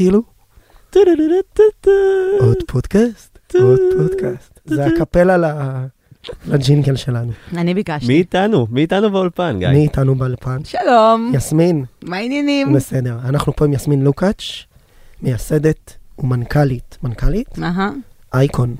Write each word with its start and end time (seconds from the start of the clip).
כאילו? 0.00 0.22
עוד 2.40 2.56
פודקאסט? 2.66 3.38
עוד 3.54 3.78
פודקאסט. 3.98 4.60
זה 4.64 4.86
הקפלה 4.86 5.36
ל- 5.36 5.86
לג'ינגל 6.48 6.96
שלנו. 6.96 7.32
אני 7.56 7.74
ביקשתי. 7.74 8.06
מי 8.06 8.14
איתנו? 8.14 8.66
מי 8.70 8.80
איתנו 8.80 9.10
באולפן, 9.10 9.56
גיא? 9.58 9.68
מי 9.68 9.82
איתנו 9.82 10.14
באולפן? 10.14 10.58
שלום, 10.64 11.32
יסמין, 11.34 11.84
מה 12.02 12.16
העניינים? 12.16 12.72
בסדר. 12.72 13.18
אנחנו 13.24 13.56
פה 13.56 13.64
עם 13.64 13.72
יסמין 13.72 14.02
לוקאץ', 14.02 14.42
מייסדת 15.22 15.96
ומנכ"לית, 16.18 16.98
מנכ"לית? 17.02 17.58
אהה, 17.62 17.90
אייקון. 18.34 18.74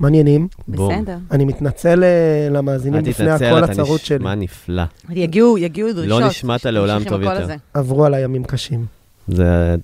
מעניינים. 0.00 0.48
בום. 0.68 1.02
בסדר. 1.02 1.16
אני 1.30 1.44
מתנצל 1.44 2.04
אה, 2.04 2.48
למאזינים 2.50 3.02
בפני 3.02 3.30
הקול 3.30 3.64
אתה 3.64 3.72
הצרוד 3.72 4.00
שלי. 4.00 4.18
נשמע 4.18 4.34
נפלא. 4.34 4.82
יגיעו, 5.10 5.58
יגיעו 5.58 5.92
דרישות. 5.92 6.20
לא 6.20 6.26
נשמעת 6.28 6.66
לעולם 6.66 7.04
טוב 7.04 7.22
יותר. 7.22 7.46
עברו 7.74 8.04
עליי 8.04 8.22
ימים 8.24 8.44
קשים. 8.44 8.86
זה 9.28 9.74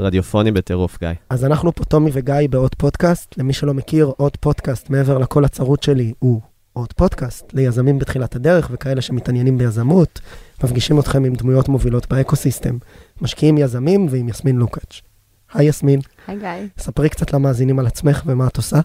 רדיופוני 0.00 0.52
בטירוף, 0.52 0.98
גיא. 0.98 1.08
אז 1.30 1.44
אנחנו 1.44 1.74
פה, 1.74 1.84
טומי 1.84 2.10
וגיא, 2.14 2.48
בעוד 2.50 2.74
פודקאסט. 2.74 3.34
למי 3.38 3.52
שלא 3.52 3.74
מכיר, 3.74 4.12
עוד 4.16 4.36
פודקאסט 4.36 4.90
מעבר 4.90 5.18
לקול 5.18 5.44
הצרוד 5.44 5.82
שלי 5.82 6.12
הוא 6.18 6.40
עוד 6.72 6.92
פודקאסט 6.92 7.54
ליזמים 7.54 7.98
בתחילת 7.98 8.36
הדרך 8.36 8.68
וכאלה 8.72 9.00
שמתעניינים 9.00 9.58
ביזמות. 9.58 10.20
מפגישים 10.64 10.98
אתכם 10.98 11.24
עם 11.24 11.34
דמויות 11.34 11.68
מובילות 11.68 12.08
באקוסיסטם. 12.08 12.78
משקיעים 13.20 13.58
יזמים 13.58 14.06
ועם 14.10 14.28
יסמין 14.28 14.56
לוקאץ'. 14.56 15.00
היי 15.54 15.66
יסמין, 15.66 16.00
היי 16.26 16.38
גיא. 16.38 16.48
ספרי 16.78 17.08
קצת 17.08 17.32
למאזינים 17.32 17.78
על 17.78 17.86
עצמך 17.86 18.22
ומה 18.26 18.46
את 18.46 18.56
עושה. 18.56 18.80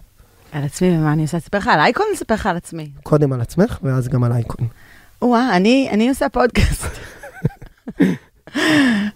על 0.52 0.64
עצמי 0.64 0.98
ומה 0.98 1.12
אני 1.12 1.22
עושה? 1.22 1.38
אספר 1.38 1.58
לך 1.58 1.68
על 1.68 1.78
אייקון 1.80 2.06
או 2.10 2.14
אספר 2.14 2.34
לך 2.34 2.46
על 2.46 2.56
עצמי? 2.56 2.90
קודם 3.02 3.32
על 3.32 3.40
עצמך 3.40 3.78
ואז 3.82 4.08
גם 4.08 4.24
על 4.24 4.32
אייקון. 4.32 4.66
וואה, 5.22 5.56
אני 5.56 5.88
אני 5.92 6.08
עושה 6.08 6.28
פודקאסט. 6.28 6.86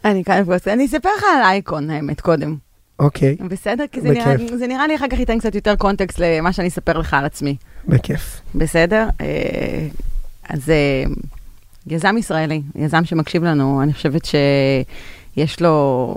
אני 0.04 0.24
כאן 0.24 0.44
פודקאסט. 0.44 0.68
אני 0.68 0.86
אספר 0.86 1.08
לך 1.18 1.24
על 1.36 1.42
אייקון, 1.42 1.90
האמת, 1.90 2.20
קודם. 2.20 2.56
אוקיי, 2.98 3.36
בסדר? 3.48 3.84
כי 3.92 4.00
זה 4.00 4.10
נראה-. 4.10 4.56
זה 4.56 4.66
נראה 4.66 4.86
לי 4.86 4.96
אחר 4.96 5.08
כך 5.08 5.18
ייתן 5.18 5.38
קצת 5.38 5.54
יותר 5.54 5.76
קונטקסט 5.76 6.18
למה 6.18 6.52
שאני 6.52 6.68
אספר 6.68 6.98
לך 6.98 7.14
על 7.14 7.24
עצמי. 7.24 7.56
בכיף. 7.88 8.40
בסדר? 8.54 9.08
אה, 9.20 9.86
אז 10.48 10.70
אה, 10.70 11.04
יזם 11.86 12.16
ישראלי, 12.18 12.62
יזם 12.74 13.04
שמקשיב 13.04 13.44
לנו, 13.44 13.82
אני 13.82 13.92
חושבת 13.92 14.24
שיש 14.24 15.62
לו, 15.62 16.14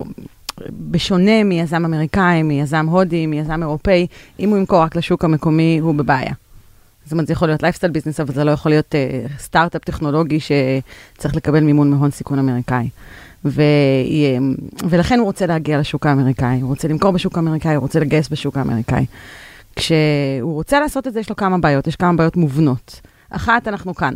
בשונה 0.91 1.44
מיזם 1.44 1.86
אמריקאי, 1.86 2.44
מיזם 2.44 2.86
הודי, 2.86 3.28
מיזם 3.28 3.61
אירופאי, 3.61 4.08
אם 4.39 4.50
הוא 4.50 4.58
ימכור 4.58 4.81
רק 4.81 4.95
לשוק 4.95 5.23
המקומי, 5.23 5.80
הוא 5.81 5.95
בבעיה. 5.95 6.34
זאת 7.04 7.12
אומרת, 7.12 7.28
זה 7.28 7.34
יכול 7.34 7.48
להיות 7.48 7.64
lifestyle 7.64 7.92
business, 7.92 8.19
אבל 8.20 8.34
זה 8.34 8.44
לא 8.44 8.52
יכול 8.52 8.72
להיות 8.72 8.96
אה, 8.96 9.26
סטארט-אפ 9.40 9.84
טכנולוגי 9.84 10.40
שצריך 10.40 11.36
לקבל 11.36 11.59
מימון 11.59 11.90
מהון 11.90 12.12
סיכון 12.12 12.40
אמריקאי. 12.40 12.90
ו... 13.46 13.62
ולכן 14.90 15.20
הוא 15.20 15.26
רוצה 15.26 15.46
להגיע 15.46 15.80
לשוק 15.80 16.06
האמריקאי, 16.06 16.62
הוא 16.62 16.69
רוצה 16.69 16.88
למכור 16.88 17.12
בשוק 17.12 17.38
האמריקאי, 17.38 17.75
הוא 17.75 17.81
רוצה 17.81 18.00
לגייס 18.00 18.30
בשוק 18.30 18.58
האמריקאי. 18.58 19.06
כשהוא 19.75 20.53
רוצה 20.53 20.80
לעשות 20.80 21.08
את 21.08 21.13
זה, 21.13 21.19
יש 21.19 21.30
לו 21.30 21.36
כמה 21.36 21.58
בעיות, 21.58 21.88
יש 21.88 21.96
כמה 21.96 22.13
בעיות 22.13 22.38
מובנות. 22.38 23.02
אחת, 23.30 23.68
אנחנו 23.68 23.96
כאן. 23.96 24.13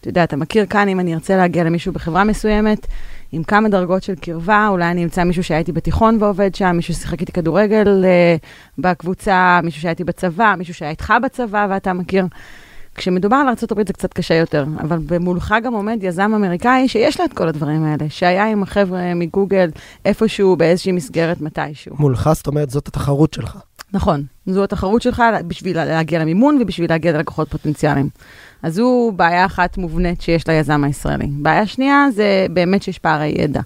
אתה 0.00 0.08
יודע, 0.08 0.24
אתה 0.24 0.36
מכיר 0.36 0.66
כאן, 0.66 0.88
אם 0.88 1.00
אני 1.00 1.14
ארצה 1.14 1.36
להגיע 1.36 1.64
למישהו 1.64 1.92
בחברה 1.92 2.24
מסוימת, 2.24 2.86
עם 3.32 3.42
כמה 3.42 3.68
דרגות 3.68 4.02
של 4.02 4.14
קרבה, 4.14 4.66
אולי 4.68 4.90
אני 4.90 5.04
אמצא 5.04 5.24
מישהו 5.24 5.44
שהייתי 5.44 5.72
בתיכון 5.72 6.16
ועובד 6.20 6.54
שם, 6.54 6.76
מישהו 6.76 6.94
ששיחק 6.94 7.20
איתי 7.20 7.32
כדורגל 7.32 8.04
אה, 8.04 8.36
בקבוצה, 8.78 9.60
מישהו 9.62 9.82
שהייתי 9.82 10.04
בצבא, 10.04 10.54
מישהו 10.58 10.74
שהיה 10.74 10.90
איתך 10.90 11.14
בצבא 11.24 11.66
ואתה 11.70 11.92
מכיר. 11.92 12.26
כשמדובר 12.94 13.36
על 13.36 13.46
ארה"ב 13.48 13.86
זה 13.86 13.92
קצת 13.92 14.12
קשה 14.12 14.34
יותר, 14.34 14.64
אבל 14.80 14.98
במולך 15.06 15.54
גם 15.62 15.74
עומד 15.74 15.98
יזם 16.02 16.34
אמריקאי 16.34 16.88
שיש 16.88 17.20
לו 17.20 17.26
את 17.26 17.32
כל 17.32 17.48
הדברים 17.48 17.84
האלה, 17.84 18.04
שהיה 18.08 18.46
עם 18.46 18.62
החבר'ה 18.62 19.14
מגוגל 19.14 19.70
איפשהו 20.04 20.56
באיזושהי 20.56 20.92
מסגרת 20.92 21.40
מתישהו. 21.40 21.96
מולך, 21.98 22.30
זאת 22.34 22.46
אומרת, 22.46 22.70
זאת 22.70 22.88
התחרות 22.88 23.34
שלך. 23.34 23.58
נכון, 23.92 24.24
זו 24.46 24.64
התחרות 24.64 25.02
שלך 25.02 25.22
בשביל 25.46 25.84
להגיע 25.84 26.18
למימון 26.18 26.58
ובשביל 26.62 26.90
להגיע 26.90 27.12
ללקוחות 27.12 27.50
פוטנציאליים. 27.50 28.08
אז 28.62 28.74
זו 28.74 29.12
בעיה 29.16 29.46
אחת 29.46 29.78
מובנית 29.78 30.20
שיש 30.20 30.46
ליזם 30.46 30.84
הישראלי. 30.84 31.26
בעיה 31.26 31.66
שנייה 31.66 32.06
זה 32.14 32.46
באמת 32.50 32.82
שיש 32.82 32.98
פערי 32.98 33.34
ידע. 33.38 33.60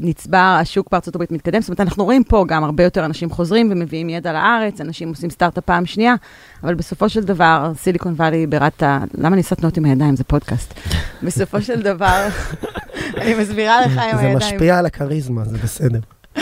נצבר, 0.00 0.56
השוק 0.60 0.88
בארצות 0.92 1.14
הברית 1.14 1.32
מתקדם, 1.32 1.60
זאת 1.60 1.68
אומרת, 1.68 1.80
אנחנו 1.80 2.04
רואים 2.04 2.24
פה 2.24 2.44
גם 2.48 2.64
הרבה 2.64 2.84
יותר 2.84 3.04
אנשים 3.04 3.30
חוזרים 3.30 3.68
ומביאים 3.72 4.08
ידע 4.08 4.32
לארץ, 4.32 4.80
אנשים 4.80 5.08
עושים 5.08 5.30
סטארט-אפ 5.30 5.64
פעם 5.64 5.86
שנייה, 5.86 6.14
אבל 6.62 6.74
בסופו 6.74 7.08
של 7.08 7.24
דבר, 7.24 7.72
סיליקון 7.76 8.12
וואלי 8.12 8.46
בירת 8.46 8.82
ה... 8.82 8.98
למה 9.18 9.28
אני 9.28 9.40
עושה 9.40 9.54
תנועות 9.54 9.76
עם 9.76 9.84
הידיים? 9.84 10.16
זה 10.16 10.24
פודקאסט. 10.24 10.74
בסופו 11.22 11.62
של 11.62 11.82
דבר, 11.82 12.28
אני 13.20 13.34
מסבירה 13.34 13.80
לך 13.80 13.92
עם 13.92 13.96
זה 13.96 14.16
הידיים. 14.16 14.36
משפיע 14.36 14.78
על 14.78 14.86
הכריזמה, 14.86 15.44
זה 15.44 15.58
בסדר. 15.58 16.00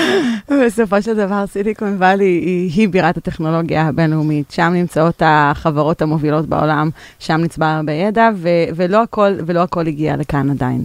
בסופו 0.67 1.03
של 1.03 1.17
דבר, 1.17 1.45
סיליקון 1.47 1.97
וואלי 1.97 2.25
היא, 2.25 2.71
היא 2.75 2.89
בירת 2.89 3.17
הטכנולוגיה 3.17 3.87
הבינלאומית, 3.87 4.51
שם 4.51 4.73
נמצאות 4.75 5.23
החברות 5.25 6.03
המובילות 6.03 6.47
בעולם, 6.47 6.91
שם 7.19 7.41
נצבר 7.41 7.65
הרבה 7.65 7.93
ידע, 7.93 8.31
ו- 8.37 8.49
ולא, 8.77 9.03
הכל, 9.03 9.33
ולא 9.47 9.63
הכל 9.63 9.87
הגיע 9.87 10.17
לכאן 10.17 10.51
עדיין. 10.51 10.85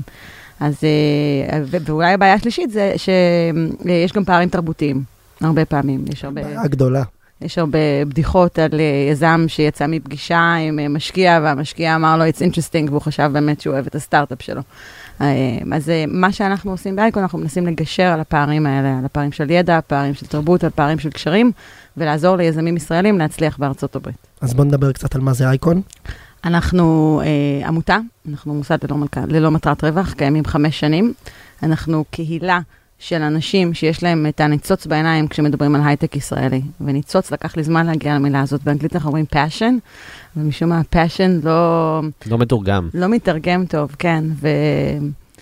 אז, 0.59 0.75
אה, 0.83 1.59
ואולי 1.69 2.13
הבעיה 2.13 2.33
השלישית 2.33 2.71
זה 2.71 2.93
שיש 2.97 4.11
גם 4.13 4.25
פערים 4.25 4.49
תרבותיים, 4.49 5.03
הרבה 5.41 5.65
פעמים, 5.65 6.05
יש 6.13 6.25
הרבה... 6.25 6.43
בעיה 6.43 6.67
גדולה. 6.67 7.03
יש 7.41 7.57
הרבה 7.57 8.05
בדיחות 8.07 8.59
על 8.59 8.79
אה, 8.79 9.11
יזם 9.11 9.45
שיצא 9.47 9.87
מפגישה 9.87 10.53
עם 10.53 10.79
אה, 10.79 10.87
משקיע, 10.87 11.39
והמשקיע 11.43 11.95
אמר 11.95 12.17
לו, 12.17 12.23
it's 12.25 12.39
interesting, 12.39 12.89
והוא 12.89 13.01
חשב 13.01 13.29
באמת 13.33 13.61
שהוא 13.61 13.73
אוהב 13.73 13.85
את 13.85 13.95
הסטארט-אפ 13.95 14.41
שלו. 14.41 14.61
אה, 15.21 15.27
אז 15.73 15.89
אה, 15.89 16.05
מה 16.07 16.31
שאנחנו 16.31 16.71
עושים 16.71 16.95
באייקון, 16.95 17.23
אנחנו 17.23 17.39
מנסים 17.39 17.67
לגשר 17.67 18.03
על 18.03 18.19
הפערים 18.19 18.65
האלה, 18.65 18.97
על 18.97 19.05
הפערים 19.05 19.31
של 19.31 19.51
ידע, 19.51 19.79
פערים 19.87 20.13
של 20.13 20.25
תרבות, 20.25 20.63
על 20.63 20.69
פערים 20.69 20.99
של 20.99 21.09
קשרים, 21.09 21.51
ולעזור 21.97 22.35
ליזמים 22.35 22.77
ישראלים 22.77 23.17
להצליח 23.17 23.57
בארצות 23.57 23.95
הברית. 23.95 24.27
אז 24.41 24.53
בוא 24.53 24.65
נדבר 24.65 24.91
קצת 24.91 25.15
על 25.15 25.21
מה 25.21 25.33
זה 25.33 25.49
אייקון. 25.49 25.81
אנחנו 26.43 27.21
אה, 27.25 27.67
עמותה, 27.67 27.97
אנחנו 28.29 28.53
מוסד 28.53 28.77
ללא, 28.83 28.97
מלכה, 28.97 29.21
ללא 29.27 29.51
מטרת 29.51 29.83
רווח, 29.83 30.13
קיימים 30.13 30.45
חמש 30.45 30.79
שנים. 30.79 31.13
אנחנו 31.63 32.05
קהילה 32.11 32.59
של 32.99 33.21
אנשים 33.21 33.73
שיש 33.73 34.03
להם 34.03 34.25
את 34.29 34.41
הניצוץ 34.41 34.85
בעיניים 34.85 35.27
כשמדברים 35.27 35.75
על 35.75 35.81
הייטק 35.85 36.15
ישראלי. 36.15 36.61
וניצוץ, 36.81 37.31
לקח 37.31 37.57
לי 37.57 37.63
זמן 37.63 37.85
להגיע 37.85 38.15
למילה 38.15 38.41
הזאת. 38.41 38.63
באנגלית 38.63 38.95
אנחנו 38.95 39.07
אומרים 39.07 39.25
passion, 39.33 39.73
ומשום 40.37 40.69
מה 40.69 40.81
passion 40.93 41.43
לא, 41.45 42.01
לא 42.25 42.37
מתורגם. 42.37 42.89
לא 42.93 43.07
מתרגם 43.07 43.65
טוב, 43.65 43.95
כן. 43.99 44.23
ו... 44.41 44.47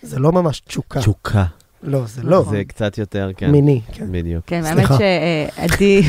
זה 0.02 0.20
לא 0.20 0.32
ממש 0.32 0.60
תשוקה. 0.60 1.00
תשוקה. 1.00 1.46
לא, 1.84 2.06
זה 2.06 2.24
לא. 2.24 2.46
זה 2.50 2.64
קצת 2.68 2.98
יותר, 2.98 3.32
כן. 3.38 3.52
מיני, 3.52 3.82
כן. 3.92 4.06
בדיוק. 4.12 4.44
כן, 4.48 4.66
האמת. 4.66 4.88
שעדי 4.88 6.02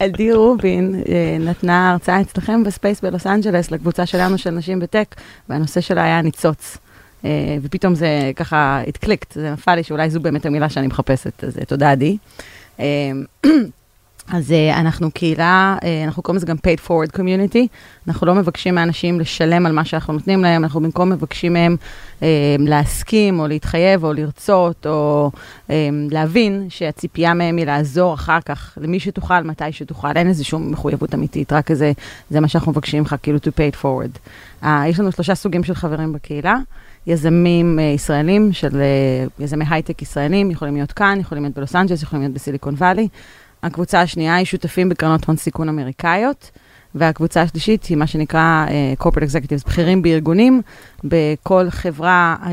עדי 0.00 0.32
רובין 0.32 1.02
אה, 1.08 1.36
נתנה 1.40 1.90
הרצאה 1.90 2.20
אצלכם 2.20 2.64
ב 2.64 2.70
space 2.70 3.00
בלוס 3.00 3.26
אנג'לס 3.26 3.70
לקבוצה 3.70 4.06
שלנו 4.06 4.38
של 4.38 4.50
נשים 4.50 4.80
ב 4.80 4.86
tech, 4.86 5.14
והנושא 5.48 5.80
שלה 5.80 6.04
היה 6.04 6.22
ניצוץ. 6.22 6.78
אה, 7.24 7.56
ופתאום 7.62 7.94
זה 7.94 8.30
ככה 8.36 8.80
it 8.86 8.95
clicked, 8.95 9.32
זה 9.32 9.52
נפל 9.52 9.74
לי 9.74 9.82
שאולי 9.82 10.10
זו 10.10 10.20
באמת 10.20 10.46
המילה 10.46 10.68
שאני 10.68 10.86
מחפשת, 10.86 11.44
אז 11.44 11.58
אה, 11.58 11.64
תודה 11.64 11.90
עדי. 11.90 12.16
אה, 12.80 12.84
אז 14.28 14.52
אנחנו 14.72 15.10
קהילה, 15.10 15.76
אנחנו 16.04 16.22
קוראים 16.22 16.36
לזה 16.36 16.46
גם 16.46 16.56
pay 16.56 16.75
it 16.75 16.88
forward 16.88 17.16
community, 17.16 17.66
אנחנו 18.08 18.26
לא 18.26 18.34
מבקשים 18.34 18.74
מאנשים 18.74 19.20
לשלם 19.20 19.66
על 19.66 19.72
מה 19.72 19.84
שאנחנו 19.84 20.12
נותנים 20.12 20.42
להם, 20.42 20.64
אנחנו 20.64 20.80
במקום 20.80 21.10
מבקשים 21.10 21.52
מהם 21.52 21.76
להסכים 22.58 23.40
או 23.40 23.46
להתחייב 23.46 24.04
או 24.04 24.12
לרצות 24.12 24.86
או 24.86 25.30
להבין 26.10 26.66
שהציפייה 26.68 27.34
מהם 27.34 27.56
היא 27.56 27.66
לעזור 27.66 28.14
אחר 28.14 28.40
כך 28.40 28.78
למי 28.80 29.00
שתוכל, 29.00 29.40
מתי 29.40 29.72
שתוכל, 29.72 30.16
אין 30.16 30.28
איזה 30.28 30.44
שום 30.44 30.72
מחויבות 30.72 31.14
אמיתית, 31.14 31.52
רק 31.52 31.70
איזה, 31.70 31.92
זה 32.30 32.40
מה 32.40 32.48
שאנחנו 32.48 32.72
מבקשים 32.72 32.98
ממך, 32.98 33.16
כאילו 33.22 33.38
to 33.38 33.40
pay 33.40 33.74
it 33.74 33.82
forward. 33.82 34.18
יש 34.86 35.00
לנו 35.00 35.12
שלושה 35.12 35.34
סוגים 35.34 35.64
של 35.64 35.74
חברים 35.74 36.12
בקהילה. 36.12 36.56
יזמים 37.06 37.78
uh, 37.78 37.82
ישראלים, 37.82 38.52
של 38.52 38.68
uh, 38.70 39.42
יזמי 39.42 39.64
הייטק 39.70 40.02
ישראלים, 40.02 40.50
יכולים 40.50 40.74
להיות 40.74 40.92
כאן, 40.92 41.18
יכולים 41.20 41.44
להיות 41.44 41.56
בלוס 41.56 41.76
אנג'לס, 41.76 42.02
יכולים 42.02 42.22
להיות 42.22 42.34
בסיליקון 42.34 42.74
וואלי. 42.74 43.08
הקבוצה 43.62 44.00
השנייה 44.00 44.34
היא 44.34 44.46
שותפים 44.46 44.88
בקרנות 44.88 45.24
הון 45.24 45.36
סיכון 45.36 45.68
אמריקאיות, 45.68 46.50
והקבוצה 46.94 47.42
השלישית 47.42 47.84
היא 47.84 47.96
מה 47.96 48.06
שנקרא 48.06 48.66
uh, 48.68 49.02
corporate 49.02 49.30
executives, 49.30 49.66
בכירים 49.66 50.02
בארגונים, 50.02 50.62
בכל 51.04 51.70
חברה 51.70 52.36
uh, 52.42 52.46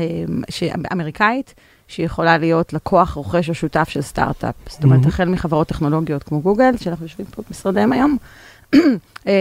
ש... 0.50 0.62
אמריקאית, 0.92 1.54
שיכולה 1.88 2.38
להיות 2.38 2.72
לקוח, 2.72 3.12
רוכש 3.12 3.48
או 3.48 3.54
שותף 3.54 3.88
של 3.88 4.00
סטארט-אפ. 4.02 4.54
זאת 4.68 4.84
אומרת, 4.84 5.04
Mhm. 5.04 5.08
החל 5.08 5.28
מחברות 5.28 5.68
טכנולוגיות 5.68 6.22
כמו 6.22 6.40
גוגל, 6.40 6.76
שאנחנו 6.76 7.04
יושבים 7.04 7.26
פה 7.26 7.42
במשרדיהם 7.48 7.92
היום, 7.92 8.10
אה, 8.10 8.16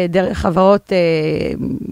דרך 0.10 0.38
חברות 0.38 0.92
אה, 0.92 0.98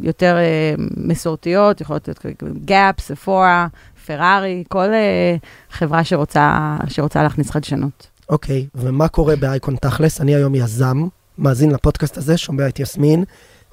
יותר 0.01 0.37
אה, 0.37 0.73
מסורתיות, 0.97 1.81
יכולות 1.81 2.07
להיות 2.07 2.43
גאפ, 2.65 2.99
ספורה, 2.99 3.67
פרארי, 4.05 4.63
כל 4.67 4.93
אה, 4.93 5.35
חברה 5.71 6.03
שרוצה, 6.03 6.77
שרוצה 6.87 7.23
להכניס 7.23 7.49
חדשנות. 7.49 8.07
אוקיי, 8.29 8.67
ומה 8.75 9.07
קורה 9.07 9.35
באייקון 9.35 9.75
תכלס? 9.75 10.21
אני 10.21 10.35
היום 10.35 10.55
יזם, 10.55 11.07
מאזין 11.37 11.71
לפודקאסט 11.71 12.17
הזה, 12.17 12.37
שומע 12.37 12.67
את 12.67 12.79
יסמין, 12.79 13.23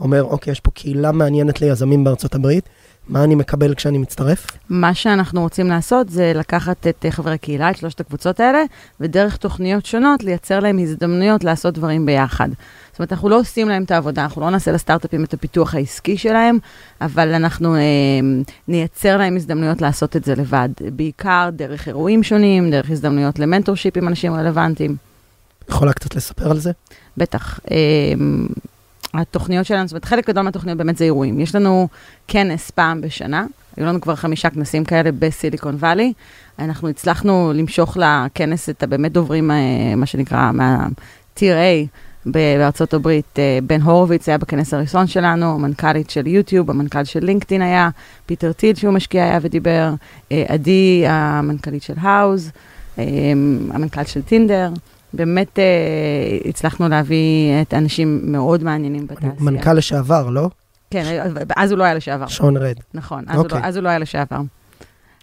אומר, 0.01 0.25
אוקיי, 0.25 0.51
יש 0.51 0.61
פה 0.61 0.71
קהילה 0.71 1.13
מעניינת 1.13 1.61
ליזמים 1.61 2.05
בארצות 2.05 2.35
הברית, 2.35 2.69
מה 3.09 3.25
אני 3.25 3.35
מקבל 3.35 3.75
כשאני 3.75 3.99
מצטרף? 3.99 4.47
מה 4.71 4.95
שאנחנו 4.95 5.43
רוצים 5.43 5.67
לעשות 5.67 6.09
זה 6.09 6.33
לקחת 6.35 6.87
את 6.87 7.05
אה, 7.05 7.11
חברי 7.11 7.35
הקהילה, 7.35 7.71
את 7.71 7.77
שלושת 7.77 8.01
הקבוצות 8.01 8.41
האלה, 8.41 8.63
ודרך 9.01 9.37
תוכניות 9.37 9.87
שונות 9.87 10.23
לייצר 10.23 10.61
להם 10.61 10.79
הזדמנויות 10.79 11.45
לעשות 11.45 11.75
דברים 11.75 12.07
ביחד. 12.07 12.49
זאת 12.91 12.99
אומרת, 12.99 13.13
אנחנו 13.13 13.29
לא 13.29 13.39
עושים 13.39 13.69
להם 13.69 13.83
את 13.83 13.91
העבודה, 13.91 14.23
אנחנו 14.23 14.43
לא 14.43 14.51
נעשה 14.51 14.73
לסטארט-אפים 14.73 15.25
את 15.25 15.35
הפיתוח 15.35 15.75
העסקי 15.75 16.19
שלהם, 16.19 16.59
אבל 17.01 17.35
אנחנו 17.35 17.75
אה, 17.75 17.81
נייצר 18.69 19.17
להם 19.17 19.37
הזדמנויות 19.37 19.83
לעשות 19.83 20.17
את 20.17 20.25
זה 20.25 20.35
לבד, 20.35 20.69
בעיקר 20.81 21.49
דרך 21.53 21.89
אירועים 21.89 22.23
שונים, 22.23 22.71
דרך 22.71 22.91
הזדמנויות 22.91 23.39
ל 23.39 23.44
mentorship 23.44 23.97
עם 23.97 24.09
אנשים 24.09 24.35
רלוונטיים. 24.35 24.97
יכולה 25.69 25.93
קצת 25.93 26.15
לספר 26.15 26.51
על 26.51 26.59
זה? 26.59 26.71
בטח. 27.17 27.61
אה, 27.71 27.77
התוכניות 29.15 29.67
שלנו, 29.67 29.87
זאת 29.87 29.93
אומרת, 29.93 30.05
חלק 30.05 30.29
גדול 30.29 30.43
מהתוכניות 30.43 30.79
באמת 30.79 30.97
זה 30.97 31.05
אירועים. 31.05 31.41
יש 31.41 31.55
לנו 31.55 31.89
כנס 32.29 32.71
פעם 32.71 33.01
בשנה, 33.01 33.47
היו 33.77 33.87
לנו 33.87 34.01
כבר 34.01 34.15
חמישה 34.15 34.51
כנסים 34.51 34.85
כאלה 34.85 35.11
בסיליקון 35.19 35.75
וואלי. 35.75 36.13
אנחנו 36.59 36.89
הצלחנו 36.89 37.53
למשוך 37.55 37.97
לכנס 37.97 38.69
את 38.69 38.83
הבאמת 38.83 39.13
דוברים, 39.13 39.51
אה, 39.51 39.57
מה 39.97 40.07
שנקרא, 40.07 40.51
מה-Tier 40.53 41.41
A 41.41 41.87
בארצות 42.27 42.95
הברית. 42.95 43.39
אה, 43.39 43.59
בן 43.63 43.81
הורוביץ 43.81 44.29
היה 44.29 44.39
בכנס 44.39 44.75
הראשון 44.75 45.07
שלנו, 45.07 45.55
המנכ"לית 45.55 46.11
של 46.11 46.27
יוטיוב, 46.27 46.71
המנכ"ל 46.71 47.05
של 47.05 47.25
לינקדאין 47.25 47.63
היה, 47.63 47.91
פיטר 48.27 48.53
טיל 48.53 48.75
שהוא 48.75 48.93
משקיע 48.95 49.25
היה 49.25 49.39
ודיבר, 49.43 49.95
אה, 50.33 50.45
עדי, 50.49 51.05
המנכ"לית 51.09 51.83
של 51.83 51.95
האוז, 52.01 52.51
המנכ"ל 53.71 54.05
של 54.05 54.23
טינדר. 54.23 54.71
באמת 55.17 55.59
אה, 55.59 55.65
הצלחנו 56.49 56.89
להביא 56.89 57.63
את 57.63 57.73
האנשים 57.73 58.21
מאוד 58.25 58.65
מעניינים 58.65 59.07
בתעשייה. 59.07 59.33
מנכ"ל 59.41 59.73
לשעבר, 59.73 60.31
לא? 60.31 60.49
כן, 60.91 61.23
אז 61.57 61.71
הוא 61.71 61.79
לא 61.79 61.85
היה 61.85 61.95
לשעבר. 61.95 62.27
שון 62.27 62.57
רד. 62.57 62.75
נכון, 62.95 63.25
אז, 63.29 63.37
הוא 63.37 63.45
אוקיי. 63.45 63.61
לא, 63.61 63.67
אז 63.67 63.77
הוא 63.77 63.85
לא 63.85 63.89
היה 63.89 63.99
לשעבר. 63.99 64.41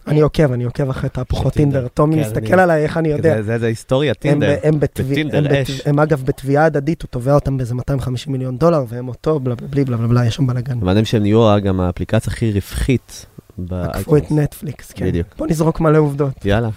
אני 0.08 0.22
עוקב, 0.22 0.52
אני 0.52 0.64
עוקב 0.64 0.90
אחרי 0.90 1.10
תהפוכות 1.10 1.54
טינדר. 1.54 1.88
טומי 1.88 2.16
כן, 2.16 2.22
מסתכל 2.22 2.60
עליי, 2.60 2.84
איך 2.84 2.98
אני 2.98 3.10
יודע. 3.10 3.42
זה- 3.42 3.66
היסטוריה, 3.68 4.10
הם, 4.12 4.16
טינדר. 4.20 4.56
הם, 4.64 4.80
בטינדר 4.80 5.62
אש. 5.62 5.82
הם 5.86 6.00
אגב 6.00 6.24
בתביעה 6.26 6.66
הדדית, 6.66 7.02
הוא 7.02 7.08
תובע 7.10 7.34
אותם 7.36 7.58
באיזה 7.58 7.76
250 7.76 8.34
מיליון 8.34 8.58
דולר, 8.58 8.84
והם 8.88 9.08
אותו, 9.08 9.40
בלה 9.40 9.56
בלה 9.56 9.68
בלי 9.68 9.86
בלה 9.86 9.98
בלה 9.98 10.08
בלה, 10.08 10.26
יש 10.26 10.36
שם 10.36 10.48
בלאגן. 10.48 10.78
הבנתם 10.78 11.06
שהם 11.06 11.22
נהיו 11.22 11.56
גם 11.64 11.80
האפליקציה 11.80 12.34
הכי 12.34 12.52
רווחית. 12.52 13.26
עקפו 13.72 14.18
את. 14.18 14.32
נטפליקס, 14.32 14.92
כן. 14.92 15.06
בדיוק. 15.08 15.28
בוא 15.38 15.48
נזרוק 15.48 15.80
מלא 15.80 15.98
עובדות. 15.98 16.46
יאללה. 16.46 16.70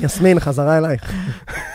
יסמין, 0.00 0.40
חזרה 0.40 0.78
אלייך. 0.78 1.12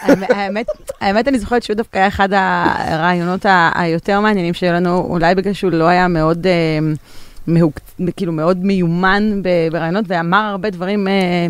האמת- 0.01 0.67
האמת, 1.01 1.27
אני 1.27 1.39
זוכרת 1.39 1.63
שהוא 1.63 1.75
דווקא 1.75 1.97
היה 1.97 2.07
אחד 2.07 2.29
הרעיונות 2.33 3.45
היותר 3.75 4.19
מעניינים 4.19 4.53
שהיו 4.53 4.73
לנו, 4.73 4.97
אולי 5.09 5.35
בגלל 5.35 5.53
שהוא 5.53 5.71
לא 5.71 5.87
היה 5.87 6.07
מאוד, 6.07 6.47
אה, 6.47 6.51
מהוק, 7.47 7.79
כאילו 8.15 8.31
מאוד 8.31 8.65
מיומן 8.65 9.41
ברעיונות, 9.71 10.05
ואמר 10.07 10.37
הרבה 10.37 10.69
דברים 10.69 11.07
אה, 11.07 11.47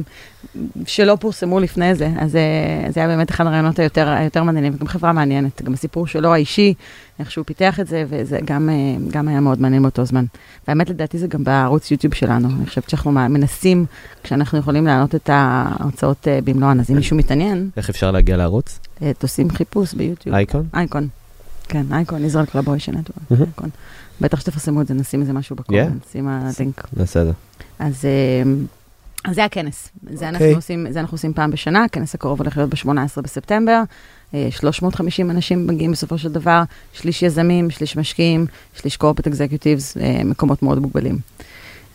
שלא 0.85 1.17
פורסמו 1.19 1.59
לפני 1.59 1.95
זה. 1.95 2.09
אז 2.19 2.35
אה, 2.35 2.91
זה 2.91 2.99
היה 2.99 3.09
באמת 3.09 3.31
אחד 3.31 3.45
הרעיונות 3.45 3.79
היותר, 3.79 4.09
היותר 4.09 4.43
מעניינים, 4.43 4.73
וגם 4.75 4.87
חברה 4.87 5.13
מעניינת. 5.13 5.61
גם 5.61 5.73
הסיפור 5.73 6.07
שלו 6.07 6.33
האישי, 6.33 6.73
איך 7.19 7.31
שהוא 7.31 7.45
פיתח 7.45 7.79
את 7.79 7.87
זה, 7.87 8.03
וזה 8.09 8.39
גם, 8.45 8.69
אה, 8.69 8.75
גם 9.11 9.27
היה 9.27 9.39
מאוד 9.39 9.61
מעניין 9.61 9.81
באותו 9.81 10.05
זמן. 10.05 10.25
והאמת, 10.67 10.89
לדעתי 10.89 11.17
זה 11.17 11.27
גם 11.27 11.43
בערוץ 11.43 11.91
יוטיוב 11.91 12.13
שלנו. 12.13 12.49
אני 12.57 12.65
חושבת 12.65 12.89
שאנחנו 12.89 13.11
מנסים, 13.11 13.85
כשאנחנו 14.23 14.59
יכולים 14.59 14.85
להעלות 14.85 15.15
את 15.15 15.29
ההרצאות 15.33 16.27
אה, 16.27 16.39
במלואן, 16.43 16.79
אז 16.79 16.91
אם 16.91 16.95
מישהו 16.95 17.17
מתעניין, 17.17 17.69
איך 17.77 17.89
אפשר 17.89 18.11
להגיע 18.11 18.37
לערוץ? 18.37 18.79
אה, 19.01 19.11
תעושים 19.13 19.49
חיפוש 19.49 19.93
ביוטיוב. 19.93 20.35
אייקון? 20.35 20.67
אייקון. 20.73 21.07
כן, 21.67 21.85
אייקון, 21.91 22.25
ישראל 22.25 22.45
קלבוישן 22.45 22.91
נטוורק. 22.91 23.31
מהמם. 23.31 23.43
אייקון. 23.43 23.69
בטח 24.21 24.39
שתפרסמו 24.39 24.81
את 24.81 24.87
זה, 24.87 24.93
נשים 24.93 25.21
איזה 25.21 25.33
משהו 25.33 25.55
בקומנט, 25.55 26.05
שים 26.11 26.27
הלינק. 26.27 26.87
נעשה 26.97 27.21
את 27.21 27.25
זה. 27.25 27.31
אז 27.79 28.05
אה, 28.05 28.51
אז 29.25 29.35
זה 29.35 29.45
הכנס. 29.45 29.89
זה 30.13 30.29
אנחנו 30.29 30.45
אוקיי. 30.45 30.55
עושים- 30.55 30.87
זה 30.91 30.99
אנחנו 30.99 31.15
עושים 31.15 31.33
פעם 31.33 31.51
בשנה, 31.51 31.83
הכנס 31.83 32.15
הקרוב 32.15 32.41
הולך 32.41 32.57
להיות 32.57 32.69
ב-18 32.69 33.21
בספטמבר. 33.21 33.81
אה, 34.33 34.47
350 34.51 35.31
אנשים 35.31 35.67
מגיעים 35.67 35.91
בסופו 35.91 36.17
של 36.17 36.31
דבר, 36.31 36.63
שליש 36.93 37.23
יזמים, 37.23 37.69
שליש 37.69 37.97
משקיעים, 37.97 38.45
שליש 38.81 38.95
corporate 39.03 39.27
executives, 39.27 40.01
אה, 40.01 40.21
מקומות 40.25 40.63
מאוד 40.63 40.79
מוגבלים. 40.79 41.17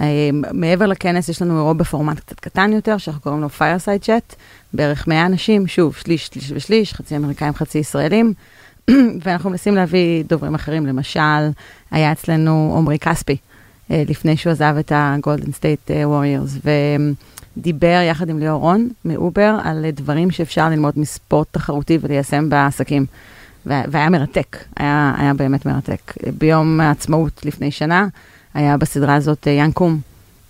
אה, 0.01 0.07
מעבר 0.53 0.87
לכנס 0.87 1.29
יש 1.29 1.43
לנו 1.43 1.57
אירוע 1.57 1.73
בפורמט 1.73 2.21
קצת 2.21 2.41
קטן 2.41 2.73
יותר, 2.73 2.99
שאנחנו 2.99 3.21
קוראים 3.23 3.41
לו 3.41 3.49
fireside 3.59 4.05
chat, 4.07 4.35
בערך 4.73 5.09
100 5.09 5.27
אנשים, 5.27 5.67
שוב, 5.67 5.95
שליש, 5.97 6.27
שליש 6.27 6.53
ושליש, 6.55 6.95
חצי 6.95 7.17
אמריקאים, 7.17 7.55
חצי 7.55 7.79
ישראלים, 7.79 8.33
ואנחנו 9.25 9.51
מנסים 9.51 9.75
להביא 9.75 10.25
דוברים 10.29 10.55
אחרים, 10.55 10.87
למשל, 10.87 11.21
היה 11.91 12.13
אצלנו 12.13 12.75
עמרי 12.79 12.99
כספי, 12.99 13.37
אה, 13.91 14.03
לפני 14.09 14.37
שהוא 14.37 14.51
עזב 14.51 14.75
את 14.81 14.93
State 15.59 15.91
אה, 15.91 16.05
Warriors, 16.05 16.69
ודיבר 17.57 18.01
יחד 18.11 18.29
עם 18.29 18.39
ליאור 18.39 18.61
רון 18.61 18.89
מאובר 19.05 19.57
על 19.65 19.85
אה, 19.85 19.91
דברים 19.91 20.31
שאפשר 20.31 20.69
ללמוד 20.69 20.95
מספורט 20.97 21.47
תחרותי 21.51 21.99
וליישם 22.01 22.49
בעסקים. 22.49 23.07
וה- 23.67 23.83
והיה 23.91 24.11
מרתק, 24.11 24.57
היה, 24.77 25.15
היה 25.19 25.35
באמת 25.35 25.67
מרתק. 25.67 26.13
ביום 26.39 26.81
העצמאות 26.81 27.41
לפני 27.45 27.71
שנה, 27.71 28.07
היה 28.55 28.77
בסדרה 28.77 29.15
הזאת 29.15 29.49
אה, 29.49 29.53
יאן 29.53 29.73
קום, 29.73 30.01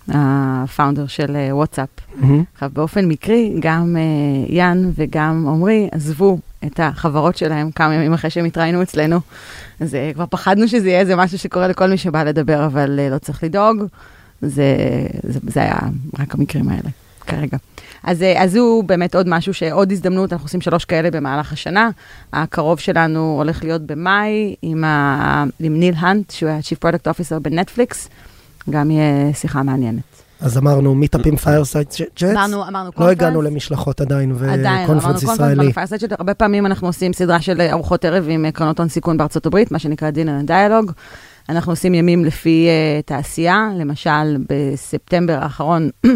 הפאונדר 0.09 1.07
של 1.07 1.35
אה, 1.35 1.55
וואטסאפ. 1.55 1.89
מהמם. 2.15 2.43
עכשיו, 2.53 2.69
באופן 2.73 3.05
מקרי, 3.05 3.55
גם 3.59 3.95
uh, 3.95 4.51
יאן 4.51 4.91
וגם 4.95 5.45
עמרי 5.47 5.89
עזבו 5.91 6.39
את 6.65 6.79
החברות 6.83 7.37
שלהם 7.37 7.71
כמה 7.71 7.95
ימים 7.95 8.13
אחרי 8.13 8.29
שהם 8.29 8.45
התראינו 8.45 8.81
אצלנו. 8.81 9.19
אז 9.79 9.93
uh, 9.93 10.13
כבר 10.15 10.25
פחדנו 10.29 10.67
שזה 10.67 10.89
יהיה 10.89 10.99
איזה 10.99 11.15
משהו 11.15 11.39
שקורה 11.39 11.67
לכל 11.67 11.89
מי 11.89 11.97
שבא 11.97 12.23
לדבר, 12.23 12.65
אבל 12.65 12.99
לא 13.11 13.17
צריך 13.17 13.43
לדאוג. 13.43 13.83
זה, 14.41 14.75
זה, 15.23 15.39
זה 15.47 15.59
היה 15.59 15.79
רק 16.19 16.35
המקרים 16.35 16.69
האלה, 16.69 16.89
כרגע. 17.27 17.57
אז, 18.03 18.23
אז 18.37 18.55
הוא 18.55 18.83
באמת 18.83 19.15
עוד 19.15 19.29
משהו, 19.29 19.53
שעוד 19.53 19.91
הזדמנות, 19.91 20.33
אנחנו 20.33 20.45
עושים 20.45 20.61
שלוש 20.61 20.85
כאלה 20.85 21.11
במהלך 21.11 21.53
השנה. 21.53 21.89
הקרוב 22.33 22.79
שלנו 22.79 23.35
הולך 23.37 23.63
להיות 23.63 23.81
במאי 23.81 24.55
עם, 24.61 24.83
ה, 24.83 25.43
עם 25.59 25.79
ניל 25.79 25.93
האנט, 25.97 26.31
שהוא 26.31 26.49
היה 26.49 26.59
Chief 26.59 26.87
Product 26.87 27.11
Officer 27.11 27.39
בנטפליקס. 27.39 28.09
גם 28.69 28.91
יהיה 28.91 29.33
שיחה 29.33 29.63
מעניינת. 29.63 30.17
אז 30.41 30.57
אמרנו, 30.57 30.95
מיטאפים 30.95 31.35
פיירסייד 31.35 31.87
ג'טס. 32.15 32.23
אמרנו, 32.23 32.67
אמרנו 32.67 32.85
לא 32.85 32.91
conference. 32.91 33.11
הגענו 33.11 33.41
למשלחות 33.41 34.01
עדיין, 34.01 34.35
עדיין, 34.49 34.83
ו 34.83 34.87
conference 34.87 35.23
אמרנו 35.23 35.35
ישראלי. 35.35 35.55
קונפרנס 35.55 35.71
ב 35.71 35.77
pace 35.77 35.99
שלי. 35.99 36.15
הרבה 36.19 36.33
פעמים 36.33 36.65
אנחנו 36.65 36.87
עושים 36.87 37.13
סדרה 37.13 37.41
של 37.41 37.61
אה, 37.61 37.71
ארוחות 37.71 38.05
ערב 38.05 38.25
עם 38.29 38.45
אה, 38.45 38.51
קרנות 38.51 38.79
הון 38.79 38.89
סיכון 38.89 39.17
בארצות 39.17 39.45
הברית, 39.45 39.71
מה 39.71 39.79
שנקרא 39.79 40.09
dinner 40.09 40.41
dialogue. 40.43 40.91
אנחנו 41.49 41.71
עושים 41.71 41.93
ימים 41.93 42.25
לפי 42.25 42.67
אה, 42.67 43.05
תעשייה, 43.05 43.69
למשל 43.75 44.37
בספטמבר 44.49 45.37
האחרון 45.41 45.89
אה, 46.05 46.11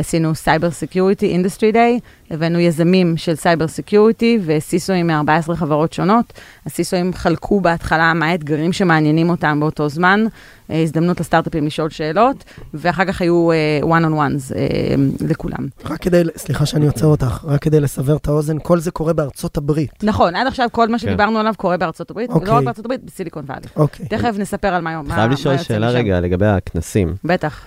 עשינו 0.00 0.34
cyber 0.34 0.70
security 0.70 1.26
industry 1.26 1.72
day, 1.72 1.98
הבאנו 2.30 2.58
יזמים 2.60 3.16
של 3.16 3.34
cyber 3.34 3.68
security 3.68 4.38
ו 4.44 4.52
CISO 4.52 4.83
אים 4.83 5.06
מ-14 5.06 5.54
חברות 5.54 5.92
שונות. 5.92 6.32
ה 6.66 6.72
CISO 6.72 6.95
אים 6.95 7.12
חלקו 7.14 7.60
בהתחלה 7.60 8.12
מה 8.14 8.26
האתגרים 8.26 8.72
שמעניינים 8.72 9.30
אותם 9.30 9.60
באותו 9.60 9.88
זמן, 9.88 10.24
אה, 10.70 10.82
הזדמנות 10.82 11.20
לסטארט-אפים 11.20 11.66
לשאול 11.66 11.90
שאלות, 11.90 12.44
ואחר 12.74 13.04
כך 13.04 13.20
היו 13.20 13.50
אה, 13.52 13.80
one 13.82 14.02
on 14.04 14.12
ones 14.12 14.56
אה, 14.56 14.94
לכולם. 15.28 15.68
רק 15.84 16.00
כדי, 16.02 16.22
סליחה 16.36 16.66
שאני 16.66 16.86
עוצר 16.86 17.06
אותך, 17.06 17.44
רק 17.44 17.62
כדי 17.62 17.80
לסבר 17.80 18.16
את 18.16 18.28
האוזן, 18.28 18.56
כל 18.62 18.78
זה 18.78 18.90
קורה 18.90 19.12
בארצות 19.12 19.56
הברית. 19.56 19.90
נכון, 20.04 20.34
עד 20.36 20.46
עכשיו 20.46 20.68
כל 20.72 20.88
מה 20.88 20.98
כן. 20.98 21.06
שדיברנו 21.06 21.38
עליו 21.38 21.54
קורה 21.56 21.76
בארצות 21.76 22.10
הברית, 22.10 22.30
אוקיי. 22.30 22.48
ולא 22.48 22.58
רק 22.58 22.64
בארצות 22.64 22.84
הברית, 22.84 23.04
בסיליקון 23.04 23.44
וואלי. 23.48 23.66
אוקיי. 23.76 24.06
תכף 24.06 24.34
נספר 24.38 24.68
על 24.68 24.82
מה 24.82 25.02
מה- 25.02 25.14
חייב 25.14 25.26
מה 25.28 25.34
לשאול 25.34 25.54
יוצא 25.54 25.64
שאלה 25.64 25.88
משם. 25.88 25.96
רגע 25.96 26.20
לגבי 26.20 26.46
הכנסים. 26.46 27.14
בטח. 27.24 27.66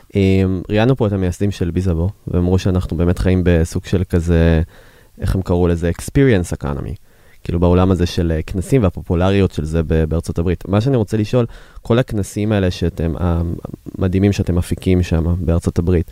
ראיינו 0.69 0.95
פה 0.95 1.07
את 1.07 1.11
המייסדים 1.13 1.51
של 1.51 1.71
ביזאבו, 1.95 2.09
ואמרו 2.27 2.57
שאנחנו 2.59 2.97
באמת 2.97 3.19
חיים 3.19 3.41
בסוג 3.45 3.85
של 3.85 4.03
כזה, 4.09 4.61
איך 5.21 5.35
הם 5.35 5.41
קראו 5.41 5.67
לזה? 5.67 5.91
experience 5.99 6.63
economy. 6.63 6.95
כאילו 7.43 7.59
בעולם 7.59 7.91
הזה 7.91 8.05
של 8.05 8.31
אה, 8.35 8.41
כנסים 8.41 8.83
והפופולריות 8.83 9.51
של 9.51 9.65
זה 9.65 9.83
בארצות 9.83 10.39
הברית. 10.39 10.67
מה 10.67 10.81
שאני 10.81 10.97
רוצה 10.97 11.17
לשאול, 11.17 11.45
כל 11.81 11.99
הכנסים 11.99 12.51
האלה 12.51 12.71
שאתם, 12.71 13.13
המדהימים 13.19 14.31
שאתם 14.31 14.55
מפיקים 14.55 15.03
שם 15.03 15.35
בארצות 15.39 15.79
הברית, 15.79 16.11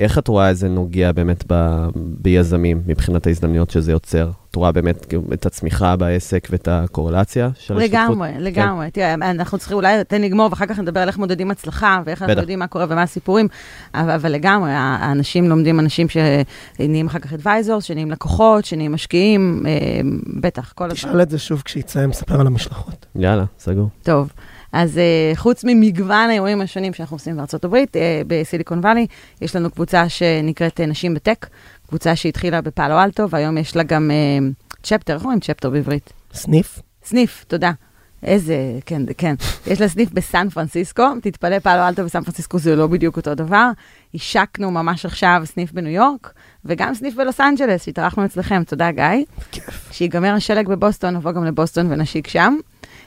איך 0.00 0.18
את 0.18 0.28
רואה 0.28 0.54
זה 0.54 0.68
נוגע 0.68 1.12
באמת 1.12 1.44
ב, 1.52 1.86
ביזמים 1.94 2.82
מבחינת 2.86 3.26
ההזדמנויות 3.26 3.70
שזה 3.70 3.92
יוצר? 3.92 4.30
את 4.50 4.56
רואה 4.56 4.72
באמת 4.72 5.14
את 5.32 5.46
הצמיחה 5.46 5.96
בעסק 5.96 6.48
ואת 6.50 6.68
הקורלציה 6.68 7.50
של 7.54 7.76
השותפות? 7.76 7.92
לגמרי, 7.92 8.30
לגמרי. 8.38 8.90
תראה, 8.90 9.14
אנחנו 9.14 9.58
צריכים, 9.58 9.76
אולי 9.76 10.04
תן 10.04 10.22
לגמור, 10.22 10.48
ואחר 10.50 10.66
כך 10.66 10.78
נדבר 10.78 11.00
על 11.00 11.08
איך 11.08 11.18
מודדים 11.18 11.50
הצלחה, 11.50 12.02
ואיך 12.06 12.22
אנחנו 12.22 12.32
בטח. 12.32 12.40
יודעים 12.40 12.58
מה 12.58 12.66
קורה 12.66 12.86
ומה 12.88 13.02
הסיפורים, 13.02 13.48
אבל, 13.94 14.10
אבל 14.10 14.32
לגמרי, 14.32 14.70
האנשים 14.74 15.48
לומדים 15.48 15.80
אנשים 15.80 16.06
שנהיים 16.08 17.06
אחר 17.06 17.18
כך 17.18 17.32
advisors, 17.32 17.80
שנהיים 17.80 18.10
לקוחות, 18.10 18.64
שנהיים 18.64 18.92
משקיעים, 18.92 19.62
אה, 19.66 19.72
בטח, 20.40 20.72
כל 20.72 20.84
הזמן. 20.84 20.94
תשאל 20.94 21.22
את 21.22 21.30
זה 21.30 21.38
שוב 21.38 21.62
כשיצא, 21.64 22.06
מספר 22.06 22.40
על 22.40 22.46
המשלחות. 22.46 23.06
יאללה, 23.16 23.44
סגור. 23.58 23.88
טוב. 24.02 24.32
אז 24.72 24.96
uh, 24.96 25.36
חוץ 25.36 25.64
ממגוון 25.64 26.30
האירועים 26.30 26.60
השונים 26.60 26.92
שאנחנו 26.92 27.16
עושים 27.16 27.36
בארצות 27.36 27.64
הברית, 27.64 27.96
uh, 27.96 27.98
בסיליקון 28.26 28.78
וואלי, 28.78 29.06
יש 29.40 29.56
לנו 29.56 29.70
קבוצה 29.70 30.08
שנקראת 30.08 30.80
uh, 30.80 30.86
נשים 30.86 31.14
בטק, 31.14 31.46
קבוצה 31.88 32.16
שהתחילה 32.16 32.60
בפאלו 32.60 33.02
אלטו, 33.02 33.30
והיום 33.30 33.58
יש 33.58 33.76
לה 33.76 33.82
גם 33.82 34.10
צ'פטר, 34.82 35.14
איך 35.14 35.22
אומרים 35.22 35.40
צ'פטר 35.40 35.70
בעברית? 35.70 36.12
סניף? 36.32 36.82
סניף, 37.04 37.44
תודה. 37.48 37.72
איזה, 38.22 38.56
כן, 38.86 39.02
כן. 39.18 39.34
יש 39.66 39.80
לה 39.80 39.88
סניף 39.88 40.10
בסן 40.12 40.48
פרנסיסקו, 40.48 41.04
תתפלא, 41.22 41.58
פאלו 41.58 41.88
אלטו 41.88 42.04
וסן 42.04 42.22
פרנסיסקו 42.22 42.58
זה 42.58 42.76
לא 42.76 42.86
בדיוק 42.86 43.16
אותו 43.16 43.34
דבר. 43.34 43.70
השקנו 44.14 44.70
ממש 44.70 45.06
עכשיו 45.06 45.42
סניף 45.44 45.72
בניו 45.72 45.92
יורק, 45.92 46.32
וגם 46.64 46.94
סניף 46.94 47.14
בלוס 47.14 47.40
אנג'לס, 47.40 47.84
שהתארחנו 47.84 48.24
אצלכם, 48.24 48.62
תודה 48.64 48.90
גיא. 48.90 49.24
כיף. 49.52 49.88
כשיגמר 49.90 50.34
השלג 50.34 50.68
בבוסטון, 50.68 51.16
נבוא 51.16 51.32
גם 51.32 51.44
לבוסטון 51.44 51.92
ונשיק 51.92 52.28
שם. 52.28 52.56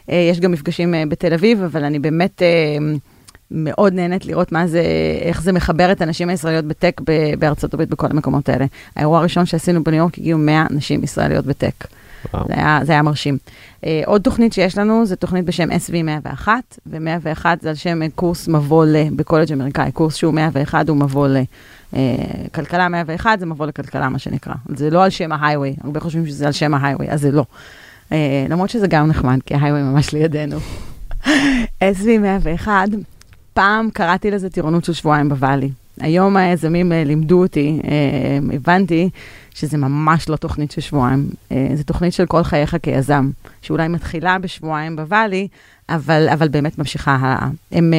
אה, 0.09 0.27
יש 0.31 0.39
גם 0.39 0.51
מפגשים 0.51 0.95
אה, 0.95 1.03
בתל 1.09 1.33
אביב, 1.33 1.63
אבל 1.63 1.83
אני 1.83 1.99
באמת 1.99 2.41
אה, 2.41 2.77
מאוד 3.51 3.93
נהנית 3.93 4.25
לראות 4.25 4.51
מה 4.51 4.67
זה, 4.67 4.83
איך 5.21 5.41
זה 5.41 5.51
מחבר 5.51 5.91
את 5.91 6.01
הנשים 6.01 6.29
הישראליות 6.29 6.65
בטק 6.65 7.01
בארצות 7.39 7.73
הברית 7.73 7.89
בכל 7.89 8.07
המקומות 8.09 8.49
האלה. 8.49 8.65
האירוע 8.95 9.19
הראשון 9.19 9.45
שעשינו 9.45 9.83
בניו 9.83 9.97
יורק, 9.99 10.17
הגיעו 10.17 10.39
100 10.39 10.65
נשים 10.69 11.03
ישראליות 11.03 11.45
בטק. 11.45 11.73
וואו. 12.33 12.47
זה 12.47 12.53
היה, 12.53 12.79
זה 12.83 12.91
היה 12.91 13.01
מרשים. 13.01 13.37
עוד 14.05 14.21
תוכנית 14.21 14.53
שיש 14.53 14.77
לנו, 14.77 15.05
זה 15.05 15.15
תוכנית 15.15 15.45
בשם 15.45 15.69
SV101, 15.71 16.47
ו-101 16.85 17.45
זה 17.61 17.69
על 17.69 17.75
שם 17.75 18.09
קורס 18.09 18.47
מבוא 18.47 18.85
ל 18.85 18.95
בקולג' 19.15 19.51
אמריקאי, 19.53 19.91
קורס 19.91 20.15
שהוא 20.15 20.33
101 20.33 20.89
הוא 20.89 20.97
מבוא 20.97 21.27
ל. 21.27 21.37
כלכלה 22.51 22.89
101 22.89 23.39
זה 23.39 23.45
מבוא 23.45 23.65
לכלכלה, 23.65 24.09
מה 24.09 24.19
שנקרא. 24.19 24.53
זה 24.75 24.89
לא 24.89 25.03
על 25.03 25.09
שם 25.09 25.31
ההיי-ווי, 25.31 25.75
הרבה 25.83 25.99
חושבים 25.99 26.25
שזה 26.25 26.45
על 26.45 26.51
שם 26.51 26.73
ההיי-ווי, 26.73 27.09
אז 27.09 27.21
זה 27.21 27.31
לא. 27.31 27.45
Uh, 28.13 28.15
למרות 28.49 28.69
שזה 28.69 28.87
גם 28.87 29.07
נחמד, 29.07 29.39
כי 29.45 29.53
ההיי-ווי 29.53 29.81
ממש 29.83 30.13
לידינו. 30.13 30.57
SV 32.01 32.07
101, 32.19 32.89
פעם 33.53 33.89
קראתי 33.93 34.31
לזה 34.31 34.49
טירונות 34.49 34.85
של 34.85 34.93
שבועיים 34.93 35.29
בוואלי. 35.29 35.69
היום 35.99 36.37
היזמים 36.37 36.91
uh, 36.91 36.95
לימדו 37.05 37.41
אותי, 37.41 37.79
uh, 37.81 38.55
הבנתי 38.55 39.09
שזה 39.53 39.77
ממש 39.77 40.29
לא 40.29 40.35
תוכנית 40.35 40.71
של 40.71 40.81
שבועיים, 40.81 41.29
זה 41.73 41.83
תוכנית 41.83 42.13
של 42.13 42.25
כל 42.25 42.43
חייך 42.43 42.75
כיזם, 42.83 43.29
שאולי 43.61 43.87
מתחילה 43.87 44.39
בשבועיים 44.39 44.95
בוואלי, 44.95 45.47
אבל, 45.89 46.29
אבל 46.33 46.47
באמת 46.47 46.77
ממשיכה 46.77 47.17
הלאה. 47.21 47.49
הם 47.71 47.93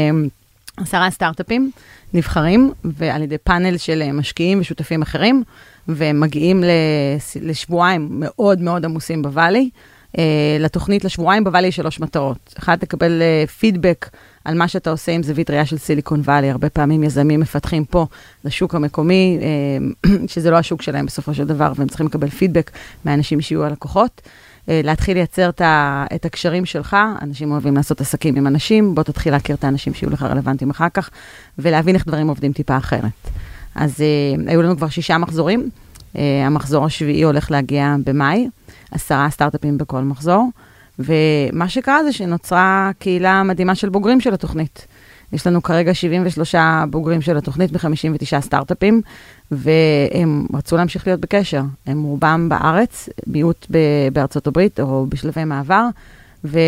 עשרה 0.76 1.10
סטארט-אפים 1.10 1.70
נבחרים, 2.14 2.72
ועל 2.84 3.22
ידי 3.22 3.38
פאנל 3.38 3.76
של 3.76 4.12
משקיעים 4.12 4.60
ושותפים 4.60 5.02
אחרים, 5.02 5.42
והם 5.88 6.20
מגיעים 6.20 6.64
לשבועיים 7.40 8.08
מאוד 8.10 8.60
מאוד 8.60 8.84
עמוסים 8.84 9.22
בוואלי. 9.22 9.70
Uh, 10.14 10.16
לתוכנית 10.60 11.04
לשבועיים 11.04 11.44
בוואלי 11.44 11.68
יש 11.68 11.76
שלוש 11.76 12.00
מטרות. 12.00 12.54
אחת, 12.58 12.82
לקבל 12.82 13.22
uh, 13.22 13.50
פידבק 13.50 14.10
על 14.44 14.54
מה 14.54 14.68
שאתה 14.68 14.90
עושה 14.90 15.12
עם 15.12 15.22
זווית 15.22 15.50
ראייה 15.50 15.66
של 15.66 15.78
סיליקון 15.78 16.20
וואלי. 16.20 16.50
הרבה 16.50 16.70
פעמים 16.70 17.02
יזמים 17.02 17.40
מפתחים 17.40 17.84
פה 17.84 18.06
לשוק 18.44 18.74
המקומי, 18.74 19.38
uh, 19.40 20.08
שזה 20.32 20.50
לא 20.50 20.56
השוק 20.56 20.82
שלהם 20.82 21.06
בסופו 21.06 21.34
של 21.34 21.44
דבר, 21.44 21.72
והם 21.76 21.88
צריכים 21.88 22.06
לקבל 22.06 22.28
פידבק 22.28 22.70
מהאנשים 23.04 23.40
שיהיו 23.40 23.64
הלקוחות. 23.64 24.22
להתחיל 24.68 25.16
לייצר 25.16 25.50
את, 26.14 26.24
הקשרים 26.24 26.64
שלך, 26.64 26.96
אנשים 27.22 27.52
אוהבים 27.52 27.76
לעשות 27.76 28.00
עסקים 28.00 28.36
עם 28.36 28.46
אנשים, 28.46 28.94
בוא 28.94 29.02
תתחיל 29.02 29.32
להכיר 29.32 29.56
את 29.56 29.64
האנשים 29.64 29.94
שיהיו 29.94 30.10
לך 30.10 30.22
רלוונטיים 30.22 30.70
אחר 30.70 30.88
כך, 30.94 31.10
ולהבין 31.58 31.94
איך 31.94 32.06
דברים 32.06 32.28
עובדים 32.28 32.52
טיפה 32.52 32.76
אחרת. 32.76 33.30
אז 33.74 33.94
uh, 33.94 34.50
היו 34.50 34.62
לנו 34.62 34.76
כבר 34.76 34.88
שישה 34.88 35.18
מחזורים, 35.18 35.70
המחזור 36.46 36.84
השביעי 36.84 37.22
הולך 37.22 37.50
להגיע 37.50 37.96
במאי. 38.04 38.48
עשרה 38.90 39.30
סטארט-אפים 39.30 39.78
בכל 39.78 40.00
מחזור, 40.00 40.48
ומה 40.98 41.68
שקרה 41.68 42.04
זה 42.04 42.12
שנוצרה 42.12 42.90
קהילה 42.98 43.42
מדהימה 43.42 43.74
של 43.74 43.88
בוגרים 43.88 44.20
של 44.20 44.34
התוכנית. 44.34 44.86
יש 45.32 45.46
לנו 45.46 45.62
כרגע 45.62 45.94
73 45.94 46.54
בוגרים 46.90 47.22
של 47.22 47.36
התוכנית 47.36 47.70
ב-59 47.70 48.40
סטארט-אפים, 48.40 49.00
והם 49.50 50.46
רצו 50.54 50.76
להמשיך 50.76 51.06
להיות 51.06 51.20
בקשר. 51.20 51.62
הם 51.86 52.02
רובם 52.02 52.48
בארץ, 52.48 53.08
מיעוט 53.26 53.66
בארצות 54.12 54.46
הברית 54.46 54.80
או 54.80 55.06
בשלבי 55.08 55.44
מעבר, 55.44 55.86
ו... 56.44 56.58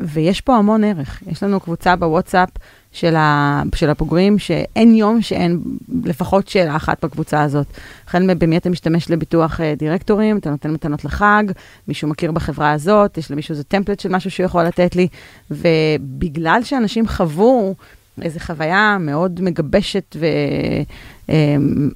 ויש 0.00 0.40
פה 0.40 0.56
המון 0.56 0.84
ערך. 0.84 1.22
יש 1.26 1.42
לנו 1.42 1.60
קבוצה 1.60 1.96
בוואטסאפ 1.96 2.48
של, 2.94 3.16
ה, 3.16 3.62
של 3.74 3.90
הבוגרים, 3.90 4.38
שאין 4.38 4.94
יום 4.94 5.22
שאין 5.22 5.60
לפחות 6.04 6.48
שאלה 6.48 6.76
אחת 6.76 7.04
בקבוצה 7.04 7.42
הזאת. 7.42 7.66
החל 8.06 8.34
במי 8.34 8.56
אתה 8.56 8.70
משתמש 8.70 9.10
לביטוח 9.10 9.60
אה, 9.60 9.74
דירקטורים, 9.74 10.38
אתה 10.38 10.50
נותן 10.50 10.70
מתנות 10.70 11.04
לחג, 11.04 11.44
מישהו 11.88 12.08
מכיר 12.08 12.32
בחברה 12.32 12.72
הזאת, 12.72 13.18
יש 13.18 13.30
למישהו 13.30 13.52
איזה 13.52 13.64
טמפלט 13.64 14.00
של 14.00 14.08
משהו 14.08 14.30
שהוא 14.30 14.46
יכול 14.46 14.62
לתת 14.62 14.96
לי, 14.96 15.08
ובגלל 15.50 16.60
שאנשים 16.64 17.08
חוו 17.08 17.74
איזו 18.22 18.40
חוויה 18.40 18.96
מאוד 19.00 19.40
מגבשת 19.42 20.16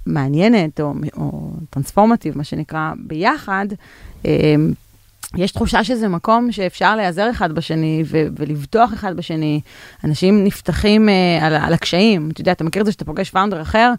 ומעניינת, 0.07 0.81
אה, 0.81 0.85
או, 0.85 0.95
או 1.17 1.51
טרנספורמטיב, 1.71 2.39
מה 2.39 2.45
שנקרא, 2.45 2.93
ביחד, 3.07 3.67
אה, 4.27 4.55
יש 5.37 5.53
תחושה 5.53 5.85
שזה 5.85 6.09
מקום 6.09 6.53
שאפשר 6.53 6.97
להיעזר 6.97 7.31
אחד 7.31 7.53
בשני 7.53 8.03
ו- 8.07 8.27
ולבטוח 8.39 8.95
אחד 8.95 9.17
בשני. 9.17 9.61
אנשים 10.05 10.45
נפתחים 10.45 11.09
uh, 11.09 11.45
על, 11.45 11.55
על 11.55 11.73
הקשיים. 11.73 12.29
אתה 12.33 12.41
יודע, 12.41 12.53
אתה 12.53 12.65
מכיר 12.65 12.81
את 12.81 12.87
זה 12.87 12.93
שאתה 12.93 13.05
פוגש 13.05 13.31
פאונדר 13.31 13.63
אחר, 13.63 13.93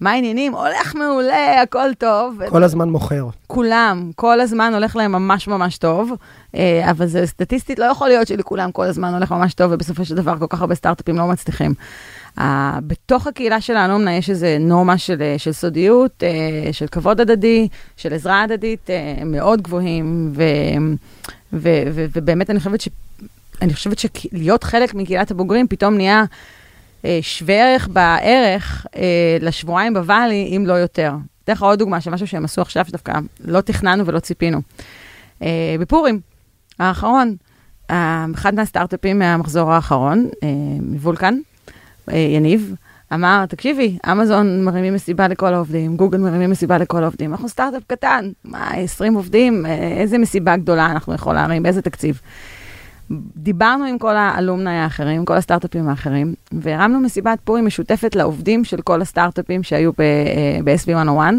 מה 0.00 0.10
העניינים? 0.10 0.54
הולך 0.54 0.94
מעולה, 0.94 1.62
הכל 1.62 1.94
טוב. 1.98 2.40
כל 2.48 2.62
ו- 2.62 2.64
הזמן 2.64 2.88
מוכר. 2.88 3.26
כולם, 3.46 4.10
כל 4.16 4.40
הזמן 4.40 4.74
הולך 4.74 4.96
להם 4.96 5.12
ממש 5.12 5.48
ממש 5.48 5.78
טוב, 5.78 6.10
uh, 6.10 6.56
אבל 6.90 7.06
זה 7.06 7.26
סטטיסטית 7.26 7.78
לא 7.78 7.84
יכול 7.84 8.08
להיות 8.08 8.28
שלכולם 8.28 8.72
כל 8.72 8.84
הזמן 8.84 9.14
הולך 9.14 9.32
ממש 9.32 9.54
טוב, 9.54 9.72
ובסופו 9.74 10.04
של 10.04 10.14
דבר 10.14 10.38
כל 10.38 10.46
כך 10.48 10.60
הרבה 10.60 10.74
סטארט-אפים 10.74 11.16
לא 11.16 11.26
מצליחים. 11.26 11.74
בתוך 12.86 13.26
הקהילה 13.26 13.60
של 13.60 13.76
האלומנה 13.76 14.16
יש 14.16 14.30
איזו 14.30 14.46
נורמה 14.60 14.98
של, 14.98 15.34
של 15.38 15.52
סודיות, 15.52 16.22
uh, 16.22 16.72
של 16.72 16.86
כבוד 16.86 17.20
הדדי, 17.20 17.68
של 17.96 18.14
עזרה 18.14 18.42
הדדית, 18.42 18.90
uh, 18.90 19.24
מאוד 19.24 19.62
גבוהים, 19.62 20.32
ו, 20.34 20.42
ו, 21.52 21.68
ו, 21.92 22.06
ובאמת 22.14 22.50
אני 22.50 22.58
חושבת, 22.58 22.80
ש, 22.80 22.88
אני 23.62 23.74
חושבת 23.74 23.98
שלהיות 23.98 24.64
חלק 24.64 24.94
מקהילת 24.94 25.30
הבוגרים 25.30 25.68
פתאום 25.68 25.94
נהיה 25.94 26.24
שווה 27.20 27.54
ערך 27.54 27.88
בערך 27.88 28.86
לשבועיים 29.40 29.94
בוואלי, 29.94 30.52
אם 30.56 30.66
לא 30.66 30.72
יותר. 30.72 31.12
אתן 31.44 31.52
לך 31.52 31.62
עוד 31.62 31.78
דוגמה 31.78 32.00
של 32.00 32.10
משהו 32.10 32.26
שהם 32.26 32.44
עשו 32.44 32.62
עכשיו, 32.62 32.84
שדווקא 32.88 33.12
לא 33.44 33.60
תכננו 33.60 34.06
ולא 34.06 34.18
ציפינו. 34.20 34.60
בפורים 35.80 36.20
האחרון, 36.78 37.36
אחד 38.34 38.54
מהסטארט-אפים 38.54 39.18
מהמחזור 39.18 39.72
האחרון, 39.72 40.28
מוולקן, 40.82 41.34
יניב, 42.12 42.74
אמר, 43.14 43.44
תקשיבי, 43.48 43.98
אמזון 44.12 44.64
מרימים 44.64 44.94
מסיבה 44.94 45.28
לכל 45.28 45.54
העובדים, 45.54 45.96
גוגל 45.96 46.18
מרימים 46.18 46.50
מסיבה 46.50 46.78
לכל 46.78 47.02
העובדים, 47.02 47.32
אנחנו 47.32 47.48
סטארט-אפ 47.48 47.82
קטן, 47.86 48.30
מה, 48.44 48.70
20 48.74 49.14
עובדים, 49.14 49.66
איזה 49.98 50.18
מסיבה 50.18 50.56
גדולה 50.56 50.86
אנחנו 50.86 51.14
יכולים 51.14 51.36
להרים, 51.36 51.62
באיזה 51.62 51.82
תקציב. 51.82 52.20
דיברנו 53.36 53.84
עם 53.84 53.98
כל 53.98 54.16
האלומני 54.16 54.78
האחרים, 54.78 55.24
כל 55.24 55.36
הסטארט-אפים 55.36 55.88
האחרים, 55.88 56.34
והרמנו 56.52 57.00
מסיבת 57.00 57.38
פורים 57.44 57.66
משותפת 57.66 58.16
לעובדים 58.16 58.64
של 58.64 58.80
כל 58.82 59.02
הסטארט-אפים 59.02 59.62
שהיו 59.62 59.92
ב-SB101, 59.98 61.34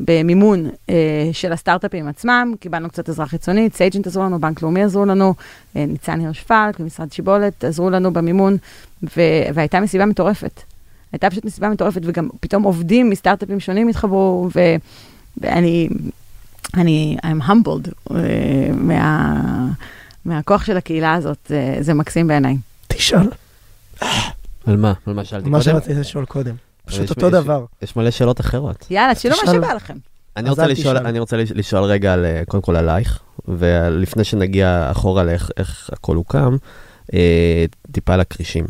במימון 0.00 0.70
אה, 0.90 0.94
של 1.32 1.52
הסטארט-אפים 1.52 2.08
עצמם, 2.08 2.54
קיבלנו 2.60 2.88
קצת 2.88 3.08
עזרה 3.08 3.26
חיצונית, 3.26 3.74
סייג'נט 3.76 4.06
עזרו 4.06 4.22
לנו, 4.22 4.40
בנק 4.40 4.62
לאומי 4.62 4.82
עזרו 4.82 5.04
לנו, 5.04 5.34
אה, 5.76 5.86
ניצן 5.86 6.20
הירש 6.20 6.42
פלק 6.42 6.80
ומשרד 6.80 7.12
שיבולת 7.12 7.64
עזרו 7.64 7.90
לנו 7.90 8.12
במימון, 8.12 8.56
ו- 9.02 9.44
והייתה 9.54 9.80
מסיבה 9.80 10.06
מטורפת. 10.06 10.62
הייתה 11.12 11.30
פשוט 11.30 11.44
מסיבה 11.44 11.68
מטורפת, 11.68 12.00
וגם 12.04 12.28
פתאום 12.40 12.62
עובדים 12.62 13.10
מסטארט-אפים 13.10 13.60
שונים 13.60 13.88
התחברו, 13.88 14.48
ו- 14.54 14.76
ואני, 15.40 15.88
אני, 16.74 17.16
I'm 17.22 17.48
humbled 17.48 18.10
uh, 18.10 18.12
מה, 18.74 19.68
מהכוח 20.24 20.64
של 20.64 20.76
הקהילה 20.76 21.14
הזאת, 21.14 21.38
זה, 21.48 21.76
זה 21.80 21.94
מקסים 21.94 22.26
בעיניי. 22.26 22.56
תשאל. 22.88 23.28
על 24.66 24.76
מה? 24.76 24.92
על 25.06 25.14
מה 25.14 25.24
שאלתי 25.24 25.50
מה 25.50 25.58
קודם? 25.58 25.72
שרציתי 25.72 26.00
לשאול 26.00 26.24
קודם. 26.24 26.54
פשוט 26.86 27.10
אותו 27.10 27.30
דבר. 27.30 27.64
יש 27.82 27.96
מלא 27.96 28.10
שאלות 28.10 28.40
אחרות. 28.40 28.86
יאללה, 28.90 29.14
תשאלו 29.14 29.34
מה. 29.46 29.52
שבא 29.52 29.72
לכם. 29.72 29.94
אני 30.36 30.50
רוצה, 30.50 30.66
לשאול. 30.66 30.96
אני 30.96 31.18
רוצה 31.18 31.36
לש- 31.36 31.52
לשאול 31.52 31.82
רגע, 31.84 32.12
על, 32.12 32.24
אה, 32.24 32.42
קודם 32.48 32.62
כל 32.62 32.76
עלייך, 32.76 33.20
ולפני 33.48 34.24
שנגיע 34.24 34.88
אחורה 34.90 35.24
לאיך 35.24 35.50
איך 35.56 35.90
הכל 35.92 36.16
הוקם, 36.16 36.56
אה, 37.14 37.64
טיפה 37.92 38.14
על 38.14 38.20
הכרישים. 38.20 38.64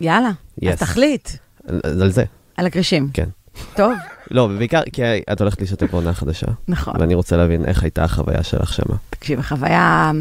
יאללה, 0.00 0.30
Yes. 0.60 0.68
אז 0.72 0.78
תחליט. 0.78 1.28
על, 1.68 1.80
על 2.02 2.10
זה. 2.10 2.24
על 2.56 2.66
הכרישים. 2.66 3.10
כן. 3.14 3.28
טוב, 3.76 3.92
לא, 4.30 4.42
ובעיקר 4.42 4.80
כי 4.92 5.02
את 5.32 5.40
הולכת 5.40 5.60
להשתתף 5.60 5.90
בעונה 5.90 6.14
חדשה, 6.14 6.46
נכון. 6.68 6.94
ואני 7.00 7.14
רוצה 7.14 7.36
להבין 7.36 7.64
איך 7.64 7.82
הייתה 7.82 8.04
החוויה 8.04 8.42
שלך 8.42 8.72
שמה. 8.72 8.96
תקשיב, 9.10 9.38
החוויה, 9.38 10.12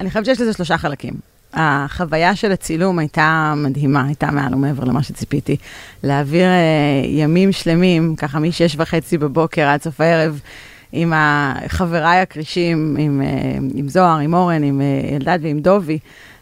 אני 0.00 0.08
חושבת 0.08 0.24
שיש 0.24 0.40
לזה 0.40 0.52
שלושה 0.52 0.78
חלקים. 0.78 1.14
החוויה 1.54 2.36
של 2.36 2.52
הצילום 2.52 2.98
הייתה 2.98 3.54
מדהימה, 3.56 4.04
הייתה 4.06 4.30
מעל 4.30 4.54
ומעבר 4.54 4.84
למה 4.84 5.02
שציפיתי. 5.02 5.56
להעביר 6.02 6.44
אה, 6.44 7.02
ימים 7.04 7.52
שלמים, 7.52 8.16
ככה 8.16 8.38
משש 8.38 8.76
וחצי 8.78 9.18
בבוקר 9.18 9.62
עד 9.62 9.82
סוף 9.82 10.00
הערב, 10.00 10.40
עם 10.92 11.12
חבריי 11.66 12.20
הכרישים, 12.20 12.96
עם, 12.98 13.22
אה, 13.24 13.58
עם 13.74 13.88
זוהר, 13.88 14.18
עם 14.18 14.34
אורן, 14.34 14.62
עם 14.62 14.80
אה, 14.80 15.16
אלדד 15.16 15.38
ועם 15.42 15.60
דובי. 15.60 15.98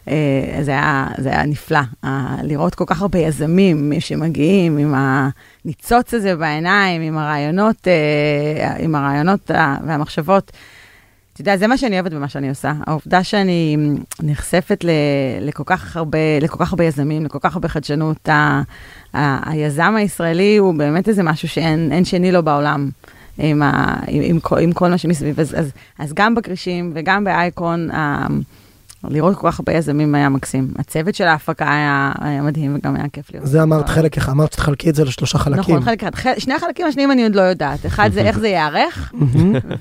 אה, 0.07 0.59
זה 0.61 0.71
היה, 0.71 1.07
זה 1.17 1.29
היה 1.29 1.45
נפלא, 1.45 1.79
אה, 2.03 2.35
לראות 2.43 2.75
כל 2.75 2.83
כך 2.87 3.01
הרבה 3.01 3.19
יזמים 3.19 3.93
שמגיעים 3.99 4.77
עם 4.77 4.93
הניצוץ 4.95 6.13
הזה 6.13 6.35
בעיניים, 6.35 7.01
עם 7.01 7.17
הרעיונות, 7.17 7.87
אה, 7.87 8.75
עם 8.79 8.95
הרעיונות 8.95 9.51
אה, 9.51 9.75
והמחשבות. 9.87 10.51
אתה 11.33 11.41
יודע, 11.41 11.57
זה 11.57 11.67
מה 11.67 11.77
שאני 11.77 11.95
אוהבת 11.95 12.13
במה 12.13 12.27
שאני 12.27 12.49
עושה. 12.49 12.73
העובדה 12.87 13.23
שאני 13.23 13.77
נחשפת 14.23 14.83
ל, 14.83 14.89
לכל, 15.41 15.63
כך 15.65 15.97
הרבה, 15.97 16.17
לכל 16.41 16.65
כך 16.65 16.71
הרבה 16.71 16.83
יזמים, 16.83 17.25
לכל 17.25 17.39
כך 17.41 17.53
הרבה 17.53 17.67
חדשנות. 17.67 18.29
ה, 18.29 18.61
ה, 19.13 19.51
היזם 19.51 19.95
הישראלי 19.97 20.57
הוא 20.57 20.73
באמת 20.73 21.07
איזה 21.07 21.23
משהו 21.23 21.47
שאין 21.47 21.91
אין 21.91 22.05
שני 22.05 22.31
לו 22.31 22.43
בעולם. 22.43 22.89
עם, 23.37 23.63
ה, 23.63 23.95
עם, 24.07 24.21
עם, 24.23 24.39
כל, 24.39 24.59
עם 24.59 24.71
כל 24.71 24.89
מה 24.89 24.97
שמסביב. 24.97 25.39
אז, 25.39 25.55
אז, 25.59 25.71
אז 25.99 26.13
גם 26.13 26.35
בכרישים 26.35 26.91
וגם 26.95 27.23
באייקון, 27.23 27.91
ה, 27.91 28.27
לראות 29.09 29.37
כל 29.37 29.51
כך 29.51 29.59
הרבה 29.59 29.73
יזמים 29.73 30.15
היה 30.15 30.29
מקסים. 30.29 30.67
הצוות 30.79 31.15
של 31.15 31.23
ההפקה 31.23 31.73
היה, 31.73 32.11
היה 32.21 32.41
מדהים 32.41 32.75
וגם 32.75 32.95
היה 32.95 33.05
כיף 33.13 33.33
לראות. 33.33 33.47
זה 33.47 33.63
אמרת 33.63 33.89
חלק 33.89 34.17
אחד, 34.17 34.31
אמרת 34.31 34.53
שתחלקי 34.53 34.89
את 34.89 34.95
זה 34.95 35.05
לשלושה 35.05 35.37
חלקים. 35.37 35.75
נכון, 35.75 35.81
חלק 35.81 36.03
אחד. 36.03 36.31
שני 36.37 36.53
החלקים 36.53 36.87
השניים 36.87 37.11
אני 37.11 37.23
עוד 37.23 37.35
לא 37.35 37.41
יודעת. 37.41 37.85
אחד 37.85 38.09
זה 38.13 38.21
איך 38.21 38.39
זה 38.39 38.47
ייערך. 38.47 39.13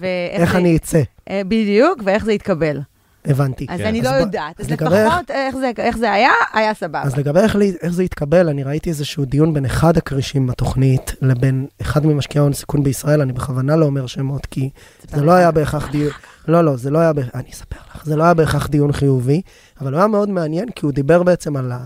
ואיך. 0.01 0.57
אני 0.57 0.77
אצא? 0.77 1.01
אה, 1.31 1.43
בדיוק, 1.49 2.01
ואיך 2.05 2.25
זה 2.25 2.33
יתקבל. 2.33 2.81
הבנתי. 3.25 3.67
אז 3.69 3.81
כן. 3.81 3.87
אני 3.87 4.01
אז 4.01 4.05
לא 4.07 4.13
ב- 4.13 4.21
יודעת. 4.21 4.61
אז 4.61 4.67
אז 4.67 4.73
לגבי 4.73 4.95
איך- 4.97 5.07
לפחות 5.07 5.31
איך 5.31 5.57
זה- 5.57 5.71
איך 5.79 5.97
זה 5.99 6.13
היה, 6.13 6.31
היה 6.53 6.75
סבבה. 6.75 7.03
אז 7.03 7.17
לגבי 7.17 7.41
איך, 7.41 7.57
איך 7.83 7.93
זה 7.93 8.05
יתקבל, 8.05 8.49
אני 8.49 8.63
ראיתי 8.63 8.91
איזשהו 8.91 9.25
דיון 9.25 9.55
בין 9.55 9.65
אחד 9.65 9.97
הכרישים 9.97 10.47
בתוכנית 10.47 11.15
לבין 11.23 11.67
אחד 11.83 12.07
ממשקיעי 12.07 12.41
ההון 12.41 12.53
סיכון 12.53 12.83
בישראל, 12.83 13.21
אני 13.21 13.33
בכוונה 13.33 13.77
לא 13.77 13.85
אומר 13.87 14.07
שמות, 14.07 14.47
כי 14.47 14.71
זה 15.11 15.23
לא 15.23 15.33
היה 15.33 15.51
בהכרח 15.51 15.91
דיון, 15.91 16.11
לא, 16.49 16.65
לא, 16.65 16.77
זה 16.77 16.91
לא 16.91 16.99
היה, 16.99 17.13
אני 17.35 17.51
אספר 17.53 17.77
לך, 17.95 18.05
זה 18.07 18.17
לא 18.17 18.25
היה 18.25 18.35
בהכרח 18.35 18.67
דיון 18.67 18.93
חיובי, 18.93 19.43
אבל 19.81 19.93
הוא 19.93 19.99
היה 19.99 20.09
מאוד 20.09 20.29
מעניין, 20.29 20.69
כי 20.71 20.87
הוא 20.87 20.93
דיבר 20.93 21.23
בעצם 21.23 21.57
על, 21.57 21.73
ה, 21.73 21.79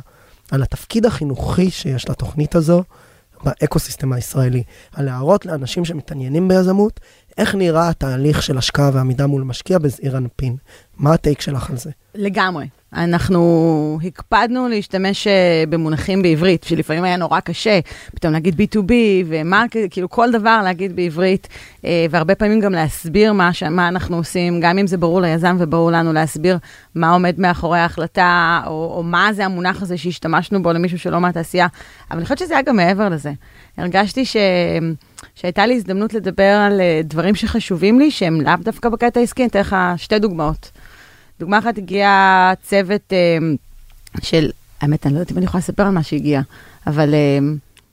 על 0.50 0.62
התפקיד 0.62 1.06
החינוכי 1.06 1.70
שיש 1.70 2.08
לתוכנית 2.10 2.54
הזו 2.54 2.82
באקוסיסטם 3.44 4.12
הישראלי, 4.12 4.62
על 4.92 5.04
להראות 5.04 5.46
לאנשים 5.46 5.84
שמתעניינים 5.84 6.48
ביזמות, 6.48 7.00
איך 7.38 7.54
נראה 7.54 7.88
התהליך 7.88 8.42
של 8.42 8.58
השקעה 8.58 8.90
ועמידה 8.94 9.26
מול 9.26 9.42
משקיע 9.42 9.78
בזעיר 9.78 10.16
אנפין. 10.16 10.56
מה 10.96 11.12
הטייק 11.12 11.40
שלך 11.40 11.70
על 11.70 11.76
זה? 11.76 11.90
לגמרי. 12.14 12.66
אנחנו 12.94 13.98
הקפדנו 14.04 14.68
להשתמש 14.68 15.26
אה, 15.26 15.64
במונחים 15.68 16.22
בעברית, 16.22 16.64
שלפעמים 16.64 17.04
היה 17.04 17.16
נורא 17.16 17.40
קשה, 17.40 17.80
פתאום 18.14 18.32
להגיד 18.32 18.60
B2B 18.60 18.92
ו 19.26 19.32
market, 19.32 19.76
כאילו 19.90 20.10
כל 20.10 20.30
דבר 20.32 20.60
להגיד 20.64 20.96
בעברית, 20.96 21.48
אה, 21.84 22.06
והרבה 22.10 22.34
פעמים 22.34 22.60
גם 22.60 22.72
להסביר 22.72 23.32
מה, 23.32 23.50
מה 23.70 23.88
אנחנו 23.88 24.16
עושים, 24.16 24.60
גם 24.60 24.78
אם 24.78 24.86
זה 24.86 24.96
ברור 24.96 25.20
ליזם 25.20 25.56
וברור 25.58 25.90
לנו 25.90 26.12
להסביר 26.12 26.58
מה 26.94 27.10
עומד 27.10 27.34
מאחורי 27.38 27.78
ההחלטה, 27.78 28.60
או, 28.66 28.92
או 28.96 29.02
מה 29.02 29.32
זה 29.32 29.44
המונח 29.44 29.82
הזה 29.82 29.96
שהשתמשנו 29.96 30.62
בו 30.62 30.72
למישהו 30.72 30.98
שלא 30.98 31.20
מהתעשייה, 31.20 31.66
אבל 32.10 32.18
אני 32.18 32.24
חושבת 32.24 32.38
שזה 32.38 32.54
היה 32.54 32.62
גם 32.62 32.76
מעבר 32.76 33.08
לזה. 33.08 33.32
הרגשתי 33.78 34.24
ש... 34.24 34.36
שהייתה 35.34 35.66
לי 35.66 35.74
הזדמנות 35.74 36.14
לדבר 36.14 36.60
על 36.66 36.80
אה, 36.80 37.00
דברים 37.04 37.34
שחשובים 37.34 37.98
לי, 37.98 38.10
שהם 38.10 38.40
לאו 38.40 38.52
דווקא 38.62 38.88
בקטע 38.88 39.20
העסקי, 39.20 39.42
אני 39.42 39.48
אתן 39.48 39.60
לך 39.60 39.76
שתי 39.96 40.18
דוגמאות. 40.18 40.70
דוגמה 41.44 41.58
אחת 41.58 41.78
הגיע 41.78 42.08
צוות 42.62 43.12
אה, 43.12 43.38
של, 44.22 44.50
האמת, 44.80 45.06
אני 45.06 45.14
לא 45.14 45.18
יודעת 45.18 45.32
אם 45.32 45.36
אני 45.36 45.44
יכולה 45.46 45.58
לספר 45.58 45.82
על 45.82 45.90
מה 45.90 46.02
שהגיע, 46.02 46.40
אבל 46.86 47.14
אה, 47.14 47.38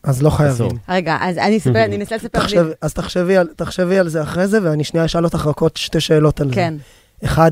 אז 0.04 0.22
לא 0.22 0.30
חייבים. 0.30 0.72
רגע, 0.90 1.18
אז 1.22 1.38
אני 1.38 1.58
אספר, 1.58 1.86
אני 1.86 1.96
אנסה 1.96 2.16
לספר. 2.16 2.40
תחשב, 2.40 2.68
אז 2.82 2.94
תחשבי 2.94 3.38
על, 3.38 3.48
תחשבי 3.56 4.00
על 4.00 4.10
זה 4.10 4.22
אחרי 4.22 4.48
זה, 4.48 4.60
ואני 4.64 4.84
שנייה 4.84 5.06
אשאל 5.06 5.26
אותך 5.26 5.46
רק 5.46 5.60
עוד 5.60 5.78
שתי 5.78 6.00
שאלות 6.00 6.42
על 6.42 6.50
זה. 6.50 6.56
כן, 6.56 6.74
אחד, 7.24 7.52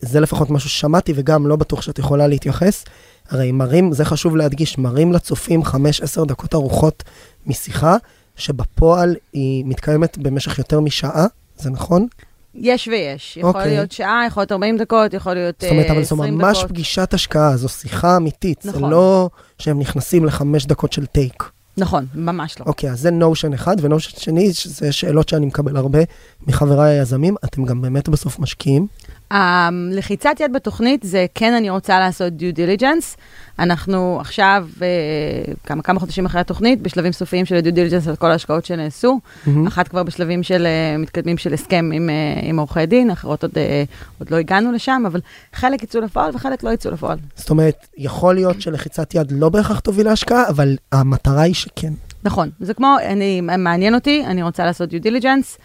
זה 0.00 0.20
לפחות 0.20 0.50
משהו 0.50 0.70
ששמעתי 0.70 1.12
וגם 1.16 1.46
לא 1.46 1.56
בטוח 1.56 1.82
שאת 1.82 1.98
יכולה 1.98 2.26
להתייחס. 2.26 2.84
הרי 3.30 3.52
מראים, 3.52 3.92
זה 3.92 4.04
חשוב 4.04 4.36
להדגיש, 4.36 4.78
מראים 4.78 5.12
לצופים 5.12 5.62
5-10 5.62 6.24
דקות 6.26 6.54
ארוחות 6.54 7.02
משיחה, 7.46 7.96
שבפועל 8.36 9.16
היא 9.32 9.64
מתקיימת 9.66 10.18
במשך 10.18 10.58
יותר 10.58 10.80
משעה, 10.80 11.26
זה 11.56 11.70
נכון? 11.70 12.06
יש 12.54 12.88
ויש. 12.88 13.36
יכול 13.36 13.48
אוקיי. 13.48 13.74
להיות 13.74 13.92
שעה, 13.92 14.24
יכול 14.26 14.40
להיות 14.40 14.52
40 14.52 14.78
דקות, 14.78 15.14
יכול 15.14 15.34
להיות 15.34 15.54
זאת 15.60 15.70
אומרת, 15.70 15.86
אה, 15.86 15.92
אבל 15.92 16.02
זו 16.02 16.14
20 16.14 16.38
ממש 16.38 16.58
דקות. 16.58 16.70
פגישת 16.70 17.14
השקעה, 17.14 17.56
זו 17.56 17.68
שיחה 17.68 18.16
אמיתית, 18.16 18.62
זה 18.62 18.70
נכון. 18.70 18.90
לא 18.90 19.30
שהם 19.58 19.78
נכנסים 19.78 20.24
לחמש 20.24 20.66
דקות 20.66 20.92
של 20.92 21.06
טייק. 21.06 21.44
נכון, 21.76 22.06
ממש 22.14 22.60
לא. 22.60 22.64
אוקיי, 22.66 22.90
אז 22.90 23.00
זה 23.00 23.10
נושן 23.10 23.52
אחד, 23.52 23.76
ונושן 23.80 24.20
שני, 24.20 24.50
זה 24.64 24.92
שאלות 24.92 25.28
שאני 25.28 25.46
מקבל 25.46 25.76
הרבה 25.76 25.98
מחבריי 26.46 26.98
היזמים, 26.98 27.36
אתם 27.44 27.64
גם 27.64 27.82
באמת 27.82 28.08
בסוף 28.08 28.38
משקיעים. 28.38 28.86
הלחיצת 29.32 30.40
יד 30.40 30.52
בתוכנית 30.52 31.02
זה 31.02 31.26
כן 31.34 31.54
אני 31.54 31.70
רוצה 31.70 32.00
לעשות 32.00 32.32
due 32.38 32.56
diligence. 32.56 33.16
אנחנו 33.58 34.18
עכשיו, 34.20 34.66
אה, 34.82 35.52
כמה, 35.64 35.82
כמה 35.82 36.00
חודשים 36.00 36.26
אחרי 36.26 36.40
התוכנית, 36.40 36.82
בשלבים 36.82 37.12
סופיים 37.12 37.44
של 37.44 37.58
due 37.58 37.76
diligence 37.76 38.08
על 38.08 38.16
כל 38.16 38.30
ההשקעות 38.30 38.64
שנעשו. 38.64 39.20
מהמם. 39.46 39.66
אחת 39.66 39.88
כבר 39.88 40.02
בשלבים 40.02 40.42
של 40.42 40.66
אה, 40.66 40.98
מתקדמים 40.98 41.38
של 41.38 41.54
הסכם 41.54 41.90
עם, 41.94 42.10
אה, 42.10 42.40
עם 42.42 42.58
עורכי 42.58 42.86
דין, 42.86 43.10
אחרות 43.10 43.42
עוד, 43.42 43.52
עוד 44.18 44.30
לא 44.30 44.36
הגענו 44.36 44.72
לשם, 44.72 45.02
אבל 45.06 45.20
חלק 45.52 45.82
יצאו 45.82 46.00
לפועל 46.00 46.30
וחלק 46.34 46.62
לא 46.62 46.70
יצאו 46.70 46.90
לפועל. 46.90 47.18
זאת 47.36 47.50
אומרת, 47.50 47.86
יכול 47.98 48.34
להיות 48.34 48.60
שלחיצת 48.60 49.14
יד 49.14 49.32
לא 49.32 49.48
בהכרח 49.48 49.80
תוביל 49.80 50.06
להשקעה, 50.06 50.48
אבל 50.48 50.76
המטרה 50.92 51.42
היא 51.42 51.54
שכן. 51.54 51.92
נכון, 52.24 52.50
זה 52.60 52.74
כמו, 52.74 52.96
אני, 53.06 53.40
מעניין 53.40 53.94
אותי, 53.94 54.24
אני 54.26 54.42
רוצה 54.42 54.64
לעשות 54.64 54.90
due 54.90 55.06
diligence, 55.06 55.58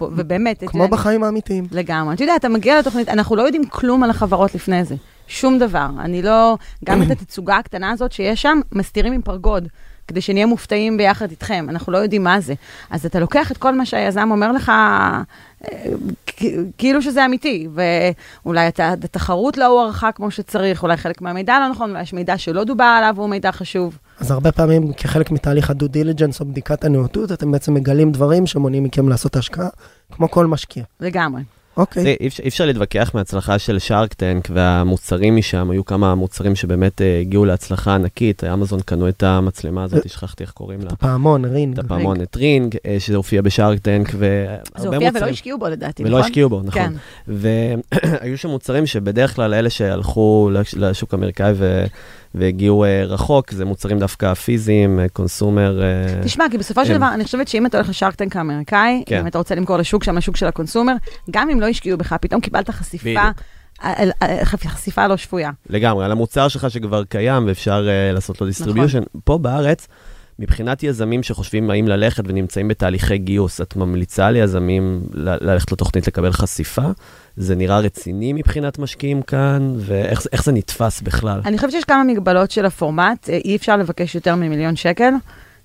ובאמת, 0.00 0.62
אתה 0.62 0.66
כמו 0.66 0.88
בחיים 0.88 1.24
האמיתיים. 1.24 1.64
לגמרי. 1.72 2.14
אתה 2.14 2.22
יודע, 2.22 2.36
אתה 2.36 2.48
מגיע 2.48 2.78
לתוכנית, 2.78 3.08
אנחנו 3.08 3.36
לא 3.36 3.42
יודעים 3.42 3.64
כלום 3.64 4.02
על 4.02 4.10
החברות 4.10 4.54
לפני 4.54 4.84
זה. 4.84 4.94
שום 5.26 5.58
דבר. 5.58 5.86
אני 5.98 6.22
לא, 6.22 6.56
גם 6.84 7.02
את 7.02 7.10
התצוגה 7.20 7.56
הקטנה 7.56 7.90
הזאת 7.90 8.12
שיש 8.12 8.42
שם, 8.42 8.60
מסתירים 8.72 9.12
עם 9.12 9.22
פרגוד, 9.22 9.68
כדי 10.08 10.20
שנהיה 10.20 10.46
מופתעים 10.46 10.96
ביחד 10.96 11.30
איתכם. 11.30 11.66
אנחנו 11.68 11.92
לא 11.92 11.98
יודעים 11.98 12.24
מה 12.24 12.40
זה. 12.40 12.54
אז 12.90 13.06
אתה 13.06 13.20
לוקח 13.20 13.52
את 13.52 13.56
כל 13.56 13.74
מה 13.74 13.86
שהיזם 13.86 14.30
אומר 14.30 14.52
לך, 14.52 14.68
אה, 14.68 15.84
כאילו 16.78 17.02
שזה 17.02 17.24
אמיתי, 17.24 17.68
ואולי 18.44 18.68
התחרות 18.78 19.56
לא 19.56 19.66
הוערכה 19.66 20.12
כמו 20.12 20.30
שצריך, 20.30 20.82
אולי 20.82 20.96
חלק 20.96 21.20
מהמידע 21.20 21.58
לא 21.58 21.68
נכון, 21.68 21.90
אולי 21.90 22.02
יש 22.02 22.12
מידע 22.12 22.38
שלא 22.38 22.64
דובר 22.64 22.84
עליו 22.84 23.12
והוא 23.16 23.28
מידע 23.28 23.52
חשוב. 23.52 23.98
אז 24.20 24.30
הרבה 24.30 24.52
פעמים 24.52 24.92
כחלק 24.92 25.30
מתהליך 25.30 25.70
ה 25.70 25.75
due 25.75 25.88
diligence 25.88 26.40
או 26.40 26.44
בדיקת 26.46 26.84
הנאותות, 26.84 27.32
אתם 27.32 27.52
בעצם 27.52 27.74
מגלים 27.74 28.12
דברים 28.12 28.46
שמונעים 28.46 28.82
מכם 28.84 29.08
לעשות 29.08 29.36
השקעה, 29.36 29.68
כמו 30.12 30.30
כל 30.30 30.46
משקיע. 30.46 30.84
לגמרי. 31.00 31.42
אוקיי. 31.76 32.16
אי 32.20 32.48
אפשר- 32.48 32.66
להתווכח 32.66 33.10
מההצלחה 33.14 33.58
של 33.58 33.78
שארק 33.78 34.12
טנק 34.14 34.48
והמוצרים 34.52 35.36
משם, 35.36 35.70
היו 35.70 35.84
כמה 35.84 36.14
מוצרים 36.14 36.54
שבאמת 36.54 37.02
אה, 37.02 37.18
הגיעו 37.20 37.44
להצלחה 37.44 37.94
ענקית, 37.94 38.44
אמזון 38.44 38.80
קנו 38.80 39.08
את 39.08 39.22
המצלמה 39.22 39.84
הזאת, 39.84 40.08
שכחתי 40.08 40.42
איך 40.44 40.50
קוראים 40.52 40.80
לה. 40.82 40.96
פעמון, 40.96 41.44
רינג. 41.44 41.78
את 41.78 41.84
הפעמון, 41.84 42.20
את 42.22 42.36
רינג, 42.36 42.76
אה, 42.86 42.96
שזה 42.98 43.16
הופיע 43.16 43.42
בשארק 43.42 43.78
טנק, 43.78 44.10
זה 44.10 44.18
והרבה 44.18 44.96
הופיע 44.96 44.98
ולא 44.98 45.10
מוצרים. 45.12 45.32
השקיעו 45.32 45.58
בו 45.58 45.66
לדעתי, 45.68 46.02
נכון? 46.02 46.14
ולא 46.14 46.24
השקיעו 46.24 46.48
בו, 46.50 46.60
נכון. 46.64 46.72
כן. 46.72 46.92
והיו 47.26 48.38
שם 48.42 48.48
מוצרים 48.48 48.86
שבדרך 48.86 49.34
כלל 49.36 49.54
אלה 49.54 49.70
שהלכו 49.70 50.50
לש- 50.52 50.74
לשוק 50.74 51.14
האמריקאי 51.14 51.52
ו- 51.56 51.84
והגיעו 52.34 52.84
אה, 52.84 53.04
רחוק, 53.04 53.50
זה 53.50 53.64
מוצרים 53.64 53.98
דווקא 53.98 54.34
פיזיים, 54.34 55.00
אה, 55.00 55.08
consumer. 55.08 55.82
אה, 55.82 56.22
תשמע, 56.24 56.44
כי 56.50 56.58
בסופו 56.58 56.84
של 56.84 56.92
הם- 56.92 56.96
דבר, 56.98 57.14
אני 57.14 57.24
חושבת 57.24 57.48
שאם 57.48 57.66
אתה 57.66 57.76
הולך 57.76 57.88
לשארק 57.88 58.14
טנק 58.14 58.36
האמריקאי, 58.36 59.02
כן. 59.06 59.20
אם 59.20 59.26
אתה 59.26 59.38
רוצה 59.38 59.54
למכור 59.54 59.76
לשוק 59.76 60.04
שם, 60.04 60.16
לשוק 60.16 60.36
של 60.36 60.46
ה 60.46 60.51
consumer, 60.51 60.94
גם 61.30 61.50
אם 61.50 61.60
לא 61.60 61.66
השקיעו 61.66 61.98
בך, 61.98 62.12
פתאום 62.20 62.40
קיבלת 62.40 62.70
חשיפה, 62.70 63.30
חשיפה 64.66 65.06
לא 65.06 65.16
שפויה. 65.16 65.50
לגמרי, 65.70 66.04
על 66.04 66.12
המוצר 66.12 66.48
שלך 66.48 66.70
שכבר 66.70 67.04
קיים 67.04 67.46
ואפשר 67.46 67.86
uh, 67.86 68.14
לעשות 68.14 68.40
לו 68.40 68.46
distribution. 68.46 68.98
נכון. 68.98 69.20
פה 69.24 69.38
בארץ, 69.38 69.88
מבחינת 70.38 70.82
יזמים 70.82 71.22
שחושבים 71.22 71.70
האם 71.70 71.88
ללכת 71.88 72.24
ונמצאים 72.26 72.68
בתהליכי 72.68 73.18
גיוס, 73.18 73.60
את 73.60 73.76
ממליצה 73.76 74.30
ליזמים 74.30 75.02
ללכת 75.14 75.72
לתוכנית 75.72 76.06
לקבל 76.06 76.32
חשיפה? 76.32 76.86
זה 77.36 77.54
נראה 77.54 77.78
רציני 77.78 78.32
מבחינת 78.32 78.78
משקיעים 78.78 79.22
כאן, 79.22 79.74
ואיך 79.78 80.22
זה- 80.42 80.52
נתפס 80.52 81.00
בכלל? 81.00 81.40
אני 81.44 81.56
חושבת 81.58 81.70
שיש 81.72 81.84
כמה 81.84 82.04
מגבלות 82.04 82.50
של 82.50 82.66
הפורמט, 82.66 83.30
אה, 83.30 83.38
אי 83.44 83.56
אפשר 83.56 83.76
לבקש 83.76 84.14
יותר 84.14 84.34
ממיליון 84.34 84.76
שקל. 84.76 85.10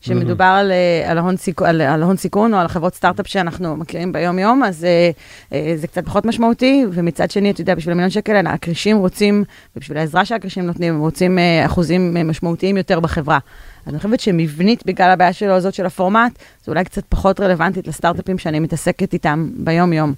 שמדובר 0.01 0.45
על, 0.45 0.71
אה, 0.71 1.11
על, 1.11 1.17
ההון 1.17 1.37
סיכ... 1.37 1.61
על, 1.61 1.81
על 1.81 2.03
הון 2.03 2.17
סיכון 2.17 2.53
או 2.53 2.59
על 2.59 2.67
חברות 2.67 2.95
סטארט-אפ 2.95 3.27
שאנחנו 3.27 3.77
מכירים 3.77 4.11
ביום-יום, 4.11 4.63
אז 4.63 4.83
אה, 4.83 5.11
אה, 5.53 5.73
זה 5.75 5.87
קצת 5.87 6.05
פחות 6.05 6.25
משמעותי, 6.25 6.85
ומצד 6.91 7.31
שני, 7.31 7.51
אתה 7.51 7.61
יודע, 7.61 7.75
בשביל 7.75 7.91
המיליון 7.91 8.09
שקל 8.09 8.35
האלה, 8.35 8.53
הקרישים 8.53 8.97
רוצים, 8.97 9.43
ובשביל 9.75 9.97
העזרה 9.97 10.25
שהקרישים 10.25 10.65
נותנים, 10.65 10.93
הם 10.93 10.99
רוצים 10.99 11.39
אה, 11.39 11.65
אחוזים 11.65 12.17
אה, 12.17 12.23
משמעותיים 12.23 12.77
יותר 12.77 12.99
בחברה. 12.99 13.39
אז 13.85 13.93
אני 13.93 13.97
חושבת 13.97 14.19
שמבנית, 14.19 14.85
בגלל 14.85 15.09
הבעיה 15.09 15.33
שלו 15.33 15.53
הזאת 15.53 15.73
של 15.73 15.85
הפורמט, 15.85 16.31
זה 16.65 16.71
אולי 16.71 16.83
קצת 16.83 17.03
פחות 17.09 17.39
רלוונטית 17.39 17.87
לסטארט-אפים 17.87 18.37
שאני 18.37 18.59
מתעסקת 18.59 19.13
איתם 19.13 19.49
ביום-יום. 19.53 20.13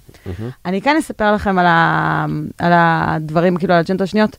אני 0.64 0.82
כן 0.82 0.96
אספר 0.96 1.32
לכם 1.32 1.58
על, 1.58 1.66
ה... 1.66 2.26
על 2.58 2.72
הדברים, 2.74 3.56
כאילו, 3.56 3.74
על 3.74 3.78
האג'נדות 3.78 4.00
השניות. 4.00 4.36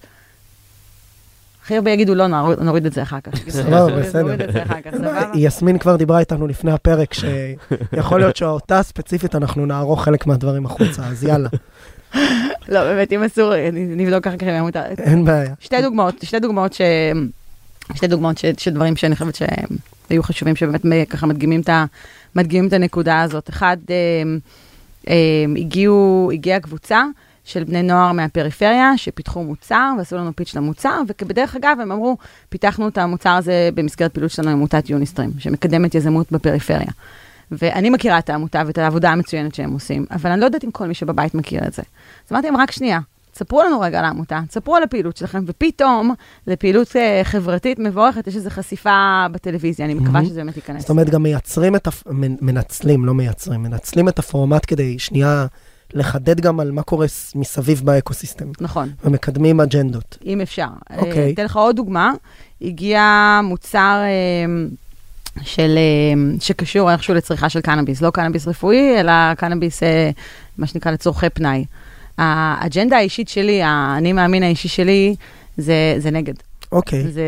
הכי 1.63 1.76
הרבה 1.76 1.91
יגידו, 1.91 2.15
לא, 2.15 2.28
נוריד- 2.62 2.86
את 2.86 2.93
זה 2.93 3.02
אחר 3.02 3.19
כך. 3.23 3.32
סבבה, 3.49 3.99
בסדר. 3.99 4.38
סבבה? 4.91 5.32
יסמין 5.36 5.78
כבר 5.78 5.95
דיברה 5.95 6.19
איתנו 6.19 6.47
לפני 6.47 6.71
הפרק, 6.71 7.13
שיכול 7.13 8.19
להיות 8.19 8.36
שאותה 8.36 8.84
ספציפית 8.84 9.36
אנחנו 9.36 9.65
נערוך 9.65 10.04
חלק 10.04 10.28
מהדברים 10.28 10.65
החוצה, 10.65 11.04
אז 11.06 11.23
יאללה, 11.23 11.49
לא, 12.67 12.84
באמת, 12.84 13.13
אם 13.13 13.23
אסור, 13.23 13.54
נבדוק 13.73 14.28
אחר 14.28 14.38
כך 14.38 14.43
אם 14.47 14.62
מותר. 14.63 14.82
אין 14.97 15.26
בעיה. 15.26 15.54
שתי 15.60 15.82
דוגמאות, 15.82 16.15
שתי 16.23 16.39
דוגמאות 16.39 16.73
ש... 16.73 16.82
שתי 17.95 18.08
דוגמאות 18.08 18.38
של 18.58 18.71
דברים 18.73 18.95
שאני 18.95 19.15
חושבת 19.15 19.36
שהיו 19.36 20.23
חשובים, 20.23 20.56
שבאמת 20.56 20.82
ככה 21.10 21.28
מדגימים 21.28 21.62
את, 21.62 21.69
ה... 21.69 21.86
מדגימים 22.36 22.67
את 22.67 22.73
הנקודה 22.73 23.21
הזאת. 23.21 23.49
אחד, 23.49 23.78
אה, 23.89 23.95
אה, 25.10 25.15
הגיעו, 25.58 26.30
הגיעה 26.34 26.60
קבוצה 26.60 27.04
של 27.44 27.64
בני 27.64 27.84
נוער 27.84 28.12
מהפריפריה 28.12 28.98
שפיתחו 28.98 29.44
מוצר 29.44 29.92
ועשו 29.98 30.18
לנו 30.18 30.36
פיץ' 30.36 30.56
למוצר, 30.56 31.02
וכבדרך 31.08 31.56
אגב, 31.56 31.78
הם 31.82 31.92
אמרו, 31.92 32.18
פיתחנו 32.50 32.88
את 32.88 32.98
המוצר 32.98 33.30
הזה 33.30 33.70
במסגרת 33.74 34.14
פעילות 34.14 34.32
שלנו 34.32 34.50
עם 34.50 34.58
עמותת 34.58 34.90
יוניסטרים, 34.90 35.32
שמקדמת 35.40 35.96
יזמות 35.96 36.32
בפריפריה. 36.32 36.92
ואני 37.52 37.90
מכירה 37.90 38.20
את 38.20 38.30
העמותה 38.30 38.64
ואת 38.68 38.78
העבודה 38.78 39.12
המצוינת 39.12 39.56
שהם 39.56 39.72
עושים, 39.72 40.06
אבל 40.12 40.32
אני 40.32 40.42
לא 40.42 40.46
יודעת 40.46 40.64
אם 40.64 40.72
כל 40.72 40.88
מי 40.88 40.94
שבבית 40.94 41.36
מכיר 41.36 41.68
את 41.68 41.74
זה. 41.74 41.82
אז 42.28 42.32
אמרתי 42.32 42.48
להם, 42.48 42.58
רק 42.58 42.72
שנייה, 42.72 43.00
ספרו 43.36 43.64
לנו 43.64 43.80
רגע 43.80 44.00
על 44.00 44.06
העמותה, 44.06 44.42
ספרו 44.50 44.76
על 44.76 44.84
הפעילות 44.84 45.18
שלכם, 45.18 45.44
ופתאום 45.48 46.14
לפעילות 46.48 46.96
אה, 46.96 47.22
חברתית 47.24 47.80
מבורכת 47.80 48.28
יש 48.28 48.36
איזו 48.36 48.50
חשיפה 48.50 49.26
בטלוויזיה, 49.32 49.86
אני 49.86 49.94
מקווה. 49.94 50.26
שזה 50.26 50.40
באמת 50.40 50.56
ייכנס. 50.56 50.82
זאת 50.82 50.90
אומרת, 50.90 51.10
גם 51.10 51.24
מייצרים 51.24 51.76
את, 51.76 51.88
הפ... 51.88 52.04
מנ- 52.08 52.38
מנצלים, 52.42 53.06
לא 53.06 53.14
מייצרים, 53.14 53.64
מנצלים 53.64 54.10
את 54.10 54.20
הפורמט 54.20 54.64
כדי 54.68 55.00
שנייה 55.00 55.46
לחדד 55.93 56.41
גם 56.41 56.60
על 56.60 56.72
מה 56.72 56.82
קורה 56.82 57.06
מסביב 57.36 57.82
באקוסיסטם, 57.86 58.46
נכון, 58.62 58.89
ומקדמים 59.04 59.62
אג'נדות. 59.62 60.17
אם 60.26 60.41
אפשר. 60.41 60.67
אוקיי. 60.98 61.26
אה, 61.26 61.30
אתן 61.30 61.46
לך 61.46 61.58
עוד 61.58 61.76
דוגמה, 61.76 62.12
הגיע 62.62 63.39
מוצר 63.43 64.02
אה, 64.04 64.46
של, 65.41 65.78
אה, 65.78 66.39
שקשור 66.39 66.91
איכשהו 66.91 67.13
לצריכה 67.13 67.50
של 67.50 67.62
קנאביס, 67.62 68.02
לא 68.02 68.10
קנאביס 68.10 68.48
רפואי, 68.48 69.00
אלא 69.00 69.34
קנאביס, 69.34 69.80
מה 70.58 70.67
שנקרא, 70.67 70.91
לצורכי 70.91 71.30
פנאי. 71.30 71.65
האג'נדה 72.17 72.98
האישית 72.98 73.30
שלי, 73.30 73.62
האני 73.63 74.13
מאמין 74.13 74.43
האישי 74.43 74.67
שלי, 74.67 75.15
זה, 75.58 75.96
זה 75.98 76.12
נגד. 76.12 76.34
אוקיי, 76.74 77.12
זה, 77.12 77.24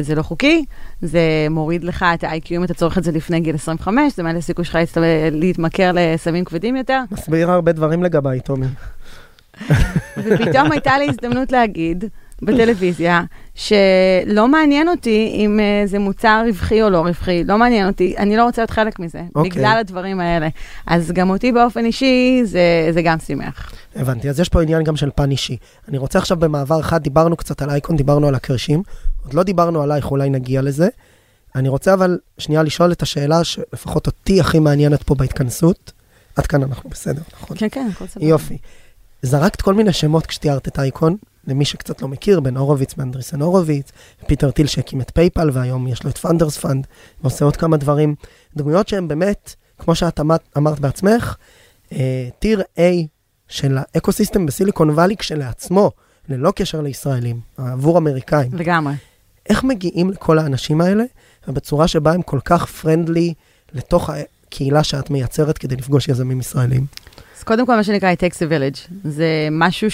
זה 0.00 0.14
לא 0.14 0.22
חוקי, 0.22 0.64
זה 1.02 1.20
מוריד 1.50 1.84
לך 1.84 2.04
את 2.14 2.24
ה-IQ 2.24 2.46
אם 2.50 2.64
אתה 2.64 2.74
צורך 2.74 2.98
את 2.98 3.04
זה 3.04 3.12
לפני 3.12 3.40
גיל 3.40 3.54
25, 3.54 4.16
זה 4.16 4.22
מעלה 4.22 4.40
סיכוי 4.40 4.64
שלך 4.64 4.78
להתמכר 5.32 5.90
לסמים 5.94 6.44
כבדים 6.44 6.76
יותר, 6.76 7.00
מסביר 7.10 7.50
הרבה 7.50 7.72
דברים 7.72 8.02
לגביי, 8.02 8.40
טומי. 8.40 8.66
ופתאום 10.16 10.72
הייתה 10.72 10.98
לי 10.98 11.08
הזדמנות 11.08 11.52
להגיד 11.52 12.04
בטלוויזיה, 12.42 13.22
שלא 13.54 14.48
מעניין 14.48 14.88
אותי 14.88 15.32
אם 15.34 15.60
uh, 15.60 15.88
זה 15.88 15.98
מוצר 15.98 16.42
רווחי 16.46 16.82
או 16.82 16.90
לא 16.90 16.98
רווחי, 17.00 17.44
לא 17.44 17.58
מעניין 17.58 17.86
אותי, 17.86 18.14
אני 18.18 18.36
לא 18.36 18.44
רוצה 18.44 18.62
להיות 18.62 18.70
חלק 18.70 18.98
מזה, 18.98 19.22
אוקיי. 19.34 19.50
בגלל 19.50 19.76
הדברים 19.80 20.20
האלה. 20.20 20.48
אז 20.86 21.12
גם 21.12 21.30
אותי 21.30 21.52
באופן 21.52 21.84
אישי, 21.84 22.40
זה, 22.44 22.88
זה 22.90 23.02
גם 23.02 23.18
שימח. 23.18 23.72
הבנתי, 23.96 24.30
אז 24.30 24.40
יש 24.40 24.48
פה 24.48 24.62
עניין 24.62 24.82
גם 24.82 24.96
של 24.96 25.10
פן 25.14 25.30
אישי. 25.30 25.56
אני 25.88 25.98
רוצה 25.98 26.18
עכשיו 26.18 26.36
במעבר 26.36 26.80
אחד, 26.80 27.02
דיברנו 27.02 27.36
קצת 27.36 27.62
על 27.62 27.70
אייקון, 27.70 27.96
דיברנו 27.96 28.28
על 28.28 28.34
הכרישים, 28.34 28.82
עוד 29.24 29.34
לא 29.34 29.42
דיברנו 29.42 29.82
עלייך, 29.82 30.10
אולי 30.10 30.30
נגיע 30.30 30.62
לזה. 30.62 30.88
אני 31.54 31.68
רוצה 31.68 31.94
אבל 31.94 32.18
שנייה 32.38 32.62
לשאול 32.62 32.92
את 32.92 33.02
השאלה 33.02 33.44
שלפחות 33.44 34.06
אותי 34.06 34.40
הכי 34.40 34.58
מעניינת 34.58 35.02
פה 35.02 35.14
בהתכנסות. 35.14 35.92
עד 36.36 36.46
כאן 36.46 36.62
אנחנו 36.62 36.90
בסדר, 36.90 37.22
נכון? 37.32 37.56
כן, 37.56 37.68
כן, 37.70 37.88
הכל 37.92 38.06
סבבה. 38.06 38.26
יופי. 38.26 38.58
זרקת 39.22 39.60
כל 39.60 39.74
מיני 39.74 39.92
שמות 39.92 40.26
כשתיארת 40.26 40.68
את 40.68 40.78
אייקון, 40.78 41.16
למי 41.46 41.64
שקצת 41.64 42.02
לא 42.02 42.08
מכיר, 42.08 42.40
בן 42.40 42.56
הורוביץ 42.56 42.94
ואנדריסן 42.98 43.42
הורוביץ, 43.42 43.92
פיטר 44.26 44.50
טיל 44.50 44.66
שהקים 44.66 45.00
את 45.00 45.10
פייפאל, 45.14 45.50
והיום 45.52 45.86
יש 45.86 46.04
לו 46.04 46.10
את 46.10 46.18
פאונדרס 46.18 46.58
פאנד, 46.58 46.86
ועושה 47.20 47.44
עוד 47.44 47.56
כמה 47.56 47.76
דברים. 47.76 48.14
דמויות 48.56 48.88
שהן 48.88 49.08
באמת, 49.08 49.54
כמו 49.78 49.94
שאת 49.94 50.20
אמרת, 50.56 50.80
בעצמך, 50.80 51.36
אה, 51.92 52.28
טיר 52.38 52.62
A 52.76 52.80
של 53.48 53.78
האקוסיסטם 53.78 54.46
בסיליקון 54.46 54.90
וואלי 54.90 55.16
כשלעצמו, 55.16 55.90
ללא 56.28 56.50
קשר 56.50 56.80
לישראלים, 56.80 57.40
עבור 57.56 57.98
אמריקאים. 57.98 58.54
לגמרי. 58.54 58.94
איך 59.48 59.64
מגיעים 59.64 60.10
לכל 60.10 60.38
האנשים 60.38 60.80
האלה, 60.80 61.04
ובצורה 61.48 61.88
שבה 61.88 62.12
הם 62.12 62.22
כל 62.22 62.40
כך 62.44 62.66
פרנדלי 62.66 63.34
לתוך 63.72 64.10
הקהילה 64.10 64.84
שאת 64.84 65.10
מייצרת 65.10 65.58
כדי 65.58 65.76
לפגוש 65.76 66.08
יזמים 66.08 66.40
ישראלים? 66.40 66.86
קודם 67.44 67.66
כל, 67.66 67.76
מה 67.76 67.84
שנקרא, 67.84 68.12
it 68.12 68.16
takes 68.16 68.36
a 68.36 68.50
village. 68.50 68.92
זה 69.04 69.48
משהו 69.50 69.88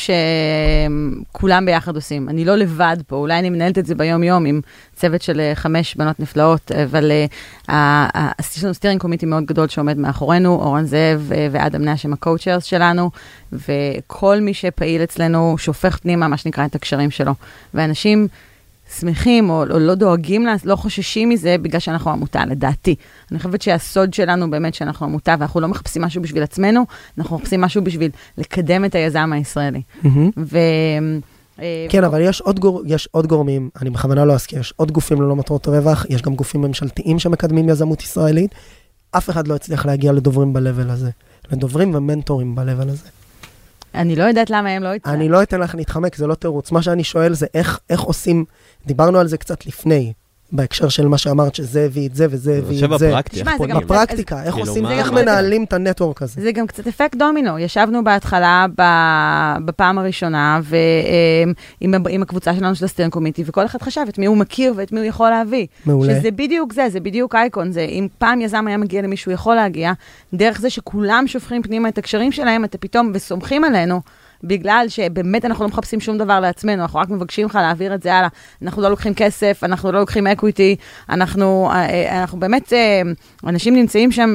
שכולם 1.32 1.66
ביחד 1.66 1.94
עושים. 1.94 2.28
אני 2.28 2.44
לא 2.44 2.56
לבד 2.56 2.96
פה, 3.06 3.16
אולי 3.16 3.38
אני 3.38 3.50
מנהלת 3.50 3.78
את 3.78 3.86
זה 3.86 3.94
ביום-יום 3.94 4.44
עם 4.44 4.60
צוות 4.94 5.22
של 5.22 5.40
אה, 5.40 5.52
חמש 5.54 5.94
בנות 5.94 6.20
נפלאות, 6.20 6.72
אבל 6.72 7.12
אה, 7.70 8.28
יש 8.40 8.64
לנו 8.64 8.74
steering 8.74 9.00
committee 9.00 9.26
מאוד 9.26 9.44
גדול 9.44 9.68
שעומד 9.68 9.98
מאחורינו, 9.98 10.54
אורן 10.54 10.84
זאב 10.84 11.32
אה, 11.34 11.48
ואדם 11.50 11.84
נש 11.84 12.04
הם 12.04 12.12
ה 12.12 12.17
co-chairs 12.17 12.64
שלנו, 12.64 13.10
וכל 13.52 14.40
מי 14.40 14.54
שפעיל 14.54 15.02
אצלנו 15.02 15.58
שופך 15.58 15.98
פנימה, 15.98 16.28
מה 16.28 16.36
שנקרא, 16.36 16.64
את 16.64 16.74
הקשרים 16.74 17.10
שלו. 17.10 17.32
ואנשים... 17.74 18.28
שמחים 18.98 19.50
או, 19.50 19.62
או 19.70 19.78
לא 19.78 19.94
דואגים, 19.94 20.46
לה- 20.46 20.54
לא 20.64 20.76
חוששים 20.76 21.28
מזה 21.28 21.56
בגלל 21.62 21.80
שאנחנו 21.80 22.10
עמותה, 22.10 22.44
לדעתי. 22.46 22.94
אני 23.30 23.38
חושבת 23.38 23.62
שהסוד 23.62 24.14
שלנו 24.14 24.50
באמת 24.50 24.74
שאנחנו 24.74 25.06
עמותה 25.06 25.34
ואנחנו 25.38 25.60
לא 25.60 25.68
מחפשים 25.68 26.02
משהו 26.02 26.22
בשביל 26.22 26.42
עצמנו, 26.42 26.86
אנחנו 27.18 27.36
מחפשים 27.36 27.60
משהו 27.60 27.84
בשביל 27.84 28.10
לקדם 28.38 28.84
את 28.84 28.94
היזם 28.94 29.32
הישראלי. 29.32 29.82
ו... 30.36 30.58
אה, 31.60 31.86
כן, 31.88 32.04
אבל 32.04 32.20
יש 32.20 32.40
עוד, 32.40 32.60
גור, 32.60 32.82
יש 32.86 33.08
עוד 33.12 33.26
גורמים, 33.26 33.70
אני 33.80 33.90
בכוונה 33.90 34.24
לא 34.24 34.32
אזכיר, 34.32 34.60
יש 34.60 34.72
עוד 34.76 34.92
גופים 34.92 35.22
ללא 35.22 35.36
מטרות 35.36 35.66
רווח, 35.68 36.06
יש 36.08 36.22
גם 36.22 36.34
גופים 36.34 36.60
ממשלתיים 36.60 37.18
שמקדמים 37.18 37.68
יזמות 37.68 38.02
ישראלית. 38.02 38.54
אף 39.12 39.30
אחד 39.30 39.48
לא 39.48 39.54
הצליח 39.54 39.86
להגיע 39.86 40.12
לדוברים 40.12 40.52
ב-level 40.52 40.90
הזה. 40.92 41.10
לדוברים 41.52 41.94
ומנטורים 41.94 42.54
ב-level 42.54 42.88
הזה. 42.88 43.08
אני 43.94 44.16
לא 44.16 44.24
יודעת 44.24 44.50
למה 44.50 44.68
הם 44.68 44.82
לא 44.82 44.94
הצליחו. 44.94 45.16
אני 45.16 45.28
לא 45.28 45.42
אתן 45.42 45.60
לך 45.60 45.74
להתחמק, 45.74 46.16
זה 46.16 46.26
לא 46.26 46.34
תירוץ. 46.34 46.72
מה 46.72 46.82
שאני 46.82 47.04
שואל 47.04 47.34
זה 47.34 47.46
איך, 47.54 47.80
איך 47.90 48.00
עושים, 48.00 48.44
דיברנו 48.86 49.18
על 49.18 49.28
זה 49.28 49.36
קצת 49.38 49.66
לפני, 49.66 50.12
בהקשר 50.52 50.88
של 50.88 51.08
מה 51.08 51.18
שאמרת, 51.18 51.54
שזה 51.54 51.84
הביא 51.84 52.08
את 52.08 52.14
זה 52.14 52.26
וזה 52.30 52.58
הביא 52.58 52.84
את 52.84 52.98
זה. 52.98 53.08
בפרקטי, 53.08 53.36
תשמע, 53.36 53.50
איך 53.50 53.58
פונים? 53.58 53.76
בפרקטיקה, 53.76 54.42
איך 54.42 54.54
כאילו, 54.54 54.68
עושים, 54.68 54.82
מה- 54.82 54.92
איך 54.92 55.12
מנהלים 55.12 55.64
את 55.64 55.72
הנטוורק 55.72 56.22
הזה. 56.22 56.40
זה 56.42 56.52
גם 56.52 56.66
קצת 56.66 56.86
אפקט 56.86 57.16
דומינו. 57.16 57.58
ישבנו 57.58 58.04
בהתחלה 58.04 58.66
ב... 58.78 58.82
בפעם 59.64 59.98
הראשונה 59.98 60.60
ועם 60.64 61.52
עם 62.08 62.22
הקבוצה 62.22 62.54
שלנו 62.54 62.74
של 62.74 62.84
הסטרן 62.84 63.10
קומיטי, 63.10 63.42
וכל 63.46 63.66
אחד 63.66 63.82
חשב 63.82 64.00
את 64.08 64.18
מי 64.18 64.26
הוא 64.26 64.36
מכיר 64.36 64.74
ואת 64.76 64.92
מי 64.92 65.00
הוא 65.00 65.06
יכול 65.06 65.30
להביא. 65.30 65.66
מעולה. 65.86 66.14
שזה 66.20 66.30
בדיוק 66.30 66.72
זה, 66.72 66.86
זה 66.88 67.00
בדיוק 67.00 67.34
אייקון. 67.34 67.72
זה 67.72 67.80
אם 67.80 68.08
פעם 68.18 68.40
יזם 68.40 68.64
היה 68.66 68.76
מגיע 68.76 69.02
למישהו 69.02 69.32
יכול 69.32 69.54
להגיע, 69.54 69.92
דרך 70.34 70.60
זה 70.60 70.70
שכולם 70.70 71.24
שופכים 71.26 71.62
פנימה 71.62 71.88
את 71.88 71.98
הקשרים 71.98 72.32
שלהם, 72.32 72.64
אתה 72.64 72.78
פתאום, 72.78 73.10
וסומכים 73.14 73.64
עלינו. 73.64 74.00
בגלל 74.44 74.84
שבאמת 74.88 75.44
אנחנו 75.44 75.64
לא 75.64 75.68
מחפשים 75.68 76.00
שום 76.00 76.18
דבר 76.18 76.40
לעצמנו, 76.40 76.82
אנחנו 76.82 77.00
רק 77.00 77.10
מבקשים 77.10 77.46
לך 77.46 77.54
להעביר 77.54 77.94
את 77.94 78.02
זה 78.02 78.14
הלאה. 78.14 78.28
אנחנו 78.62 78.82
לא 78.82 78.88
לוקחים 78.88 79.14
כסף, 79.14 79.60
אנחנו 79.62 79.92
לא 79.92 80.00
לוקחים 80.00 80.26
אקוויטי, 80.26 80.76
אנחנו, 81.10 81.70
אה, 81.70 81.90
אה, 81.90 82.20
אנחנו 82.20 82.40
באמת, 82.40 82.72
אה, 82.72 83.02
אנשים 83.46 83.74
נמצאים 83.74 84.12
שם, 84.12 84.34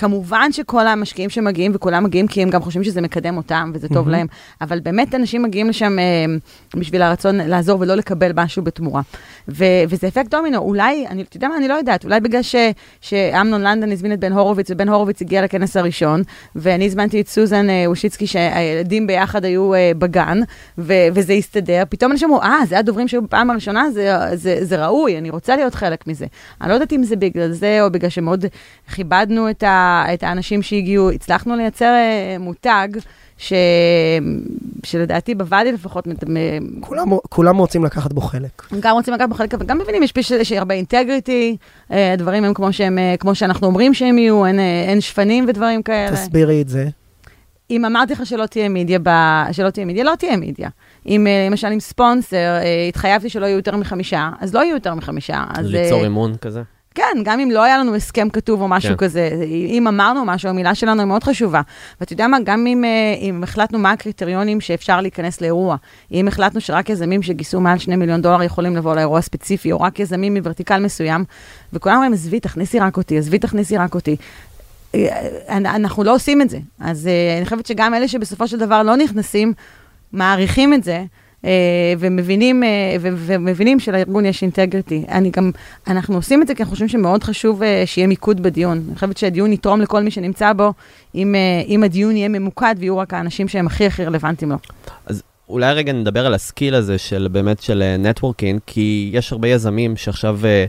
כמובן 0.00 0.52
שכל 0.52 0.86
המשקיעים 0.86 1.30
שמגיעים, 1.30 1.72
וכולם 1.74 2.04
מגיעים 2.04 2.26
כי 2.26 2.42
הם 2.42 2.50
גם 2.50 2.62
חושבים 2.62 2.84
שזה 2.84 3.00
מקדם 3.00 3.36
אותם 3.36 3.70
וזה 3.74 3.88
טוב 3.88 3.96
מהמם. 3.96 4.10
להם, 4.10 4.26
אבל 4.60 4.80
באמת 4.80 5.14
אנשים 5.14 5.42
מגיעים 5.42 5.68
לשם 5.68 5.98
אה, 5.98 6.04
בשביל 6.80 7.02
הרצון 7.02 7.36
לעזור 7.36 7.80
ולא 7.80 7.94
לקבל 7.94 8.32
משהו 8.36 8.62
בתמורה. 8.62 9.02
ו- 9.48 9.64
וזה 9.88 10.08
אפקט 10.08 10.30
דומינו, 10.30 10.58
אולי, 10.58 11.06
אני, 11.06 11.22
אתה 11.22 11.36
יודע 11.36 11.48
מה, 11.48 11.56
אני 11.56 11.68
לא 11.68 11.74
יודעת, 11.74 12.04
אולי 12.04 12.20
בגלל 12.20 12.42
ש- 12.42 12.54
שאמנון 13.00 13.60
לנדון 13.62 13.92
הזמין 13.92 14.12
את 14.12 14.20
בן 14.20 14.32
הורוביץ, 14.32 14.70
ובן 14.70 14.88
הורוביץ 14.88 15.22
הגיע 15.22 15.42
לכנס 15.42 15.76
הראשון, 15.76 16.22
ואני 16.56 16.86
הזמנתי 16.86 17.20
את 17.20 17.28
סוזן 17.28 17.70
אה, 17.70 17.84
וושיצקי, 17.86 18.26
שהילדים 18.26 19.06
ביחד 19.06 19.44
היו 19.44 19.74
אה, 19.74 19.92
בגן, 19.98 20.38
ו- 20.78 20.92
וזה 21.14 21.32
הסתדר, 21.32 21.82
פתאום 21.88 22.12
אנשים 22.12 22.28
אמרו, 22.28 22.42
אה, 22.42 22.58
זה 22.68 22.78
הדוברים 22.78 23.08
שהיו 23.08 23.22
בפעם 23.22 23.50
הראשונה, 23.50 23.90
זה, 23.90 24.14
זה, 24.34 24.58
זה 24.64 24.84
ראוי, 24.86 25.18
אני 25.18 25.30
רוצה 25.30 25.56
להיות 25.56 25.74
חלק 25.74 26.06
מזה. 26.06 26.26
אני 26.60 26.68
לא 26.68 26.74
יודעת 26.74 26.92
אם 26.92 27.04
זה 27.04 27.16
בגלל 27.16 27.52
זה, 27.52 27.78
או 27.82 27.90
בגלל 27.90 28.10
שמאוד 28.10 28.44
כיבדנו 28.94 29.50
את, 29.50 29.62
ה- 29.62 29.89
את 30.14 30.22
האנשים 30.22 30.62
שהגיעו, 30.62 31.10
הצלחנו 31.10 31.56
לייצר 31.56 31.84
אה, 31.84 32.36
מותג. 32.38 32.88
ש... 33.40 33.52
שלדעתי 34.82 35.34
בוואדי 35.34 35.72
לפחות, 35.72 36.08
כולם, 36.80 37.08
כולם 37.28 37.56
רוצים 37.56 37.84
לקחת 37.84 38.12
בו 38.12 38.20
חלק. 38.20 38.62
גם 38.80 38.94
רוצים 38.94 39.14
לקחת 39.14 39.28
בחלק, 39.28 39.54
וגם 39.60 39.78
מבינים, 39.78 40.02
יש 40.02 40.12
פשוט 40.12 40.40
יש 40.40 40.52
הרבה 40.52 40.74
אינטגריטי, 40.74 41.56
אה, 41.92 42.12
הדברים 42.12 42.44
הם 42.44 42.54
כמו 42.54 42.72
שהם, 42.72 42.98
אה, 42.98 43.14
כמו 43.18 43.34
שאנחנו 43.34 43.66
אומרים 43.66 43.94
שהם 43.94 44.18
יהיו, 44.18 44.46
אין, 44.46 44.60
אין 44.88 45.00
שפנים 45.00 45.44
ודברים 45.48 45.82
כאלה. 45.82 46.16
תסבירי 46.16 46.62
את 46.62 46.68
זה. 46.68 46.88
אם 47.70 47.84
אמרתי 47.84 48.12
לך 48.12 48.26
שלא 48.26 48.46
תהיה 48.46 48.68
מידיה, 48.68 48.98
ב... 49.02 49.08
שלא 49.52 49.70
תהיה 49.70 49.86
מידיה, 49.86 50.04
לא 50.04 50.14
תהיה 50.18 50.36
מידיה. 50.36 50.68
אם 51.06 51.26
למשל 51.50 51.66
עם 51.66 51.80
ספונסר, 51.80 52.58
התחייבתי 52.88 53.28
שלא 53.28 53.46
יהיו 53.46 53.56
יותר 53.56 53.76
מחמישה, 53.76 54.30
אז 54.40 54.54
לא 54.54 54.60
יהיו 54.60 54.74
יותר 54.74 54.94
מחמישה. 54.94 55.44
אז, 55.48 55.66
ליצור 55.66 56.06
אמון 56.06 56.36
כזה. 56.36 56.62
כן, 56.94 57.22
גם 57.24 57.40
אם 57.40 57.50
לא 57.50 57.62
היה 57.62 57.78
לנו 57.78 57.94
הסכם 57.94 58.28
כתוב 58.30 58.60
או 58.60 58.68
משהו 58.68 58.90
כן. 58.90 58.96
כזה, 58.96 59.30
אם 59.68 59.86
אמרנו 59.88 60.24
משהו, 60.24 60.48
המילה 60.48 60.74
שלנו 60.74 61.00
היא 61.00 61.08
מאוד 61.08 61.24
חשובה. 61.24 61.60
ואתה 62.00 62.12
יודע 62.12 62.26
מה, 62.26 62.36
גם 62.44 62.66
אם, 62.66 62.84
אה, 62.84 63.14
אם 63.20 63.42
החלטנו 63.42 63.78
מה 63.78 63.90
הקריטריונים 63.90 64.60
שאפשר 64.60 65.00
להיכנס 65.00 65.40
לאירוע, 65.40 65.76
אם 66.12 66.28
החלטנו 66.28 66.60
שרק 66.60 66.90
יזמים 66.90 67.22
שגייסו 67.22 67.60
מעל 67.60 67.78
2 67.78 67.98
מיליון 67.98 68.22
דולר 68.22 68.42
יכולים 68.42 68.76
לבוא 68.76 68.94
לאירוע 68.94 69.18
הספציפי, 69.18 69.72
או 69.72 69.80
רק 69.80 70.00
יזמים 70.00 70.34
מוורטיקל 70.34 70.80
מסוים, 70.80 71.24
וכולם 71.72 71.94
אומרים, 71.94 72.12
עזבי, 72.12 72.40
תכניסי 72.40 72.78
רק 72.78 72.96
אותי, 72.96 73.18
עזבי, 73.18 73.38
תכניסי 73.38 73.76
רק 73.76 73.94
אותי. 73.94 74.16
אה, 74.94 75.28
אנחנו 75.48 76.04
לא 76.04 76.14
עושים 76.14 76.42
את 76.42 76.50
זה. 76.50 76.58
אז 76.80 77.06
אה, 77.06 77.36
אני 77.36 77.44
חושבת 77.44 77.66
שגם 77.66 77.94
אלה 77.94 78.08
שבסופו 78.08 78.48
של 78.48 78.58
דבר 78.58 78.82
לא 78.82 78.96
נכנסים, 78.96 79.52
מעריכים 80.12 80.74
את 80.74 80.84
זה, 80.84 81.04
ומבינים, 81.98 82.64
אה, 82.64 82.96
ומבינים 83.00 83.80
שלארגון 83.80 84.26
יש 84.26 84.42
אינטגריטי. 84.42 85.04
אני 85.08 85.30
גם, 85.30 85.50
אנחנו 85.88 86.14
עושים 86.14 86.42
את 86.42 86.46
זה 86.46 86.54
כי 86.54 86.62
אנחנו 86.62 86.70
חושבים 86.70 86.88
שמאוד 86.88 87.24
חשוב 87.24 87.62
אה, 87.62 87.82
שיהיה 87.86 88.06
מיקוד 88.06 88.42
בדיון. 88.42 88.84
אני 88.88 88.94
חושבת 88.94 89.16
שהדיון 89.16 89.52
יתרום 89.52 89.80
לכל 89.80 90.02
מי 90.02 90.10
שנמצא 90.10 90.52
בו, 90.52 90.72
אם, 91.14 91.34
אה, 91.34 91.62
אם 91.66 91.84
הדיון 91.84 92.16
יהיה 92.16 92.28
ממוקד 92.28 92.74
ויהיו 92.78 92.98
רק 92.98 93.14
האנשים 93.14 93.48
שהם 93.48 93.66
הכי 93.66 93.86
הכי 93.86 94.04
רלוונטיים 94.04 94.50
לו. 94.50 94.56
אולי 95.50 95.74
רגע 95.74 95.92
נדבר 95.92 96.26
על 96.26 96.34
ה 96.34 96.41
skill 96.41 96.74
הזה 96.74 96.98
של 96.98 97.28
באמת 97.32 97.62
של 97.62 97.96
networking, 97.98 98.60
כי 98.66 99.10
יש 99.12 99.32
הרבה 99.32 99.48
יזמים 99.48 99.96
שעכשיו 99.96 100.38
אה, 100.44 100.64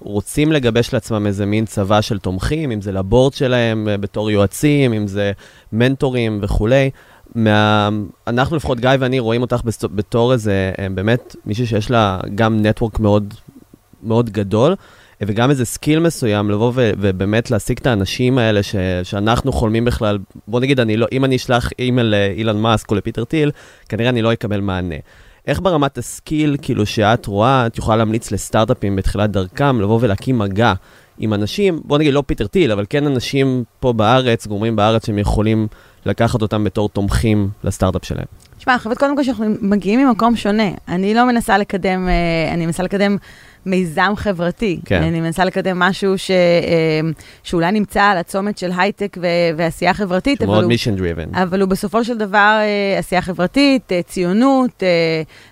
רוצים 0.00 0.52
לגבש 0.52 0.94
לעצמם 0.94 1.26
איזה 1.26 1.46
מין 1.46 1.64
צבא 1.64 2.00
של 2.00 2.18
תומכים, 2.18 2.70
אם 2.70 2.80
זה 2.80 2.92
ל 2.92 2.99
board 2.99 3.32
שלהם 3.32 3.88
אה, 3.88 3.96
בתור 3.96 4.30
יועצים, 4.30 4.92
אם 4.92 5.06
זה 5.06 5.32
מנטורים 5.72 6.38
וכולי. 6.42 6.90
מה... 7.34 7.88
אנחנו 8.26 8.56
לפחות, 8.56 8.80
גיא 8.80 8.90
ואני, 8.98 9.18
רואים 9.20 9.42
אותך 9.42 9.60
בתור 9.82 10.32
איזה, 10.32 10.72
אה, 10.78 10.86
באמת, 10.94 11.36
מישהי 11.46 11.66
שיש 11.66 11.90
לה 11.90 12.20
גם 12.34 12.62
network 12.62 13.00
מאוד, 13.00 13.34
מאוד 14.02 14.30
גדול, 14.30 14.70
אה, 15.22 15.26
וגם 15.26 15.50
איזה 15.50 15.64
skill 15.64 16.00
מסוים, 16.00 16.50
לבוא 16.50 16.72
ו- 16.74 16.90
ובאמת 16.98 17.50
להשיג 17.50 17.78
את 17.78 17.86
האנשים 17.86 18.38
האלה 18.38 18.62
ש- 18.62 18.76
שאנחנו 19.02 19.52
חולמים 19.52 19.84
בכלל, 19.84 20.18
בוא 20.48 20.60
נגיד, 20.60 20.80
אני 20.80 20.96
לא, 20.96 21.06
אם 21.12 21.24
אני 21.24 21.36
אשלח 21.36 21.70
אימייל 21.78 22.06
לאילון 22.06 22.56
מאסק 22.56 22.90
או 22.90 22.96
לפיטר 22.96 23.24
טיל, 23.24 23.50
כנראה 23.88 24.08
אני 24.08 24.22
לא 24.22 24.32
אקבל 24.32 24.60
מענה. 24.60 24.96
איך 25.46 25.60
ברמת 25.60 25.98
ה 25.98 26.06
skill, 26.06 26.56
כאילו, 26.62 26.86
שאת 26.86 27.26
רואה, 27.26 27.66
את 27.66 27.78
יכולה 27.78 27.96
להמליץ 27.96 28.30
לסטארט-אפים 28.30 28.96
בתחילת 28.96 29.30
דרכם, 29.30 29.80
לבוא 29.80 29.98
ולהקים 30.02 30.38
מגע 30.38 30.72
עם 31.18 31.34
אנשים, 31.34 31.80
בוא 31.84 31.98
נגיד 31.98 32.14
לא 32.14 32.22
פיטר 32.26 32.46
טיל, 32.46 32.72
אבל 32.72 32.84
כן 32.90 33.06
אנשים 33.06 33.64
פה 33.80 33.92
בארץ, 33.92 34.46
גורמים 34.46 34.76
בארץ, 34.76 35.06
שהם 35.06 35.18
יכולים 35.18 35.66
לקחת 36.06 36.42
אותם 36.42 36.64
בתור 36.64 36.88
תומכים 36.88 37.48
לסטארט-אפ 37.64 38.04
שלהם. 38.04 38.24
תשמע, 38.58 38.72
אני 38.72 38.78
חושבת 38.78 38.98
קודם 38.98 39.16
כל 39.16 39.22
שאנחנו 39.22 39.46
מגיעים 39.60 40.06
ממקום 40.06 40.36
שונה. 40.36 40.68
אני 40.88 41.14
לא 41.14 41.24
מנסה 41.26 41.58
לקדם, 41.58 42.08
אה, 42.08 42.54
אני 42.54 42.66
מנסה 42.66 42.82
לקדם 42.82 43.16
מיזם 43.66 44.12
חברתי. 44.16 44.80
כן. 44.84 45.02
אני 45.02 45.20
מנסה 45.20 45.44
לקדם 45.44 45.78
משהו 45.78 46.18
ש, 46.18 46.30
אה, 46.30 47.00
שאולי 47.42 47.72
נמצא 47.72 48.02
על 48.02 48.18
הצומת 48.18 48.58
של 48.58 48.70
הייטק 48.78 49.16
ו- 49.20 49.26
ועשייה 49.56 49.94
חברתית, 49.94 50.38
שהוא 50.38 50.46
אבל 50.46 50.52
מאוד 50.54 50.64
הוא... 50.64 50.68
מישן 50.68 50.96
דריבן. 50.96 51.34
אבל 51.34 51.60
הוא 51.60 51.68
בסופו 51.68 52.04
של 52.04 52.18
דבר 52.18 52.58
אה, 52.60 52.98
עשייה 52.98 53.22
חברתית, 53.22 53.90
ציונות, 54.06 54.82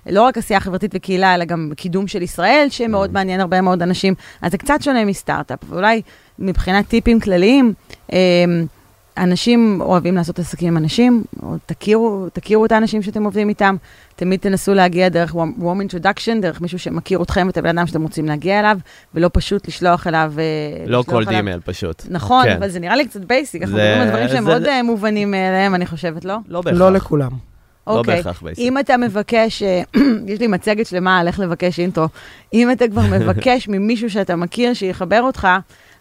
לא 0.07 0.23
רק 0.23 0.39
עשייה 0.39 0.61
חברתית 0.61 0.91
וקהילה, 0.95 1.35
אלא 1.35 1.45
גם 1.45 1.71
קידום 1.77 2.07
של 2.07 2.23
ישראל, 2.23 2.67
שמאוד 2.71 3.11
Mm. 3.11 3.15
מעניין 3.15 3.41
הרבה 3.41 3.61
מאוד 3.61 3.83
אנשים. 3.83 4.15
אז 4.43 4.53
זה 4.53 4.59
קצת 4.59 4.83
שונה 4.83 5.05
מסטארט-אפ, 5.05 5.59
ואולי 5.69 6.03
מבחינת 6.39 6.89
טיפים 6.89 7.21
כלליים, 7.21 7.73
אנשים 9.21 9.81
אוהבים 9.81 10.15
לעשות 10.17 10.39
עסקים 10.39 10.69
עם 10.69 10.77
אנשים, 10.77 11.25
או 11.43 11.55
תכירו, 11.67 12.27
תכירו 12.33 12.67
את 12.67 12.73
האנשים 12.73 13.03
שאתם 13.03 13.25
עובדים 13.25 13.49
איתם, 13.49 13.77
תמיד 14.17 14.41
תנסו 14.41 14.75
להגיע 14.75 15.09
דרך 15.09 15.35
warm 15.35 15.39
introduction, 15.89 16.41
דרך 16.43 16.61
מישהו 16.61 16.79
שמכיר 16.79 17.23
אתכם 17.23 17.47
ואת 17.47 17.57
הבן 17.57 17.79
אדם 17.79 17.87
שאתם 17.87 18.03
רוצים 18.03 18.27
להגיע 18.27 18.61
אליו, 18.61 18.79
ולא 19.15 19.31
פשוט 19.33 19.69
לשלוח 19.69 20.07
אליו... 20.07 20.33
אה, 20.39 20.85
לא 20.87 21.05
כל 21.07 21.17
אליו- 21.17 21.29
דימייל 21.31 21.61
פשוט. 21.65 22.03
נכון, 22.11 22.45
כן. 22.45 22.57
אבל 22.57 22.69
זה 22.69 22.81
נראה 22.81 22.97
לי 22.97 23.07
קצת 23.09 23.25
basic, 23.25 23.63
אנחנו 23.63 23.77
זה- 23.77 23.83
מדברים 23.85 24.03
על 24.03 24.09
דברים 24.09 24.29
שהם 24.29 24.45
זה- 24.45 24.51
מאוד 24.51 24.65
אה, 24.65 24.83
מובנים 24.83 25.31
מאליהם, 25.31 25.75
אני 25.75 25.87
חושבת, 25.87 26.25
לא? 26.25 26.37
לא 26.49 26.61
בהכרח. 26.61 26.81
לא 26.81 26.93
לכולם. 26.93 27.31
לא 27.87 27.99
אוקיי. 27.99 28.17
בהכרח 28.17 28.43
basic. 28.43 28.65
אם 28.65 28.79
אתה 28.79 28.97
מבקש, 28.97 29.63
אה, 29.63 29.83
יש 30.27 30.41
לי 30.41 30.47
מצגת 30.47 30.87
שלמה 30.87 31.19
על 31.19 31.27
איך 31.27 31.41
לבקש 31.41 31.81
intro, 31.81 32.07
אם 32.55 32.71
אתה 32.71 32.89
כבר 32.89 33.03
מבקש 33.19 33.69
ממישהו 33.69 34.11
שאתה 34.11 34.37
מכיר 34.37 34.75
שיחבר 34.75 35.23
אותך, 35.23 35.49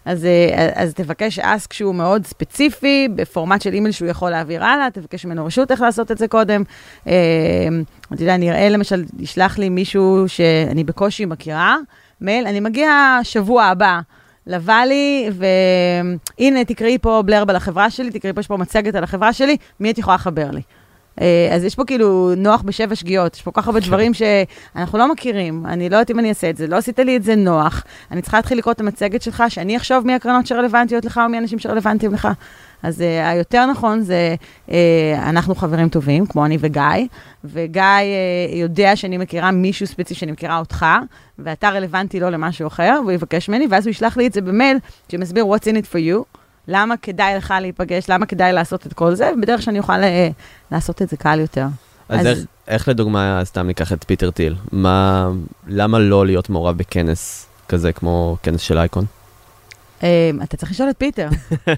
אז, 0.04 0.24
אה, 0.24 0.70
אז 0.74 0.94
תבקש 0.94 1.38
ask 1.38 1.72
שהוא 1.72 1.94
מאוד 1.94 2.26
ספציפי, 2.26 3.08
בפורמט 3.14 3.62
של 3.62 3.72
אימייל 3.72 3.92
שהוא 3.92 4.08
יכול 4.08 4.30
להעביר 4.30 4.64
הלאה, 4.64 4.90
תבקש 4.90 5.24
ממנו 5.24 5.46
רשות 5.46 5.70
איך 5.70 5.80
לעשות 5.80 6.10
את 6.10 6.18
זה 6.18 6.28
קודם. 6.28 6.62
אה, 7.06 7.12
אתה 8.14 8.22
יודע, 8.22 8.36
נראה 8.36 8.68
למשל, 8.68 9.04
ישלח 9.18 9.58
לי 9.58 9.68
מישהו 9.68 10.24
שאני 10.26 10.84
בקושי 10.84 11.24
מכירה, 11.24 11.76
מייל, 12.20 12.46
אני 12.46 12.60
מגיע 12.60 13.18
שבוע 13.22 13.64
הבא. 13.64 14.00
לוואלי, 14.46 15.30
והנה, 16.38 16.64
תקראי 16.64 16.98
פה 16.98 17.22
בלרב 17.26 17.50
על 17.50 17.56
החברה 17.56 17.90
שלי, 17.90 18.10
תקראי 18.10 18.32
פה, 18.32 18.40
יש 18.40 18.46
פה 18.46 18.56
מצגת 18.56 18.94
על 18.94 19.04
החברה 19.04 19.32
שלי, 19.32 19.56
מי 19.80 19.90
את 19.90 19.98
יכולה 19.98 20.14
לחבר 20.14 20.50
לי? 20.50 20.60
אה, 21.20 21.48
אז 21.52 21.64
יש 21.64 21.74
פה 21.74 21.84
כאילו 21.84 22.34
נוח 22.36 22.62
בשבע 22.62 22.94
שגיאות, 22.94 23.34
יש 23.36 23.42
פה 23.42 23.50
כל 23.50 23.60
כך 23.60 23.66
הרבה 23.66 23.80
דברים 23.80 24.12
שאנחנו 24.14 24.98
לא 24.98 25.12
מכירים, 25.12 25.66
אני 25.66 25.88
לא 25.88 25.96
יודעת 25.96 26.10
אם 26.10 26.18
אני 26.18 26.28
אעשה 26.28 26.50
את 26.50 26.56
זה, 26.56 26.66
לא 26.66 26.76
עשית 26.76 26.98
לי 26.98 27.16
את 27.16 27.22
זה 27.22 27.36
נוח, 27.36 27.84
אני 28.10 28.22
צריכה 28.22 28.38
להתחיל 28.38 28.58
לקרוא 28.58 28.72
את 28.72 28.80
המצגת 28.80 29.22
שלך, 29.22 29.44
שאני 29.48 29.76
אחשוב 29.76 30.06
מי 30.06 30.14
הקרנות 30.14 30.46
שרלוונטיות 30.46 31.04
לך 31.04 31.20
או 31.24 31.28
מי 31.28 31.36
האנשים 31.36 31.58
שרלוונטיים 31.58 32.14
לך. 32.14 32.28
אז 32.82 33.00
uh, 33.00 33.28
היותר 33.28 33.66
נכון 33.66 34.00
זה, 34.00 34.34
uh, 34.68 34.72
אנחנו 35.22 35.54
חברים 35.54 35.88
טובים, 35.88 36.26
כמו 36.26 36.44
אני 36.44 36.58
וגיא, 36.60 36.82
וגיא 37.44 37.82
uh, 37.82 38.54
יודע 38.54 38.96
שאני 38.96 39.18
מכירה 39.18 39.50
מישהו 39.50 39.86
ספציפי 39.86 40.20
שאני 40.20 40.32
מכירה 40.32 40.58
אותך, 40.58 40.86
ואתה 41.38 41.68
רלוונטי 41.68 42.20
לו 42.20 42.30
למשהו 42.30 42.66
אחר, 42.66 43.00
והוא 43.02 43.12
יבקש 43.12 43.48
ממני, 43.48 43.66
ואז 43.70 43.86
הוא 43.86 43.90
ישלח 43.90 44.16
לי 44.16 44.26
את 44.26 44.32
זה 44.32 44.40
במייל 44.40 44.78
שמסביר 45.08 45.44
what's 45.44 45.64
in 45.64 45.76
it 45.76 45.86
for 45.92 45.98
you, 45.98 46.39
למה 46.70 46.96
כדאי 46.96 47.34
לך 47.36 47.54
להיפגש, 47.60 48.08
למה 48.08 48.26
כדאי 48.26 48.52
לעשות 48.52 48.86
את 48.86 48.92
כל 48.92 49.14
זה, 49.14 49.30
ובדרך 49.38 49.62
שאני 49.62 49.78
אוכל 49.78 49.92
uh, 50.02 50.32
לעשות 50.72 51.02
את 51.02 51.08
זה 51.08 51.16
קל 51.16 51.40
יותר. 51.40 51.66
אז 52.08 52.20
אז- 52.20 52.26
איך, 52.26 52.38
איך 52.68 52.88
לדוגמה, 52.88 53.40
סתם 53.44 53.66
ניקח 53.66 53.92
את 53.92 54.04
פיטר 54.06 54.30
טיל, 54.30 54.54
מה, 54.72 55.28
למה 55.66 55.98
לא 55.98 56.26
להיות 56.26 56.50
מעורב 56.50 56.76
בכנס 56.76 57.46
כזה 57.68 57.92
כמו 57.92 58.36
כנס 58.42 58.60
של 58.60 58.78
אייקון? 58.78 59.04
Um, 60.00 60.42
אתה 60.42 60.56
צריך 60.56 60.72
לשאול 60.72 60.90
את 60.90 60.98
פיטר. 60.98 61.28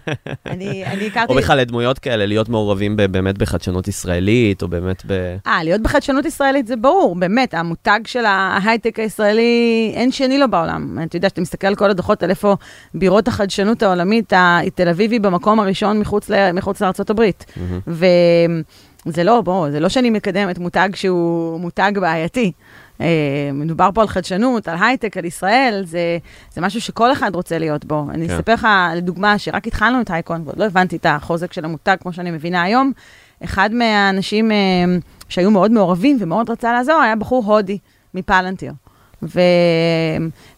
אני, 0.46 0.84
אני 0.86 1.06
הכרתי... 1.06 1.32
או 1.32 1.38
בכלל 1.38 1.58
לדמויות 1.58 1.98
כאלה, 1.98 2.26
להיות 2.26 2.48
מעורבים 2.48 2.96
באמת 2.96 3.38
בחדשנות 3.38 3.88
ישראלית, 3.88 4.62
או 4.62 4.68
באמת 4.68 5.02
ב... 5.06 5.36
אה, 5.46 5.64
להיות 5.64 5.80
בחדשנות 5.80 6.24
ישראלית 6.24 6.66
זה 6.66 6.76
ברור, 6.76 7.16
באמת, 7.16 7.54
המותג 7.54 8.00
של 8.04 8.24
ההייטק 8.24 8.98
הישראלי, 8.98 9.92
אין 9.94 10.12
שני 10.12 10.38
לו 10.38 10.50
בעולם. 10.50 10.98
אתה 11.02 11.16
יודע, 11.16 11.28
כשאתה 11.28 11.40
מסתכל 11.40 11.66
על 11.66 11.74
כל 11.74 11.90
הדוחות 11.90 12.22
על 12.22 12.30
איפה 12.30 12.56
בירות 12.94 13.28
החדשנות 13.28 13.82
העולמית, 13.82 14.32
תל 14.74 14.88
אביבי 14.88 15.18
במקום 15.18 15.60
הראשון 15.60 16.00
מחוץ, 16.00 16.30
לארה"ב. 16.30 17.22
וזה 19.06 19.24
לא, 19.24 19.40
בוא, 19.40 19.70
זה 19.70 19.80
לא 19.80 19.88
שאני 19.88 20.10
מקדמת 20.10 20.58
מותג 20.58 20.88
שהוא 20.94 21.60
מותג 21.60 21.92
בעייתי. 22.00 22.52
אה, 23.00 23.50
מדובר 23.52 23.90
פה 23.94 24.00
על 24.00 24.08
חדשנות, 24.08 24.68
על 24.68 24.76
הייטק, 24.80 25.16
על 25.16 25.24
ישראל, 25.24 25.82
זה, 25.86 26.18
זה 26.52 26.60
משהו 26.60 26.80
שכל 26.80 27.12
אחד 27.12 27.34
רוצה 27.34 27.58
להיות 27.58 27.84
בו. 27.84 28.06
אני 28.10 28.28
כן. 28.28 28.34
אספר 28.34 28.54
לך, 28.54 28.68
לדוגמה, 28.96 29.38
שרק 29.38 29.66
התחלנו 29.66 30.00
את 30.00 30.10
הייקון, 30.10 30.42
ועוד 30.44 30.58
לא 30.58 30.64
הבנתי 30.64 30.96
את 30.96 31.06
החוזק 31.08 31.52
של 31.52 31.64
המותג 31.64 31.96
כמו 32.00 32.12
שאני 32.12 32.30
מבינה 32.30 32.62
היום. 32.62 32.92
אחד 33.44 33.72
מהאנשים 33.72 34.52
אה, 34.52 34.56
שהיו 35.28 35.50
מאוד 35.50 35.70
מעורבים 35.70 36.16
ומאוד 36.20 36.50
רצה 36.50 36.72
לעזור, 36.72 37.00
היה 37.00 37.16
בחור 37.16 37.44
הודי 37.44 37.78
מפלנטיר. 38.14 38.72
ו... 39.22 39.40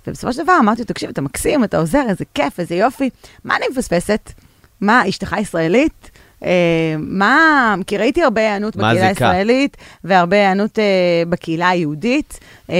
ובסופו 0.06 0.32
של 0.32 0.42
דבר 0.42 0.56
אמרתי 0.60 0.80
לו, 0.80 0.86
תקשיב, 0.86 1.10
אתה 1.10 1.20
מקסים, 1.20 1.64
אתה 1.64 1.78
עוזר, 1.78 2.02
איזה 2.08 2.24
כיף, 2.34 2.60
איזה 2.60 2.74
יופי. 2.74 3.10
מה 3.44 3.56
אני 3.56 3.64
מפספסת? 3.70 4.32
מה, 4.80 5.08
אשתך 5.08 5.36
ישראלית? 5.38 6.10
אה, 6.44 6.94
מה, 6.98 7.74
כי 7.86 7.98
ראיתי 7.98 8.22
הרבה 8.22 8.40
היענות 8.40 8.76
בקהילה? 8.76 9.08
הישראלית, 9.08 9.76
והרבה 10.04 10.36
היענות 10.36 10.78
אה, 10.78 10.84
בקהילה 11.28 11.68
היהודית, 11.68 12.40
אה, 12.70 12.74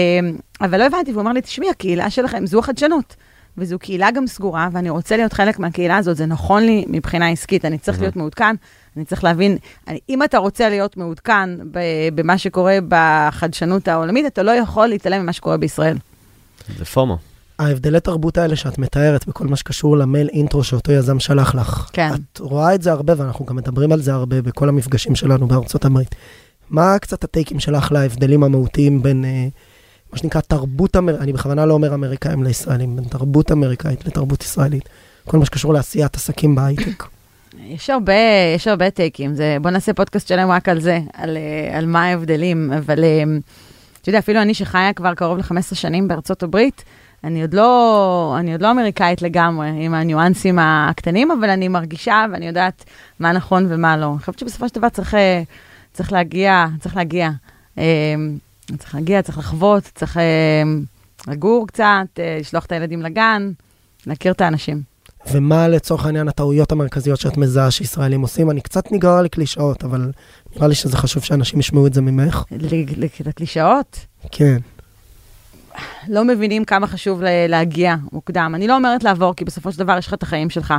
אבל 0.61 0.79
לא 0.79 0.87
הבנתי, 0.87 1.12
והוא 1.12 1.22
אמר 1.22 1.33
לי, 1.33 1.40
תשמעי, 1.40 1.70
הקהילה 1.70 2.11
שלכם 2.11 2.46
זו 2.46 2.59
החדשנות. 2.59 3.16
וזו 3.59 3.79
קהילה 3.79 4.11
גם 4.11 4.27
סגורה, 4.27 4.68
ואני 4.72 4.90
רוצה 4.90 5.16
להיות 5.16 5.33
חלק 5.33 5.59
מהקהילה 5.59 5.96
הזאת, 5.96 6.16
זה 6.16 6.27
נכון 6.27 6.62
לי 6.62 6.85
מבחינה 6.88 7.29
עסקית, 7.29 7.64
אני 7.64 7.79
צריך 7.79 7.96
מהמם. 7.96 8.05
להיות 8.05 8.16
מעודכן, 8.16 8.55
אני 8.96 9.05
צריך 9.05 9.24
להבין, 9.24 9.57
אני, 9.88 9.98
אם 10.09 10.22
אתה 10.22 10.38
רוצה 10.38 10.68
להיות 10.68 10.96
מעודכן 10.96 11.50
במה 12.14 12.38
שקורה 12.38 12.79
בחדשנות 12.88 13.88
העולמית, 13.88 14.27
אתה 14.27 14.42
לא 14.42 14.50
יכול 14.50 14.87
להתעלם 14.87 15.22
ממה 15.22 15.33
שקורה 15.33 15.57
בישראל. 15.57 15.96
זה 16.79 16.85
פומו. 16.85 17.18
ההבדלי 17.58 18.00
תרבות 18.00 18.38
האלה 18.38 18.56
שאת 18.56 18.78
מתארת 18.78 19.28
בכל 19.28 19.46
מה 19.46 19.56
שקשור 19.56 19.96
למייל 19.96 20.28
אינטרו 20.28 20.64
שאותו 20.64 20.92
יזם 20.92 21.20
שלח 21.20 21.54
לך. 21.54 21.90
כן. 21.92 22.10
את 22.14 22.38
רואה 22.38 22.74
את 22.74 22.82
זה 22.82 22.92
הרבה, 22.92 23.12
ואנחנו 23.16 23.44
גם 23.44 23.56
מדברים 23.56 23.92
על 23.92 24.00
זה 24.00 24.12
הרבה 24.12 24.42
בכל 24.42 24.68
המפגשים 24.68 25.14
שלנו 25.14 25.48
בארצות 25.48 25.84
הברית. 25.84 26.14
מה 26.70 26.98
קצת 26.98 27.24
הטייקים 27.24 27.60
שלך 27.60 27.92
להבדלים 27.92 28.44
המהותיים 28.44 29.02
בין, 29.02 29.24
אה, 29.24 29.46
מה 30.12 30.18
שנקרא, 30.18 30.40
תרבות 30.40 30.96
אמריקאית, 30.96 31.22
אני 31.22 31.32
בכוונה 31.32 31.66
לא 31.66 31.74
אומר 31.74 31.94
אמריקאים 31.94 32.42
לישראלים, 32.42 32.96
בין 32.96 33.04
תרבות 33.04 33.52
אמריקאית 33.52 34.06
לתרבות 34.06 34.42
ישראלית. 34.42 34.88
כל 35.24 35.38
מה 35.38 35.46
שקשור 35.46 35.72
לעשיית 35.72 36.16
עסקים 36.16 36.54
בהייטק. 36.54 37.04
יש 37.66 37.90
הרבה, 37.90 38.12
יש 38.56 38.68
הרבה 38.68 38.90
טייקים, 38.90 39.34
זה, 39.34 39.56
בוא 39.62 39.70
נעשה 39.70 39.92
פודקאסט 39.92 40.28
שלם 40.28 40.50
רק 40.50 40.68
על 40.68 40.80
זה, 40.80 40.98
על, 41.12 41.36
אה, 41.36 41.78
על 41.78 41.86
מה 41.86 42.04
ההבדלים, 42.04 42.72
אבל 42.72 43.04
אה, 43.04 43.22
אתה 44.02 44.08
יודע, 44.08 44.18
אפילו 44.18 44.42
אני 44.42 44.54
שחיה 44.54 44.92
כבר 44.92 45.14
קרוב 45.14 45.38
ל-15 45.38 45.74
שנים 45.74 46.08
בארצות 46.08 46.42
הברית, 46.42 46.84
אני 47.24 47.42
עוד, 47.42 47.54
לא, 47.54 48.37
אני 48.38 48.52
עוד 48.52 48.62
לא 48.62 48.70
אמריקאית 48.70 49.22
לגמרי, 49.22 49.68
עם 49.68 49.94
הניואנסים 49.94 50.58
הקטנים, 50.58 51.30
אבל 51.30 51.50
אני 51.50 51.68
מרגישה 51.68 52.24
ואני 52.32 52.46
יודעת 52.46 52.84
מה 53.20 53.32
נכון 53.32 53.66
ומה 53.68 53.96
לא. 53.96 54.10
אני 54.10 54.18
חושבת 54.18 54.38
שבסופו 54.38 54.68
של 54.68 54.74
דבר 54.74 54.88
צריך, 54.88 55.14
אה, 55.14 55.42
צריך 55.92 56.12
להגיע, 56.12 56.66
צריך 56.80 56.96
להגיע. 56.96 57.30
צריך 58.78 58.94
להגיע, 58.94 59.22
צריך 59.22 59.38
לחוות, 59.38 59.90
צריך 59.94 60.18
לגור 61.28 61.66
קצת, 61.66 62.06
לשלוח 62.40 62.64
את 62.64 62.72
הילדים 62.72 63.02
לגן, 63.02 63.50
להכיר 64.06 64.32
את 64.32 64.40
האנשים. 64.40 64.82
ומה 65.30 65.68
לצורך 65.68 66.06
העניין 66.06 66.28
הטעויות 66.28 66.72
המרכזיות 66.72 67.20
שאת 67.20 67.37
מזהה 67.37 67.70
שישראלים 67.70 68.20
עושים? 68.20 68.50
אני 68.50 68.60
קצת 68.60 68.92
נגרר 68.92 69.22
לקלישאות, 69.22 69.84
אבל 69.84 70.10
נראה 70.56 70.68
לי 70.68 70.74
שזה 70.74 70.96
חשוב 70.96 71.22
שאנשים 71.22 71.60
ישמעו 71.60 71.87
את 71.87 71.94
זה 71.94 72.00
ממך. 72.00 72.44
לקלישאות? 73.26 74.06
כן. 74.30 74.56
לא 76.08 76.24
מבינים 76.24 76.64
כמה 76.64 76.87
חשוב 76.87 77.22
להגיע 77.48 77.96
מוקדם. 78.12 78.52
אני 78.54 78.68
לא 78.68 78.76
אומרת 78.76 79.04
לעבור, 79.04 79.34
כי 79.34 79.44
בסופו 79.44 79.72
של 79.72 79.78
דבר 79.78 79.98
יש 79.98 80.06
לך 80.06 80.14
את 80.14 80.22
החיים 80.22 80.50
שלך. 80.50 80.74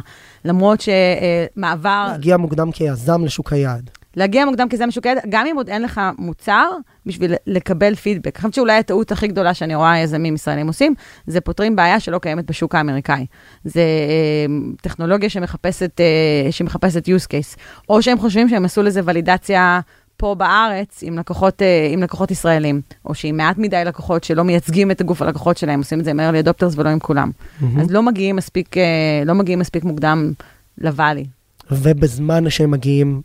למרות 0.46 0.82
שמעבר... 0.82 2.08
להגיע 2.12 2.38
מוקדם 2.38 2.72
כיזם 2.72 3.26
לשוק 3.26 3.54
היעד. 3.54 3.90
להגיע 4.16 4.46
מוקדם 4.46 4.70
כי 4.70 4.78
זה 4.78 4.86
משוקד, 4.86 5.16
גם 5.30 5.46
אם 5.46 5.56
עוד 5.56 5.70
אין 5.70 5.82
לך 5.82 6.02
מוצר, 6.18 6.72
בשביל 7.06 7.34
לקבל 7.48 7.96
פידבק. 7.96 8.28
אני 8.28 8.36
חושבת 8.36 8.54
שאולי 8.54 8.78
הטעות 8.78 9.12
הכי 9.12 9.28
גדולה 9.28 9.54
שאני 9.54 9.76
רואה 9.76 10.00
יזמים 10.00 10.36
ישראלים 10.36 10.68
עושים, 10.68 10.94
זה 11.28 11.42
פותרים 11.42 11.76
בעיה 11.76 12.00
שלא 12.00 12.20
קיימת 12.20 12.46
בשוק 12.46 12.76
האמריקאי. 12.76 13.26
זה 13.64 13.82
אה, 13.82 14.46
טכנולוגיה 14.82 15.30
שמחפשת, 15.30 16.02
אה, 16.02 16.52
שמחפשת 16.52 17.08
use 17.08 17.26
case, 17.28 17.58
או 17.90 18.02
שהם 18.02 18.18
חושבים 18.18 18.50
שהם 18.50 18.66
עשו 18.66 18.84
לזה 18.84 19.02
ולידציה 19.04 19.80
פה 20.18 20.36
בארץ 20.36 21.04
עם 21.04 21.20
לקוחות, 21.20 21.62
אה, 21.62 21.90
עם 21.92 22.04
לקוחות 22.04 22.32
ישראלים, 22.32 22.82
או 23.06 23.16
שעם 23.16 23.38
מעט 23.38 23.58
מדי 23.58 23.84
לקוחות 23.86 24.24
שלא 24.24 24.44
מייצגים 24.44 24.92
את 24.92 25.02
הגוף 25.02 25.22
הלקוחות 25.22 25.58
שלהם, 25.58 25.80
עושים 25.80 26.00
את 26.00 26.06
זה 26.06 26.12
עם 26.12 26.20
early 26.20 26.48
adopters 26.48 26.74
ולא 26.76 26.90
עם 26.90 27.00
כולם. 27.00 27.32
Mm-hmm. 27.32 27.82
אז 27.82 27.92
לא 27.92 28.04
מגיעים 28.04 28.36
מספיק, 28.36 28.78
אה, 28.78 28.84
לא 29.26 29.34
מגיעים 29.34 29.60
מספיק 29.60 29.84
מוקדם 29.84 30.34
לוואלי. 30.78 31.26
ובזמן 31.72 32.50
שהם 32.50 32.72
מגיעים, 32.72 33.22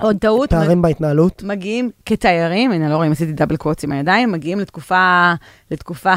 עוד 0.00 0.16
טעות. 0.16 0.50
פערים 0.50 0.82
בהתנהלות. 0.82 1.42
מגיעים 1.42 1.90
כתיירים, 2.06 2.72
הנה, 2.72 2.88
לא 2.88 2.96
רואים, 2.96 3.12
עשיתי 3.12 3.32
דאבל 3.32 3.56
קווץ 3.56 3.84
עם 3.84 3.92
הידיים, 3.92 4.32
מגיעים 4.32 4.60
לתקופה, 4.60 5.32
לתקופה 5.70 6.14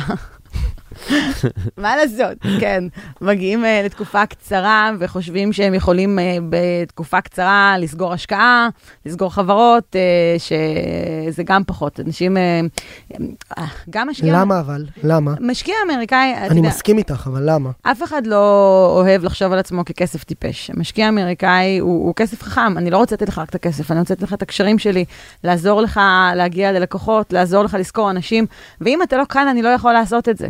מה 1.77 1.95
לעשות, 1.95 2.37
כן. 2.59 2.83
מגיעים 3.21 3.63
uh, 3.63 3.85
לתקופה 3.85 4.25
קצרה 4.25 4.91
וחושבים 4.99 5.53
שהם 5.53 5.73
יכולים 5.73 6.19
uh, 6.19 6.21
בתקופה 6.49 7.21
קצרה 7.21 7.75
לסגור 7.79 8.13
השקעה, 8.13 8.69
לסגור 9.05 9.33
חברות, 9.33 9.95
uh, 9.95 10.39
שזה 10.39 11.43
גם 11.43 11.63
פחות. 11.67 11.99
אנשים, 11.99 12.37
uh, 12.37 13.61
גם 13.89 14.09
משקיע... 14.09 14.33
למה 14.33 14.59
אבל? 14.59 14.85
למה? 15.03 15.33
משקיע 15.39 15.75
אמריקאי, 15.85 16.33
אתה 16.33 16.45
יודע... 16.45 16.51
אני 16.51 16.61
מסכים 16.61 16.97
איתך, 16.97 17.27
אבל 17.31 17.41
למה? 17.45 17.69
אף 17.81 18.03
אחד 18.03 18.27
לא 18.27 18.91
אוהב 18.95 19.23
לחשוב 19.23 19.51
על 19.51 19.59
עצמו 19.59 19.85
ככסף 19.85 20.23
טיפש. 20.23 20.71
משקיע 20.73 21.09
אמריקאי 21.09 21.77
הוא, 21.77 22.05
הוא 22.05 22.15
כסף 22.15 22.43
חכם, 22.43 22.77
אני 22.77 22.89
לא 22.89 22.97
רוצה 22.97 23.15
לתת 23.15 23.29
לך 23.29 23.37
רק 23.39 23.49
את 23.49 23.55
הכסף, 23.55 23.91
אני 23.91 23.99
רוצה 23.99 24.13
לתת 24.13 24.23
לך 24.23 24.33
את 24.33 24.41
הקשרים 24.41 24.79
שלי, 24.79 25.05
לעזור 25.43 25.81
לך 25.81 25.99
להגיע 26.35 26.71
ללקוחות, 26.71 27.33
לעזור 27.33 27.63
לך 27.63 27.77
לשכור 27.79 28.11
אנשים, 28.11 28.45
ואם 28.81 29.03
אתה 29.03 29.17
לא 29.17 29.23
כאן, 29.29 29.47
אני 29.47 29.61
לא 29.61 29.69
יכול 29.69 29.93
לעשות 29.93 30.29
את 30.29 30.37
זה. 30.37 30.47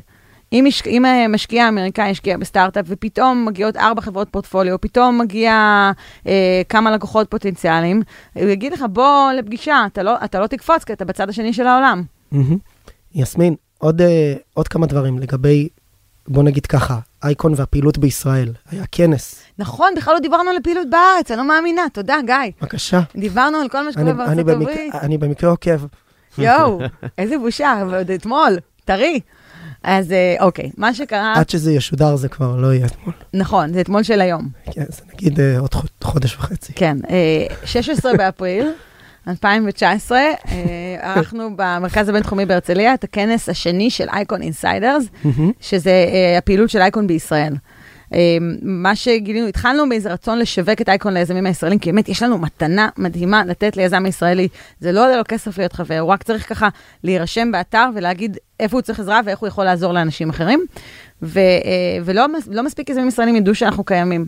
אם, 0.53 0.65
מש... 0.67 0.83
אם 0.87 1.03
משקיע 1.29 1.69
אמריקאי 1.69 2.09
ישקיע 2.09 2.37
בסטארט-אפ 2.37 2.85
ופתאום 2.87 3.45
מגיעות 3.45 3.77
ארבע 3.77 4.01
חברות 4.01 4.29
פורטפוליו, 4.31 4.81
פתאום 4.81 5.21
מגיע 5.21 5.51
אה, 6.27 6.61
כמה 6.69 6.91
לקוחות 6.91 7.29
פוטנציאליים, 7.29 8.01
הוא 8.33 8.49
יגיד 8.49 8.73
לך, 8.73 8.85
בוא 8.89 9.31
לפגישה, 9.37 9.83
אתה 9.93 10.03
לא, 10.03 10.15
אתה 10.23 10.39
לא 10.39 10.47
תקפוץ 10.47 10.83
כי 10.83 10.93
אתה 10.93 11.05
בצד 11.05 11.29
השני 11.29 11.53
של 11.53 11.67
העולם. 11.67 12.03
Mm-hmm. 12.33 12.37
יסמין, 13.15 13.55
עוד, 13.77 14.01
אה, 14.01 14.33
עוד 14.53 14.67
כמה 14.67 14.87
דברים 14.87 15.19
לגבי, 15.19 15.69
בוא 16.27 16.43
נגיד 16.43 16.65
ככה, 16.65 16.99
אייקון 17.23 17.53
והפעילות 17.55 17.97
בישראל. 17.97 18.53
היה 18.71 18.83
כנס. 18.91 19.43
נכון, 19.59 19.93
בכלל 19.97 20.13
לא 20.13 20.19
דיברנו 20.19 20.49
על 20.49 20.57
הפעילות 20.57 20.89
בארץ, 20.89 21.31
אני 21.31 21.37
לא 21.37 21.47
מאמינה. 21.47 21.81
תודה, 21.93 22.15
גיא. 22.25 22.35
בבקשה. 22.61 23.01
דיברנו 23.15 23.57
על 23.57 23.69
כל 23.69 23.85
מה 23.85 23.91
שקורה 23.91 24.13
בארצות. 24.13 24.49
הברית. 24.49 24.95
אני 24.95 25.17
במקרה 25.17 25.49
עוקב. 25.49 25.85
יואו, 26.37 26.79
איזה 27.17 27.37
בושה, 27.37 27.83
ועוד 27.89 28.11
אתמול, 28.11 28.57
טרי. 28.85 29.19
אז 29.87 30.11
אה, 30.11 30.35
אוקיי, 30.39 30.69
מה 30.77 30.93
שקרה... 30.93 31.33
עד 31.35 31.49
שזה 31.49 31.73
ישודר 31.73 32.15
זה 32.15 32.29
כבר 32.29 32.55
לא 32.55 32.73
יהיה 32.73 32.85
אתמול. 32.85 33.13
נכון, 33.33 33.73
זה 33.73 33.81
אתמול 33.81 34.03
של 34.03 34.21
היום. 34.21 34.47
כן, 34.71 34.83
זה 34.89 35.01
נגיד 35.13 35.39
אה, 35.39 35.59
עוד 35.59 35.69
חודש 36.03 36.35
וחצי. 36.35 36.73
כן, 36.73 36.97
16 37.65 38.11
אה, 38.11 38.17
באפריל 38.17 38.71
2019, 39.27 40.19
ערכנו 41.01 41.49
במרכז 41.55 42.09
הבינתחומי 42.09 42.45
בהרצליה 42.45 42.93
את 42.93 43.03
הכנס 43.03 43.49
השני 43.49 43.89
של 43.89 44.09
אייקון 44.09 44.41
אינסיידרס, 44.41 45.03
שזה 45.59 46.05
הפעילות 46.37 46.69
של 46.69 46.81
אייקון 46.81 47.07
בישראל. 47.07 47.53
מה 48.61 48.95
שגילינו, 48.95 49.47
התחלנו 49.47 49.89
באיזה 49.89 50.13
רצון 50.13 50.39
לשווק 50.39 50.81
את 50.81 50.89
אייקון 50.89 51.13
ליזמים 51.13 51.45
הישראלים, 51.45 51.79
כי 51.79 51.91
באמת 51.91 52.09
יש 52.09 52.23
לנו 52.23 52.37
מתנה 52.37 52.89
מדהימה 52.97 53.45
לתת 53.45 53.77
ליזם 53.77 54.05
הישראלי. 54.05 54.47
זה 54.79 54.91
לא 54.91 55.05
עולה 55.05 55.17
לו 55.17 55.23
כסף 55.27 55.57
להיות 55.57 55.73
חבר, 55.73 55.99
הוא 55.99 56.09
רק 56.09 56.23
צריך 56.23 56.49
ככה 56.49 56.69
להירשם 57.03 57.51
באתר 57.51 57.89
ולהגיד 57.95 58.37
איפה 58.59 58.77
הוא 58.77 58.81
צריך 58.81 58.99
עזרה 58.99 59.21
ואיך 59.25 59.39
הוא 59.39 59.47
יכול 59.47 59.65
לעזור 59.65 59.93
לאנשים 59.93 60.29
אחרים. 60.29 60.65
ו, 61.21 61.39
ולא 62.05 62.25
לא 62.51 62.63
מספיק 62.63 62.89
יזמים 62.89 63.07
ישראלים 63.07 63.35
ידעו 63.35 63.55
שאנחנו 63.55 63.83
קיימים. 63.83 64.25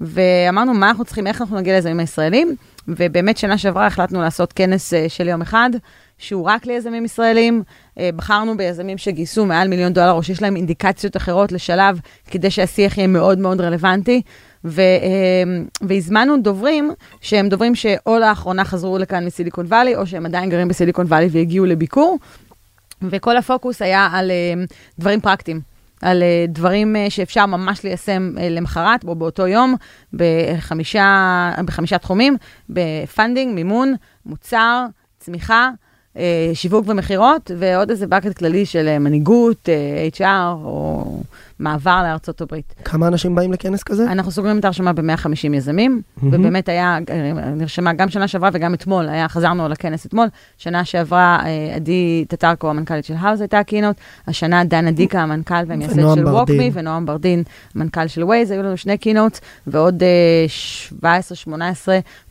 ואמרנו, 0.00 0.74
מה 0.74 0.88
אנחנו 0.88 1.04
צריכים, 1.04 1.26
איך 1.26 1.40
אנחנו 1.40 1.56
נגיע 1.56 1.74
ליזמים 1.74 2.00
הישראלים, 2.00 2.56
ובאמת 2.88 3.38
שנה 3.38 3.58
שעברה 3.58 3.86
החלטנו 3.86 4.20
לעשות 4.20 4.52
כנס 4.52 4.92
של 5.08 5.28
יום 5.28 5.42
אחד, 5.42 5.70
שהוא 6.20 6.46
רק 6.46 6.66
ליזמים 6.66 7.04
ישראלים. 7.04 7.62
אה, 7.98 8.10
בחרנו 8.16 8.56
ביזמים 8.56 8.98
שגייסו 8.98 9.46
מעל 9.46 9.68
מיליון 9.68 9.92
דולר, 9.92 10.12
או 10.12 10.22
שיש 10.22 10.42
להם 10.42 10.56
אינדיקציות 10.56 11.16
אחרות 11.16 11.52
לשלב, 11.52 12.00
כדי 12.30 12.50
שהשיח 12.50 12.98
יהיה 12.98 13.06
מאוד 13.06 13.38
מאוד 13.38 13.60
רלוונטי. 13.60 14.22
ו, 14.64 14.80
אה, 14.80 15.42
והזמנו 15.80 16.42
דוברים, 16.42 16.90
שהם 17.20 17.48
דוברים 17.48 17.74
שאו 17.74 18.18
לאחרונה 18.18 18.64
חזרו 18.64 18.98
לכאן 18.98 19.24
מסיליקון 19.24 19.66
וואלי, 19.66 19.96
או 19.96 20.06
שהם 20.06 20.26
עדיין 20.26 20.50
גרים 20.50 20.68
בסיליקון 20.68 21.06
וואלי 21.06 21.28
והגיעו 21.30 21.66
לביקור. 21.66 22.18
וכל 23.02 23.36
הפוקוס 23.36 23.82
היה 23.82 24.08
על 24.12 24.30
אה, 24.30 24.64
דברים 24.98 25.20
פרקטיים. 25.20 25.60
על 26.02 26.22
דברים 26.48 26.96
שאפשר 27.08 27.46
ממש 27.46 27.84
ליישם 27.84 28.32
למחרת 28.50 29.04
או 29.04 29.14
באותו 29.14 29.46
יום 29.46 29.74
בחמישה, 30.12 31.50
בחמישה 31.64 31.98
תחומים, 31.98 32.36
ב 32.68 32.78
funding, 32.78 33.54
מימון, 33.54 33.94
מוצר, 34.26 34.86
צמיחה 35.18 35.70
שיווק 36.54 36.84
ומכירות, 36.88 37.50
ועוד 37.58 37.90
איזה 37.90 38.06
bucket 38.06 38.38
כללי 38.38 38.66
של 38.66 38.88
אה, 38.88 38.98
מנהיגות, 38.98 39.68
אה, 39.68 40.08
HR, 40.18 40.64
או 40.64 41.04
מעבר 41.60 42.02
לארצות 42.02 42.40
הברית. 42.40 42.74
כמה 42.84 43.08
אנשים 43.08 43.34
באים 43.34 43.52
לכנס 43.52 43.82
כזה? 43.82 44.12
אנחנו 44.12 44.30
סוגרים 44.30 44.58
את 44.58 44.64
ההרשמה 44.64 44.92
ב-150 44.92 45.54
יזמים, 45.54 46.02
mm-hmm. 46.02 46.26
ובאמת 46.26 46.68
היה, 46.68 46.98
נרשמה 47.56 47.92
גם 47.92 48.08
שנה 48.08 48.28
שעברה 48.28 48.50
וגם 48.52 48.74
אתמול, 48.74 49.08
היה, 49.08 49.28
חזרנו 49.28 49.68
לכנס 49.68 50.06
אתמול. 50.06 50.26
שנה 50.58 50.84
שעברה, 50.84 51.38
עדי 51.74 52.24
טטרקו, 52.28 52.70
המנכ"לית 52.70 53.04
של 53.04 53.14
האוז, 53.18 53.40
הייתה 53.40 53.58
ה 53.58 53.62
keynote. 53.62 53.96
השנה 54.26 54.64
דן 54.64 54.90
אדיקה, 54.90 55.20
המנכ"ל 55.20 55.54
והמייסד 55.66 56.14
של 56.14 56.26
ווקמי, 56.26 56.70
ונועם 56.72 57.06
ברדין, 57.06 57.42
המנכ"ל 57.74 58.06
של 58.06 58.24
ווייז, 58.24 58.50
היו 58.50 58.62
לנו 58.62 58.76
שני 58.76 58.98
keynote, 58.98 59.40
ועוד 59.66 60.02
17-18 61.02 61.04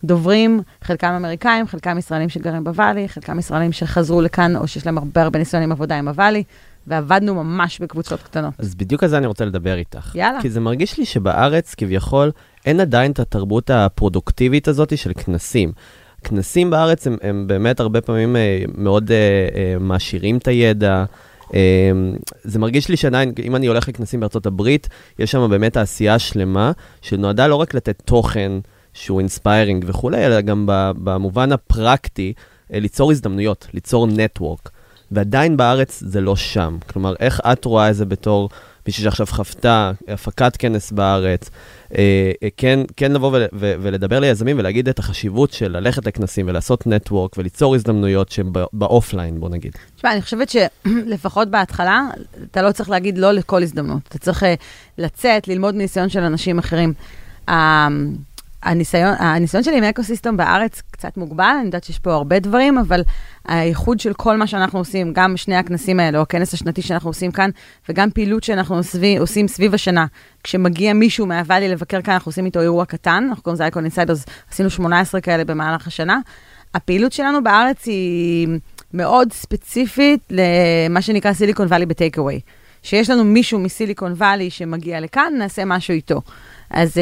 דוברים, 0.04 0.62
חלקם 0.82 1.14
אמריקאים, 1.14 1.68
חלקם 1.68 1.98
ישראלים 1.98 2.30
שגרים 2.30 2.64
בוואלי, 2.64 3.10
חלקם 3.10 3.40
ישראלים 3.40 3.72
שחזרו 3.72 4.22
לכאן, 4.22 4.56
או 4.56 4.68
שיש 4.68 4.86
להם 4.86 4.98
הרבה 4.98 5.22
הרבה 5.22 5.40
ניסיון 5.40 5.64
עם 5.64 5.72
עבודה 5.72 5.98
עם 5.98 6.08
הוואלי. 6.08 6.44
ועבדנו 6.90 7.44
ממש 7.44 7.80
בקבוצות 7.80 8.24
קטנות. 8.24 8.54
אז 8.58 8.76
בדיוק 8.76 9.04
על 9.04 9.10
זה 9.10 9.18
אני 9.18 9.28
רוצה 9.28 9.46
לדבר 9.46 9.76
איתך. 9.78 10.16
יאללה. 10.16 10.42
כי 10.42 10.50
זה 10.50 10.60
מרגיש 10.60 10.98
לי 10.98 11.06
שבארץ, 11.06 11.76
כביכול, 11.76 12.32
אין 12.66 12.80
עדיין 12.80 13.12
את 13.12 13.20
התרבות 13.20 13.70
הפרודוקטיבית 13.70 14.68
הזאת 14.68 14.98
של 14.98 15.12
כנסים. 15.14 15.72
כנסים 16.24 16.70
בארץ 16.70 17.08
הם, 17.08 17.18
הם 17.22 17.48
באמת 17.48 17.80
הרבה 17.80 18.02
פעמים 18.02 18.36
אה, 18.36 18.64
מאוד 18.76 19.12
אה, 19.12 19.18
אה, 19.56 19.80
מעשירים 19.80 20.38
את 20.38 20.48
הידע. 20.48 21.06
אה, 21.54 21.92
זה 22.44 22.60
מרגיש 22.60 22.90
לי 22.90 22.98
שעדיין, 22.98 23.32
אם 23.44 23.56
אני 23.56 23.68
הולך 23.68 23.88
לכנסים 23.88 24.20
בארצות 24.20 24.46
הברית, 24.46 24.88
יש 25.20 25.32
שם 25.32 25.50
באמת 25.50 25.74
תעשייה 25.74 26.20
שלמה, 26.20 26.72
שנועדה 27.02 27.48
לא 27.48 27.56
רק 27.56 27.74
לתת 27.74 28.02
תוכן 28.06 28.52
שהוא 28.94 29.20
inspiring 29.20 29.86
וכולי, 29.88 30.26
אלא 30.26 30.42
גם 30.42 30.64
במובן 31.04 31.52
הפרקטי, 31.52 32.34
אה, 32.74 32.80
ליצור 32.80 33.12
הזדמנויות, 33.12 33.68
ליצור 33.74 34.08
network. 34.08 34.70
ועדיין 35.12 35.58
בארץ 35.58 36.04
זה 36.06 36.22
לא 36.22 36.36
שם. 36.36 36.78
כלומר, 36.88 37.14
איך 37.20 37.40
את 37.40 37.66
רואה 37.66 37.90
את 37.90 37.96
זה 37.96 38.06
בתור 38.06 38.50
מישהי 38.88 39.04
שעכשיו 39.04 39.26
חוותה 39.26 39.92
הפקת 40.08 40.58
כנס 40.58 40.92
בארץ, 40.92 41.50
אה, 41.98 42.32
אה, 42.44 42.48
כן, 42.58 42.80
כן 42.98 43.12
לבוא 43.12 43.32
ול, 43.34 43.44
ו, 43.54 43.74
ולדבר 43.82 44.20
ליזמים 44.20 44.60
ולהגיד 44.60 44.90
את 44.90 45.00
החשיבות 45.00 45.52
של 45.52 45.78
ללכת 45.78 46.06
לכנסים 46.06 46.48
ולעשות 46.48 46.88
network 46.88 47.38
וליצור 47.38 47.76
הזדמנויות 47.76 48.32
שהן 48.32 48.52
ב 48.74 48.81
offline, 48.81 49.40
בוא 49.40 49.50
נגיד. 49.50 49.72
תשמע, 49.96 50.14
אני 50.14 50.22
חושבת 50.22 50.50
שלפחות 50.50 51.48
בהתחלה, 51.48 52.08
אתה 52.52 52.62
לא 52.62 52.72
צריך 52.72 52.90
להגיד 52.90 53.18
לא 53.18 53.32
לכל 53.32 53.64
הזדמנות. 53.64 54.02
אתה 54.08 54.18
צריך 54.18 54.44
אה, 54.44 54.54
לצאת, 54.98 55.48
ללמוד 55.48 55.76
מניסיון 55.76 56.10
של 56.10 56.20
אנשים 56.20 56.60
אחרים. 56.60 56.94
הניסיון, 58.64 59.14
הניסיון 59.20 59.64
שלי 59.64 59.78
עם 59.78 59.84
ecosystem 59.84 60.38
בארץ 60.38 60.82
קצת 60.92 61.18
מוגבל, 61.18 61.56
אני 61.60 61.66
יודעת 61.66 61.84
שיש 61.84 62.00
פה 62.00 62.14
הרבה 62.14 62.40
דברים, 62.40 62.78
אבל 62.78 63.02
הייחוד 63.48 64.00
של 64.00 64.14
כל 64.14 64.38
מה 64.38 64.48
שאנחנו 64.48 64.80
עושים, 64.80 65.14
גם 65.14 65.38
שני 65.38 65.56
הכנסים 65.56 66.00
האלה, 66.00 66.18
או 66.18 66.24
הכנס 66.24 66.54
השנתי 66.54 66.82
שאנחנו 66.82 67.10
עושים 67.10 67.32
כאן, 67.32 67.50
וגם 67.90 68.12
פעילות 68.12 68.44
שאנחנו 68.44 68.84
סביב, 68.84 69.22
עושים 69.22 69.48
סביב 69.48 69.74
השנה, 69.74 70.06
כשמגיע 70.44 70.94
מישהו 70.94 71.26
מה 71.26 71.37
Valley 71.37 71.70
לבקר 71.70 72.02
כאן, 72.02 72.14
אנחנו 72.14 72.30
עושים 72.30 72.46
איתו 72.46 72.62
אירוע 72.62 72.86
קטן, 72.86 73.26
אנחנו 73.30 73.44
קוראים 73.44 73.56
לזה 73.56 73.64
ICON 73.64 73.84
Insiders, 73.84 74.26
עשינו 74.52 74.70
18 74.70 75.22
כאלה 75.22 75.46
במהלך 75.46 75.88
השנה. 75.88 76.20
הפעילות 76.74 77.12
שלנו 77.12 77.44
בארץ 77.44 77.86
היא 77.86 78.48
מאוד 78.94 79.34
ספציפית 79.34 80.20
למה 80.30 81.02
שנקרא 81.02 81.34
Silicon 81.34 81.68
Valley 81.68 81.86
ב 81.86 81.92
take 81.92 82.18
away. 82.18 82.40
שיש 82.84 83.10
לנו 83.10 83.24
מישהו 83.24 83.60
מ 83.60 83.66
Silicon 83.66 84.12
Valley 84.12 84.50
שמגיע 84.50 85.00
לכאן, 85.00 85.34
נעשה 85.38 85.66
משהו 85.66 85.94
איתו. 85.94 86.22
אז... 86.70 86.94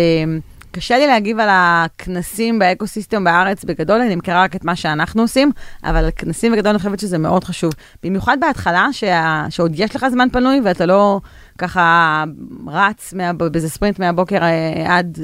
קשה 0.78 0.98
לי 0.98 1.08
להגיב 1.08 1.40
על 1.40 1.50
הכנסים 1.52 2.60
ב 2.60 2.66
ecosystem 2.66 3.24
בארץ 3.24 3.64
בגדול, 3.64 4.02
אני 4.02 4.16
מכירה 4.16 4.44
רק 4.44 4.56
את 4.56 4.66
מה 4.66 4.76
שאנחנו 4.76 5.22
עושים, 5.22 5.52
אבל 5.84 5.98
על 5.98 6.10
כנסים 6.16 6.52
בגדול 6.52 6.70
אני 6.70 6.78
חושבת 6.78 7.00
שזה 7.00 7.18
מאוד 7.18 7.44
חשוב. 7.44 7.74
במיוחד 8.04 8.38
בהתחלה, 8.42 8.88
שה... 8.92 9.46
שעוד 9.50 9.72
יש 9.76 9.96
לך 9.96 10.06
זמן 10.12 10.28
פנוי 10.30 10.62
ואתה 10.64 10.86
לא 10.86 11.20
ככה 11.58 12.24
רץ 12.68 13.14
מה... 13.14 13.34
באיזה 13.34 13.70
ספרינט 13.70 14.00
מהבוקר 14.00 14.44
אה, 14.44 14.98
עד 14.98 15.20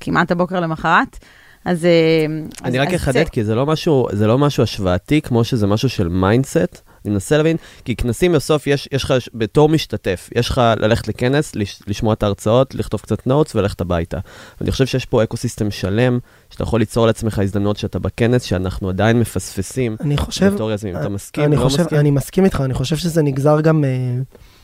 כמעט 0.00 0.30
הבוקר 0.30 0.60
למחרת. 0.60 1.18
אז... 1.64 1.84
אה, 1.84 2.26
אני 2.64 2.80
אז, 2.80 2.86
רק 2.86 2.94
אחדד, 2.94 3.24
זה... 3.24 3.30
כי 3.30 3.44
זה 3.44 3.54
לא, 3.54 3.66
משהו, 3.66 4.08
זה 4.12 4.26
לא 4.26 4.38
משהו 4.38 4.62
השוואתי, 4.62 5.20
כמו 5.20 5.44
שזה 5.44 5.66
משהו 5.66 5.88
של 5.88 6.08
mindset. 6.08 6.82
אני 7.06 7.12
מנסה 7.12 7.36
להבין, 7.36 7.56
כי 7.84 7.96
כנסים 7.96 8.32
בסוף, 8.32 8.66
יש, 8.66 8.88
יש 8.92 9.04
לך, 9.04 9.14
בתור 9.34 9.68
משתתף, 9.68 10.30
יש 10.34 10.48
לך 10.48 10.60
ללכת 10.78 11.08
לכנס, 11.08 11.56
לש, 11.56 11.80
לשמוע 11.86 12.12
את 12.12 12.22
ההרצאות, 12.22 12.74
לכתוב 12.74 13.00
קצת 13.00 13.26
notes 13.26 13.54
וללכת 13.54 13.80
הביתה. 13.80 14.18
אני 14.60 14.70
חושב 14.70 14.86
שיש 14.86 15.04
פה 15.04 15.24
ecosystem 15.24 15.70
שלם, 15.70 16.18
שאתה 16.50 16.62
יכול 16.62 16.80
ליצור 16.80 17.06
לעצמך 17.06 17.38
הזדמנות 17.38 17.76
שאתה 17.76 17.98
בכנס, 17.98 18.42
שאנחנו 18.42 18.88
עדיין 18.88 19.20
מפספסים. 19.20 19.96
אני 20.00 20.16
חושב... 20.16 20.52
בתור 20.54 20.72
יזמים. 20.72 20.96
אתה 20.96 21.08
מסכים? 21.08 21.44
אני 21.44 21.56
לא 21.56 21.62
חושב, 21.62 21.82
מסכים? 21.82 21.98
אני 21.98 22.10
מסכים 22.10 22.44
איתך, 22.44 22.60
אני 22.64 22.74
חושב 22.74 22.96
שזה 22.96 23.22
נגזר 23.22 23.60
גם... 23.60 23.84
Uh... 23.84 24.55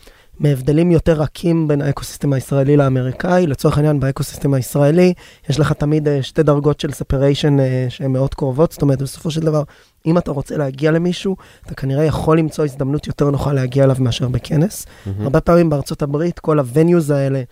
מהבדלים 0.43 0.90
יותר 0.90 1.12
רכים 1.12 1.68
בין 1.68 1.82
ה 1.83 1.88
ecosystem 1.88 2.33
הישראלי 2.32 2.76
לאמריקאי. 2.76 3.47
לצורך 3.47 3.76
העניין, 3.76 4.01
ב 4.01 4.06
ecosystem 4.06 4.55
הישראלי 4.55 5.12
יש 5.49 5.61
לך 5.61 5.72
תמיד 5.72 6.09
uh, 6.09 6.11
שתי 6.22 6.43
דרגות 6.43 6.80
של 6.80 6.93
separation 6.93 7.59
uh, 7.59 7.62
שהן 7.88 8.12
מאוד 8.12 8.34
קרובות. 8.34 8.72
זאת 8.72 8.82
אומרת, 8.82 9.03
בסופו 9.03 9.30
של 9.30 9.40
דבר, 9.40 9.62
אם 10.07 10.18
אתה 10.18 10.30
רוצה 10.30 10.57
להגיע 10.57 10.90
למישהו, 10.90 11.36
אתה 11.66 11.74
כנראה 11.74 12.05
יכול 12.05 12.38
למצוא 12.38 12.64
הזדמנות 12.64 13.07
יותר 13.07 13.30
נוחה 13.30 13.53
להגיע 13.53 13.84
אליו 13.84 13.97
מאשר 13.99 14.28
בכנס. 14.28 14.86
Mm-hmm. 14.86 15.11
הרבה 15.22 15.40
פעמים 15.40 15.70
בארצות 15.70 16.03
הברית, 16.03 16.38
כל 16.38 16.59
ה 16.59 16.66
venues 16.66 17.11
האלה, 17.11 17.43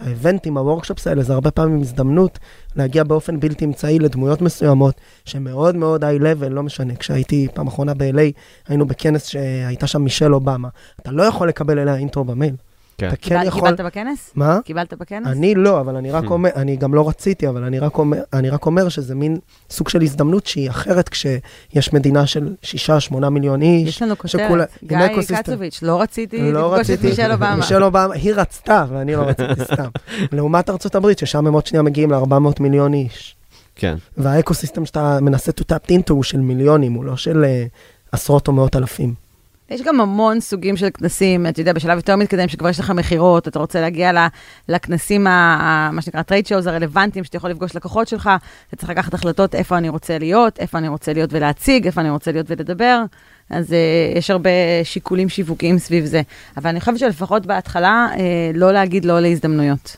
האבנטים, 0.00 0.58
ה 0.58 0.63
workshops 0.63 1.06
האלה, 1.06 1.22
זה 1.22 1.32
הרבה 1.32 1.50
פעמים 1.50 1.80
הזדמנות 1.80 2.38
להגיע 2.76 3.04
באופן 3.04 3.40
בלתי 3.40 3.64
אמצעי 3.64 3.98
לדמויות 3.98 4.42
מסוימות, 4.42 4.94
שמאוד 5.24 5.76
מאוד 5.76 6.04
היי-לבל, 6.04 6.48
לא 6.48 6.62
משנה. 6.62 6.96
כשהייתי 6.96 7.48
פעם 7.54 7.66
אחרונה 7.66 7.94
ב-LA, 7.94 8.32
היינו 8.68 8.86
בכנס 8.86 9.26
שהייתה 9.26 9.86
שם 9.86 10.02
מישל 10.02 10.34
אובמה. 10.34 10.68
אתה 11.00 11.12
לא 11.12 11.22
יכול 11.22 11.48
לקבל 11.48 11.78
אליה 11.78 11.96
אינטרו 11.96 12.24
במייל. 12.24 12.54
כן. 12.98 13.08
אתה 13.08 13.16
כן 13.16 13.40
יכול... 13.44 13.70
קיבלת 13.70 13.80
בכנס? 13.80 14.32
מה? 14.34 14.58
קיבלת 14.64 14.94
בכנס? 14.94 15.26
אני 15.26 15.54
לא, 15.54 15.80
אבל 15.80 15.96
אני 15.96 16.10
רק 16.10 16.24
hmm. 16.24 16.30
אומר, 16.30 16.50
אני 16.56 16.76
גם 16.76 16.94
לא 16.94 17.08
רציתי, 17.08 17.48
אבל 17.48 17.64
אני 17.64 17.78
רק 17.78 17.98
אומר, 17.98 18.18
אני 18.32 18.50
רק 18.50 18.66
אומר 18.66 18.88
שזה 18.88 19.14
מין 19.14 19.38
סוג 19.70 19.88
של 19.88 20.02
הזדמנות 20.02 20.46
שהיא 20.46 20.70
אחרת 20.70 21.08
כשיש 21.08 21.92
מדינה 21.92 22.26
של 22.26 22.54
שישה, 22.62 23.00
שמונה 23.00 23.30
מיליון 23.30 23.62
איש. 23.62 23.88
יש 23.88 24.02
לנו 24.02 24.18
כותרת, 24.18 24.68
גיא 24.84 24.98
קצוביץ', 25.42 25.82
לא 25.82 26.00
רציתי 26.00 26.52
לא 26.52 26.72
לפגוש 26.72 26.90
את 26.90 27.04
מישל 27.04 27.32
אובמה. 27.32 27.56
מישל 27.56 27.84
אובמה, 27.84 28.14
היא 28.14 28.32
רצתה, 28.34 28.84
ואני 28.88 29.14
לא 29.14 29.22
רציתי 29.22 29.64
סתם. 29.74 29.88
לעומת 30.32 30.70
ארצות 30.70 30.94
הברית, 30.94 31.18
ששם 31.18 31.46
הם 31.46 31.52
עוד 31.52 31.66
שנייה 31.66 31.82
מגיעים 31.82 32.10
ל-400 32.10 32.60
מיליון 32.60 32.94
איש. 32.94 33.36
כן. 33.74 33.96
וה 34.16 34.29
ecosystem 34.29 34.86
שאתה 34.86 35.18
מנסה 35.20 35.52
to 35.52 35.64
tap 35.72 35.90
into 35.90 36.12
הוא 36.12 36.22
של 36.22 36.40
מיליונים, 36.40 36.92
הוא 36.92 37.04
לא 37.04 37.16
של 37.16 37.44
uh, 37.44 38.12
עשרות 38.12 38.48
או 38.48 38.52
מאות 38.52 38.76
אלפים. 38.76 39.27
יש 39.70 39.82
גם 39.82 40.00
המון 40.00 40.40
סוגים 40.40 40.76
של 40.76 40.88
כנסים, 40.94 41.46
אתה 41.46 41.60
יודע, 41.60 41.72
בשלב 41.72 41.96
יותר 41.96 42.16
מתקדם, 42.16 42.48
שכבר 42.48 42.68
יש 42.68 42.80
לך 42.80 42.90
מכירות, 42.90 43.48
אתה 43.48 43.58
רוצה 43.58 43.80
להגיע 43.80 44.26
לכנסים, 44.68 45.26
ה, 45.26 45.90
מה 45.92 46.02
שנקרא 46.02 46.22
trade 46.22 46.46
shows 46.46 46.66
הרלוונטיים, 46.66 47.24
שאתה 47.24 47.36
יכול 47.36 47.50
לפגוש 47.50 47.76
לקוחות 47.76 48.08
שלך, 48.08 48.30
אתה 48.68 48.76
צריך 48.76 48.90
לקחת 48.90 49.14
החלטות 49.14 49.54
איפה 49.54 49.78
אני 49.78 49.88
רוצה 49.88 50.18
להיות, 50.18 50.58
איפה 50.58 50.78
אני 50.78 50.88
רוצה 50.88 51.12
להיות 51.12 51.32
ולהציג, 51.32 51.86
איפה 51.86 52.00
אני 52.00 52.10
רוצה 52.10 52.32
להיות 52.32 52.46
ולדבר. 52.50 53.02
אז 53.50 53.70
uh, 53.70 54.18
יש 54.18 54.30
הרבה 54.30 54.50
שיקולים 54.84 55.28
שיווקיים 55.28 55.78
סביב 55.78 56.04
זה. 56.04 56.22
אבל 56.56 56.70
אני 56.70 56.80
חושבת 56.80 56.98
שלפחות 56.98 57.46
בהתחלה, 57.46 58.08
uh, 58.14 58.18
לא 58.54 58.72
להגיד 58.72 59.04
לא 59.04 59.20
להזדמנויות. 59.20 59.96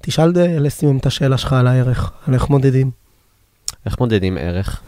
תשאל 0.00 0.32
אה, 0.36 0.58
לסיום 0.58 0.96
את 0.96 1.06
השאלה 1.06 1.38
שלך 1.38 1.52
על 1.52 1.66
הערך, 1.66 2.12
על 2.28 2.34
איך 2.34 2.48
מודדים. 2.48 2.90
איך 3.86 4.00
מודדים 4.00 4.38
ערך? 4.38 4.82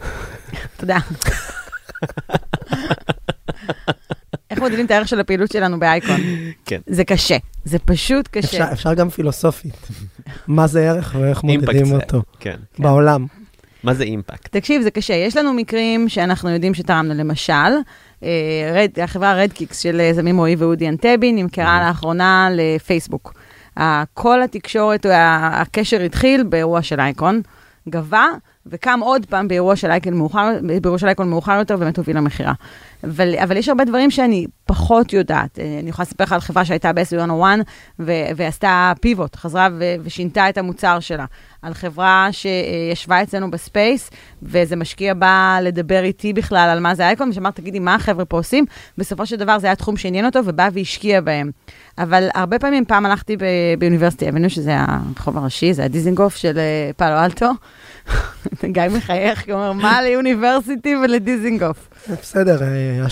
תודה. 0.77 0.97
מודדים 4.65 4.85
את 4.85 4.91
הערך 4.91 5.07
של 5.07 5.19
הפעילות 5.19 5.51
שלנו 5.51 5.79
באייקון? 5.79 6.21
כן. 6.65 6.79
זה 6.87 7.03
קשה, 7.03 7.37
זה 7.65 7.79
פשוט 7.79 8.27
קשה. 8.27 8.47
אפשר, 8.47 8.73
אפשר 8.73 8.93
גם 8.93 9.09
פילוסופית. 9.09 9.87
מה 10.47 10.67
זה 10.67 10.89
ערך 10.89 11.15
ואיך 11.19 11.43
מודדים 11.43 11.91
אותו 11.91 12.21
כן. 12.39 12.55
בעולם. 12.79 13.25
מה 13.83 13.93
זה 13.93 14.03
אימפקט? 14.03 14.55
תקשיב, 14.57 14.81
זה 14.81 14.91
קשה. 14.91 15.13
יש 15.13 15.37
לנו 15.37 15.53
מקרים 15.53 16.09
שאנחנו 16.09 16.49
יודעים 16.49 16.73
שתרמנו. 16.73 17.13
למשל, 17.13 17.53
אה, 18.23 18.29
רד, 18.73 18.99
החברה 19.03 19.33
Redkix 19.33 19.79
של 19.79 19.99
יזמים 19.99 20.37
רועי 20.37 20.55
ואודי 20.55 20.89
אנטבי 20.89 21.31
נמכרה 21.31 21.81
mm-hmm. 21.81 21.87
לאחרונה 21.87 22.49
לפייסבוק. 22.51 23.33
כל 24.13 24.41
התקשורת, 24.43 25.05
הקשר 25.09 26.01
התחיל 26.01 26.43
באירוע 26.43 26.81
של 26.81 26.99
אייקון, 26.99 27.41
גבה, 27.89 28.25
וקם 28.65 28.99
עוד 29.03 29.25
פעם 29.25 29.47
באירוע 29.47 29.75
של 29.75 29.91
אייקון 29.91 30.13
מאוחר, 30.13 30.49
באירוע 30.81 30.99
של 30.99 31.07
אייקון 31.07 31.29
מאוחר 31.29 31.55
יותר, 31.59 31.77
באמת 31.77 31.97
הוביל 31.97 32.17
למכירה. 32.17 32.53
אבל, 33.03 33.35
אבל 33.43 33.57
יש 33.57 33.69
הרבה 33.69 33.85
דברים 33.85 34.11
שאני 34.11 34.45
פחות 34.65 35.13
יודעת. 35.13 35.59
אה, 35.59 35.79
אני 35.81 35.89
יכולה 35.89 36.03
לספר 36.03 36.23
לך 36.23 36.31
על 36.31 36.39
חברה 36.39 36.65
שהייתה 36.65 36.93
ב-S101 36.93 37.43
ועשתה 38.35 38.93
pivot, 39.01 39.35
חזרה 39.35 39.69
ו- 39.79 39.95
ושינתה 40.03 40.49
את 40.49 40.57
המוצר 40.57 40.99
שלה. 40.99 41.25
על 41.61 41.73
חברה 41.73 42.27
שישבה 42.31 43.23
אצלנו 43.23 43.51
ב 43.51 43.59
space, 43.59 44.09
ואיזה 44.41 44.75
משקיע 44.75 45.13
בא 45.13 45.59
לדבר 45.61 46.03
איתי 46.03 46.33
בכלל 46.33 46.69
על 46.71 46.79
מה 46.79 46.95
זה 46.95 47.07
אייקון, 47.07 47.29
ושאמר, 47.29 47.51
תגידי, 47.51 47.79
מה 47.79 47.95
החבר'ה 47.95 48.25
פה 48.25 48.37
עושים? 48.37 48.65
בסופו 48.97 49.25
של 49.25 49.35
דבר 49.35 49.59
זה 49.59 49.67
היה 49.67 49.75
תחום 49.75 49.97
שעניין 49.97 50.25
אותו, 50.25 50.39
ובא 50.45 50.69
והשקיע 50.73 51.21
בהם. 51.21 51.51
אבל 51.97 52.27
הרבה 52.33 52.59
פעמים, 52.59 52.85
פעם 52.85 53.05
הלכתי 53.05 53.37
באוניברסיטי 53.79 54.29
אבניו, 54.29 54.49
שזה 54.49 54.75
הרחוב 54.77 55.37
הראשי, 55.37 55.73
זה 55.73 55.83
הדיזינגוף 55.83 56.35
של 56.35 56.57
אה, 56.57 56.91
פאלו 56.97 57.25
אלטו. 57.25 57.51
גיא 58.65 58.83
מחייך, 58.91 59.43
הוא 59.45 59.53
אומר, 59.53 59.73
מה 59.73 59.99
לאוניברסיטי 60.01 60.95
ולדיזינגוף? 60.95 61.89
בסדר, 62.21 62.63
אה, 62.63 63.05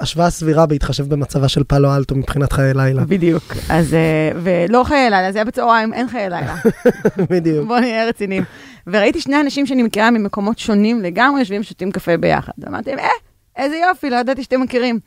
השוואה 0.00 0.30
סבירה 0.30 0.66
בהתחשב 0.66 1.08
במצבה 1.08 1.48
של 1.48 1.64
פאלו 1.64 1.96
אלטו 1.96 2.14
מבחינת 2.14 2.52
חיי 2.52 2.74
לילה. 2.74 3.04
בדיוק. 3.04 3.54
אז, 3.68 3.94
אה, 3.94 4.30
ולא 4.42 4.84
חיי 4.84 5.10
לילה, 5.10 5.32
זה 5.32 5.38
היה 5.38 5.44
בצהריים, 5.44 5.92
אין 5.92 6.08
חיי 6.08 6.30
לילה. 6.30 6.54
בדיוק. 7.30 7.68
בוא 7.68 7.78
נהיה 7.78 8.08
רציניים. 8.08 8.44
וראיתי 8.86 9.20
שני 9.20 9.40
אנשים 9.40 9.66
שאני 9.66 9.82
מכירה 9.82 10.10
ממקומות 10.10 10.58
שונים 10.58 11.02
לגמרי, 11.02 11.40
יושבים 11.40 11.60
ושותים 11.60 11.92
קפה 11.92 12.16
ביחד. 12.16 12.52
אמרתי 12.68 12.90
להם, 12.90 12.98
אה, 12.98 13.08
איזה 13.60 13.76
יופי, 13.76 14.10
לא 14.10 14.16
ידעתי 14.16 14.42
שאתם 14.42 14.60
מכירים. 14.60 14.98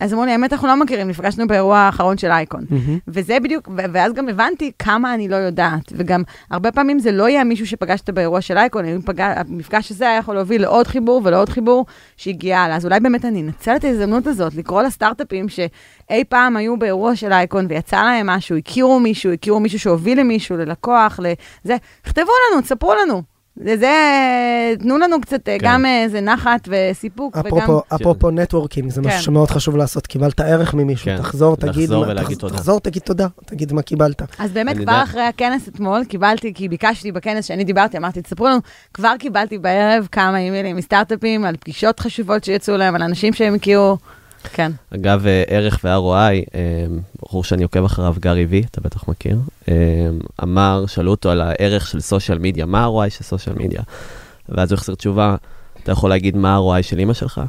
אז 0.00 0.12
אמרו 0.12 0.24
לי, 0.24 0.32
האמת, 0.32 0.52
אנחנו 0.52 0.68
לא 0.68 0.76
מכירים, 0.76 1.08
נפגשנו 1.08 1.46
באירוע 1.46 1.78
האחרון 1.78 2.18
של 2.18 2.30
אייקון. 2.30 2.64
Mm-hmm. 2.70 3.00
וזה 3.08 3.40
בדיוק, 3.40 3.68
ואז 3.92 4.12
גם 4.12 4.28
הבנתי 4.28 4.72
כמה 4.78 5.14
אני 5.14 5.28
לא 5.28 5.36
יודעת. 5.36 5.92
וגם, 5.92 6.22
הרבה 6.50 6.72
פעמים 6.72 6.98
זה 6.98 7.12
לא 7.12 7.28
יהיה 7.28 7.44
מישהו 7.44 7.66
שפגשת 7.66 8.10
באירוע 8.10 8.40
של 8.40 8.58
אייקון, 8.58 9.02
פגע, 9.02 9.32
המפגש 9.36 9.90
הזה 9.90 10.08
היה 10.08 10.18
יכול 10.18 10.34
להוביל 10.34 10.62
לעוד 10.62 10.86
חיבור 10.86 11.20
ולעוד 11.24 11.48
חיבור 11.48 11.86
שהגיע 12.16 12.58
הלאה. 12.58 12.76
אז 12.76 12.84
אולי 12.84 13.00
באמת 13.00 13.24
אני 13.24 13.42
אנצל 13.42 13.76
את 13.76 13.84
ההזדמנות 13.84 14.26
הזאת 14.26 14.54
לקרוא 14.54 14.82
לסטארט-אפים 14.82 15.48
שאי 15.48 16.24
פעם 16.28 16.56
היו 16.56 16.76
באירוע 16.76 17.16
של 17.16 17.32
אייקון 17.32 17.66
ויצא 17.68 18.02
להם 18.02 18.26
משהו, 18.26 18.56
הכירו 18.56 19.00
מישהו, 19.00 19.32
הכירו 19.32 19.60
מישהו 19.60 19.78
שהוביל 19.78 20.20
למישהו, 20.20 20.56
ללקוח, 20.56 21.20
לזה, 21.22 21.76
תכתבו 22.02 22.32
לנו, 22.52 22.62
תספרו 22.62 22.94
לנו. 23.02 23.31
זה, 23.56 23.94
תנו 24.78 24.98
לנו 24.98 25.20
קצת 25.20 25.44
כן. 25.44 25.58
גם 25.60 25.86
איזה 25.86 26.20
נחת 26.20 26.68
וסיפוק, 26.68 27.36
אפרופו, 27.36 27.72
וגם... 27.72 27.78
אפרופו 27.94 28.30
נטוורקינג, 28.30 28.90
זה 28.90 29.02
כן. 29.02 29.08
משהו 29.08 29.22
שמאוד 29.22 29.50
חשוב 29.50 29.76
לעשות. 29.76 30.06
קיבלת 30.06 30.40
ערך 30.40 30.74
ממישהו, 30.74 31.04
כן. 31.04 31.16
תחזור, 31.18 31.56
תגיד... 31.56 31.92
ולהגיד 31.92 32.38
תודה. 32.38 32.56
תחזור, 32.56 32.80
תגיד 32.80 33.02
תודה, 33.02 33.26
תגיד 33.44 33.72
מה 33.72 33.82
קיבלת. 33.82 34.22
אז 34.38 34.52
באמת, 34.52 34.72
כבר 34.76 34.80
יודע... 34.80 35.02
אחרי 35.02 35.22
הכנס 35.22 35.68
אתמול, 35.68 36.04
קיבלתי, 36.04 36.54
כי 36.54 36.68
ביקשתי 36.68 37.12
בכנס 37.12 37.44
שאני 37.44 37.64
דיברתי, 37.64 37.96
אמרתי, 37.96 38.22
תספרו 38.22 38.48
לנו, 38.48 38.58
כבר 38.94 39.12
קיבלתי 39.18 39.58
בערב 39.58 40.08
כמה 40.12 40.38
אימיילים 40.38 40.76
מסטארט-אפים 40.76 41.44
על 41.44 41.56
פגישות 41.56 42.00
חשובות 42.00 42.44
שיצאו 42.44 42.76
להם, 42.76 42.94
על 42.94 43.02
אנשים 43.02 43.32
שהם 43.32 43.54
הכירו. 43.54 43.96
כן. 44.52 44.72
אגב, 44.94 45.26
אה, 45.26 45.42
ערך 45.46 45.80
ו-ROI, 45.84 46.54
אה, 46.54 46.86
בחור 47.22 47.44
שאני 47.44 47.62
עוקב 47.62 47.84
אחריו, 47.84 48.14
גארי 48.20 48.44
וי, 48.44 48.62
אתה 48.70 48.80
בטח 48.80 49.08
מכיר, 49.08 49.38
אה, 49.68 49.74
אמר, 50.42 50.84
שאלו 50.86 51.10
אותו 51.10 51.30
על 51.30 51.40
הערך 51.40 51.86
של 51.86 52.00
סושיאל 52.00 52.38
מדיה, 52.38 52.66
מה 52.66 52.84
ה-ROI 52.84 53.10
של 53.10 53.24
סושיאל 53.24 53.56
מדיה? 53.58 53.82
ואז 54.48 54.72
הוא 54.72 54.76
החזיר 54.76 54.94
תשובה, 54.94 55.36
אתה 55.82 55.92
יכול 55.92 56.10
להגיד 56.10 56.36
מה 56.36 56.56
ה-ROI 56.56 56.82
של 56.82 56.98
אימא 56.98 57.12
שלך? 57.12 57.40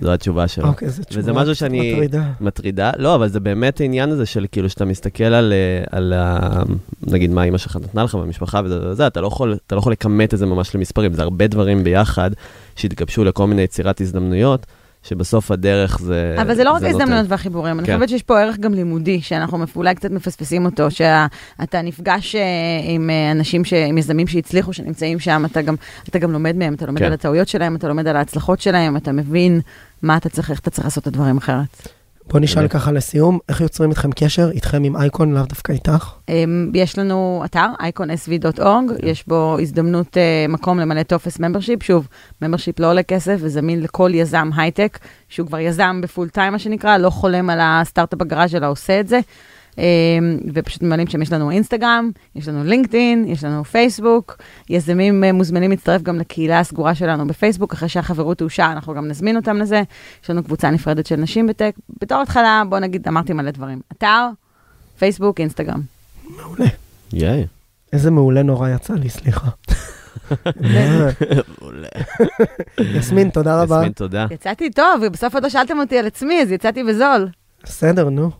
זו 0.00 0.12
התשובה 0.12 0.48
שלו. 0.48 0.68
אוקיי, 0.68 0.90
זו 0.90 1.02
תשובה 1.04 1.20
וזה 1.22 1.32
משהו 1.32 1.54
שאני- 1.54 1.92
מטרידה. 1.94 2.24
מטרידה? 2.40 2.90
לא, 2.96 3.14
אבל 3.14 3.28
זה 3.28 3.40
באמת 3.40 3.80
העניין 3.80 4.10
הזה 4.10 4.26
של 4.26 4.46
כאילו, 4.52 4.70
שאתה 4.70 4.84
מסתכל 4.84 5.24
על, 5.24 5.52
על 5.90 6.12
ה... 6.12 6.62
נגיד, 7.06 7.30
מה 7.30 7.44
אימא 7.44 7.58
שלך 7.58 7.76
נתנה 7.76 8.04
לך 8.04 8.14
במשפחה 8.14 8.60
וזה 8.64 8.88
וזה, 8.88 9.06
אתה 9.06 9.20
לא 9.20 9.26
יכול, 9.26 9.56
אתה 9.66 9.74
לא 9.74 9.80
יכול 9.80 9.92
לכמת 9.92 10.34
את 10.34 10.38
זה 10.38 10.46
ממש 10.46 10.74
למספרים, 10.74 11.12
זה 11.12 11.22
הרבה 11.22 11.46
דברים 11.46 11.84
ביחד 11.84 12.30
שהתגבשו 12.76 13.24
לכל 13.24 13.46
מיני 13.46 13.62
יצירת 13.62 14.00
הזדמנויות, 14.00 14.66
שבסוף 15.08 15.50
הדרך 15.50 15.98
זה... 15.98 16.36
אבל 16.42 16.54
זה 16.54 16.64
לא 16.64 16.72
רק. 16.72 16.82
ההזדמנויות 16.82 17.26
והחיבורים, 17.28 17.78
אני 17.78 17.86
כן. 17.86 17.94
חושבת 17.94 18.08
שיש 18.08 18.22
פה 18.22 18.40
ערך 18.40 18.58
גם 18.58 18.74
לימודי, 18.74 19.20
שאנחנו 19.20 19.64
אולי 19.76 19.94
קצת 19.94 20.10
מפספסים 20.10 20.64
אותו, 20.64 20.90
שאתה 20.90 21.82
נפגש 21.82 22.34
אה, 22.34 22.42
עם 22.84 23.10
אה, 23.10 23.30
אנשים, 23.30 23.64
ש- 23.64 23.72
עם 23.72 23.98
יזמים 23.98 24.26
שהצליחו, 24.26 24.72
שנמצאים 24.72 25.18
שם, 25.18 25.42
אתה 25.44 25.62
גם, 25.62 25.74
אתה 26.08 26.18
גם 26.18 26.32
לומד 26.32 26.56
מהם, 26.56 26.74
אתה 26.74 26.86
לומד 26.86 26.98
כן. 26.98 27.04
על 27.04 27.12
הטעויות 27.12 27.48
שלהם, 27.48 27.76
אתה 27.76 27.88
לומד 27.88 28.06
על 28.08 28.16
ההצלחות 28.16 28.60
שלהם, 28.60 28.96
אתה 28.96 29.12
מבין 29.12 29.60
מה 30.02 30.16
אתה 30.16 30.28
צריך, 30.28 30.50
איך 30.50 30.60
אתה 30.60 30.70
צריך 30.70 30.84
לעשות 30.84 31.02
את 31.02 31.06
הדברים 31.06 31.36
אחרת. 31.36 31.88
בוא 32.28 32.40
נשאל. 32.40 32.68
ככה 32.68 32.92
לסיום, 32.92 33.38
איך 33.48 33.60
יוצרים 33.60 33.90
איתכם 33.90 34.10
קשר, 34.12 34.50
איתכם 34.50 34.84
עם 34.84 34.96
אייקון, 34.96 35.34
לאו 35.34 35.42
דווקא 35.42 35.72
איתך? 35.72 36.12
אמ, 36.28 36.70
יש 36.74 36.98
לנו 36.98 37.42
אתר, 37.44 37.66
iconsv.org, 37.80 39.06
יש 39.06 39.24
בו 39.26 39.56
הזדמנות, 39.60 40.16
אה, 40.16 40.46
מקום 40.48 40.78
למלא 40.78 41.02
טופס 41.02 41.38
membership. 41.40 41.82
שוב, 41.82 42.08
membership 42.42 42.80
לא 42.80 42.90
עולה 42.90 43.02
כסף 43.02 43.36
וזמין 43.40 43.82
לכל 43.82 44.10
יזם 44.14 44.50
הייטק, 44.56 44.98
שהוא 45.28 45.46
כבר 45.46 45.58
יזם 45.58 46.00
ב 46.02 46.07
full 46.07 46.28
time, 46.28 46.52
מה 46.52 46.58
שנקרא, 46.58 46.96
לא 46.96 47.10
חולם 47.10 47.50
על 47.50 47.58
הסטארט-אפ 47.62 48.18
בגראז' 48.18 48.54
אלא 48.54 48.70
עושה 48.70 49.00
את 49.00 49.08
זה. 49.08 49.20
אמ, 49.78 49.82
ופשוט 50.54 50.82
ממלאים 50.82 51.06
שם, 51.06 51.22
יש 51.22 51.32
לנו 51.32 51.50
אינסטגרם, 51.50 52.10
יש 52.34 52.48
לנו 52.48 52.64
לינקדאין, 52.64 53.24
יש 53.28 53.44
לנו 53.44 53.64
פייסבוק. 53.64 54.36
יזמים 54.70 55.24
אה, 55.24 55.32
מוזמנים 55.32 55.70
להצטרף 55.70 56.02
גם 56.02 56.18
לקהילה 56.18 56.60
הסגורה 56.60 56.94
שלנו 56.94 57.26
בפייסבוק, 57.26 57.72
אחרי 57.72 57.88
שהחברות 57.88 58.38
תאושר, 58.38 58.68
אנחנו 58.72 58.94
גם 58.94 59.08
נזמין 59.08 59.36
אותם 59.36 59.56
לזה. 59.56 59.82
יש 60.24 60.30
לנו 60.30 60.44
קבוצה 60.44 60.70
נפרדת 60.70 61.06
של 61.06 61.16
נשים 61.16 61.46
ב 61.46 61.51
tech. 61.51 61.74
בתור 62.00 62.22
התחלה, 62.22 62.62
בוא 62.68 62.78
נגיד, 62.78 63.08
אמרתי 63.08 63.32
מלא 63.32 63.50
דברים. 63.50 63.80
אתר, 63.92 64.28
פייסבוק, 64.98 65.40
אינסטגרם. 65.40 65.80
מעולה. 66.36 66.66
Yay. 67.12 67.46
איזה 67.92 68.10
מעולה 68.10 68.42
נורא 68.42 68.68
יצא 68.68 68.94
לי, 68.94 69.08
סליחה. 69.08 69.48
מעולה. 71.60 71.88
יסמין, 72.98 73.30
תודה 73.30 73.62
רבה. 73.62 73.76
יסמין, 73.76 73.92
תודה. 73.92 74.26
יצאתי 74.30 74.70
טוב, 74.70 75.02
ובסוף 75.02 75.34
עוד 75.34 75.42
לא 75.42 75.48
שאלתם 75.48 75.78
אותי 75.78 75.98
על 75.98 76.06
עצמי, 76.06 76.42
אז 76.42 76.50
יצאתי 76.50 76.84
בזול. 76.84 77.28
בסדר, 77.64 78.08
נו. 78.08 78.30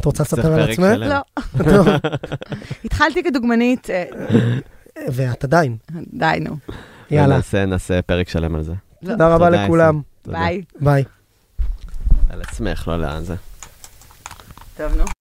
את 0.00 0.04
רוצה 0.04 0.22
לספר 0.22 0.52
על 0.52 0.70
עצמך? 0.70 0.86
לא. 0.98 1.20
טוב. 1.64 1.86
התחלתי 2.84 3.22
כדוגמנית, 3.22 3.90
אה, 3.90 4.04
ואת 5.12 5.44
עדיין. 5.44 5.76
די, 6.12 6.38
נו. 6.40 6.56
יאללה. 7.10 7.34
ונעשה 7.34 7.66
נעשה 7.66 8.02
פרק 8.02 8.28
שלם 8.28 8.54
על 8.54 8.62
זה. 8.62 8.72
לא. 9.02 9.12
תודה 9.12 9.34
רבה 9.34 9.50
לכולם. 9.50 10.00
ביי. 10.26 10.62
ביי. 10.80 11.04
על 12.30 12.42
עצמך, 12.42 12.88
לא 12.88 13.00
לאן 13.00 13.24
זה. 13.24 13.34
טוב, 14.76 14.92
נו. 14.96 15.19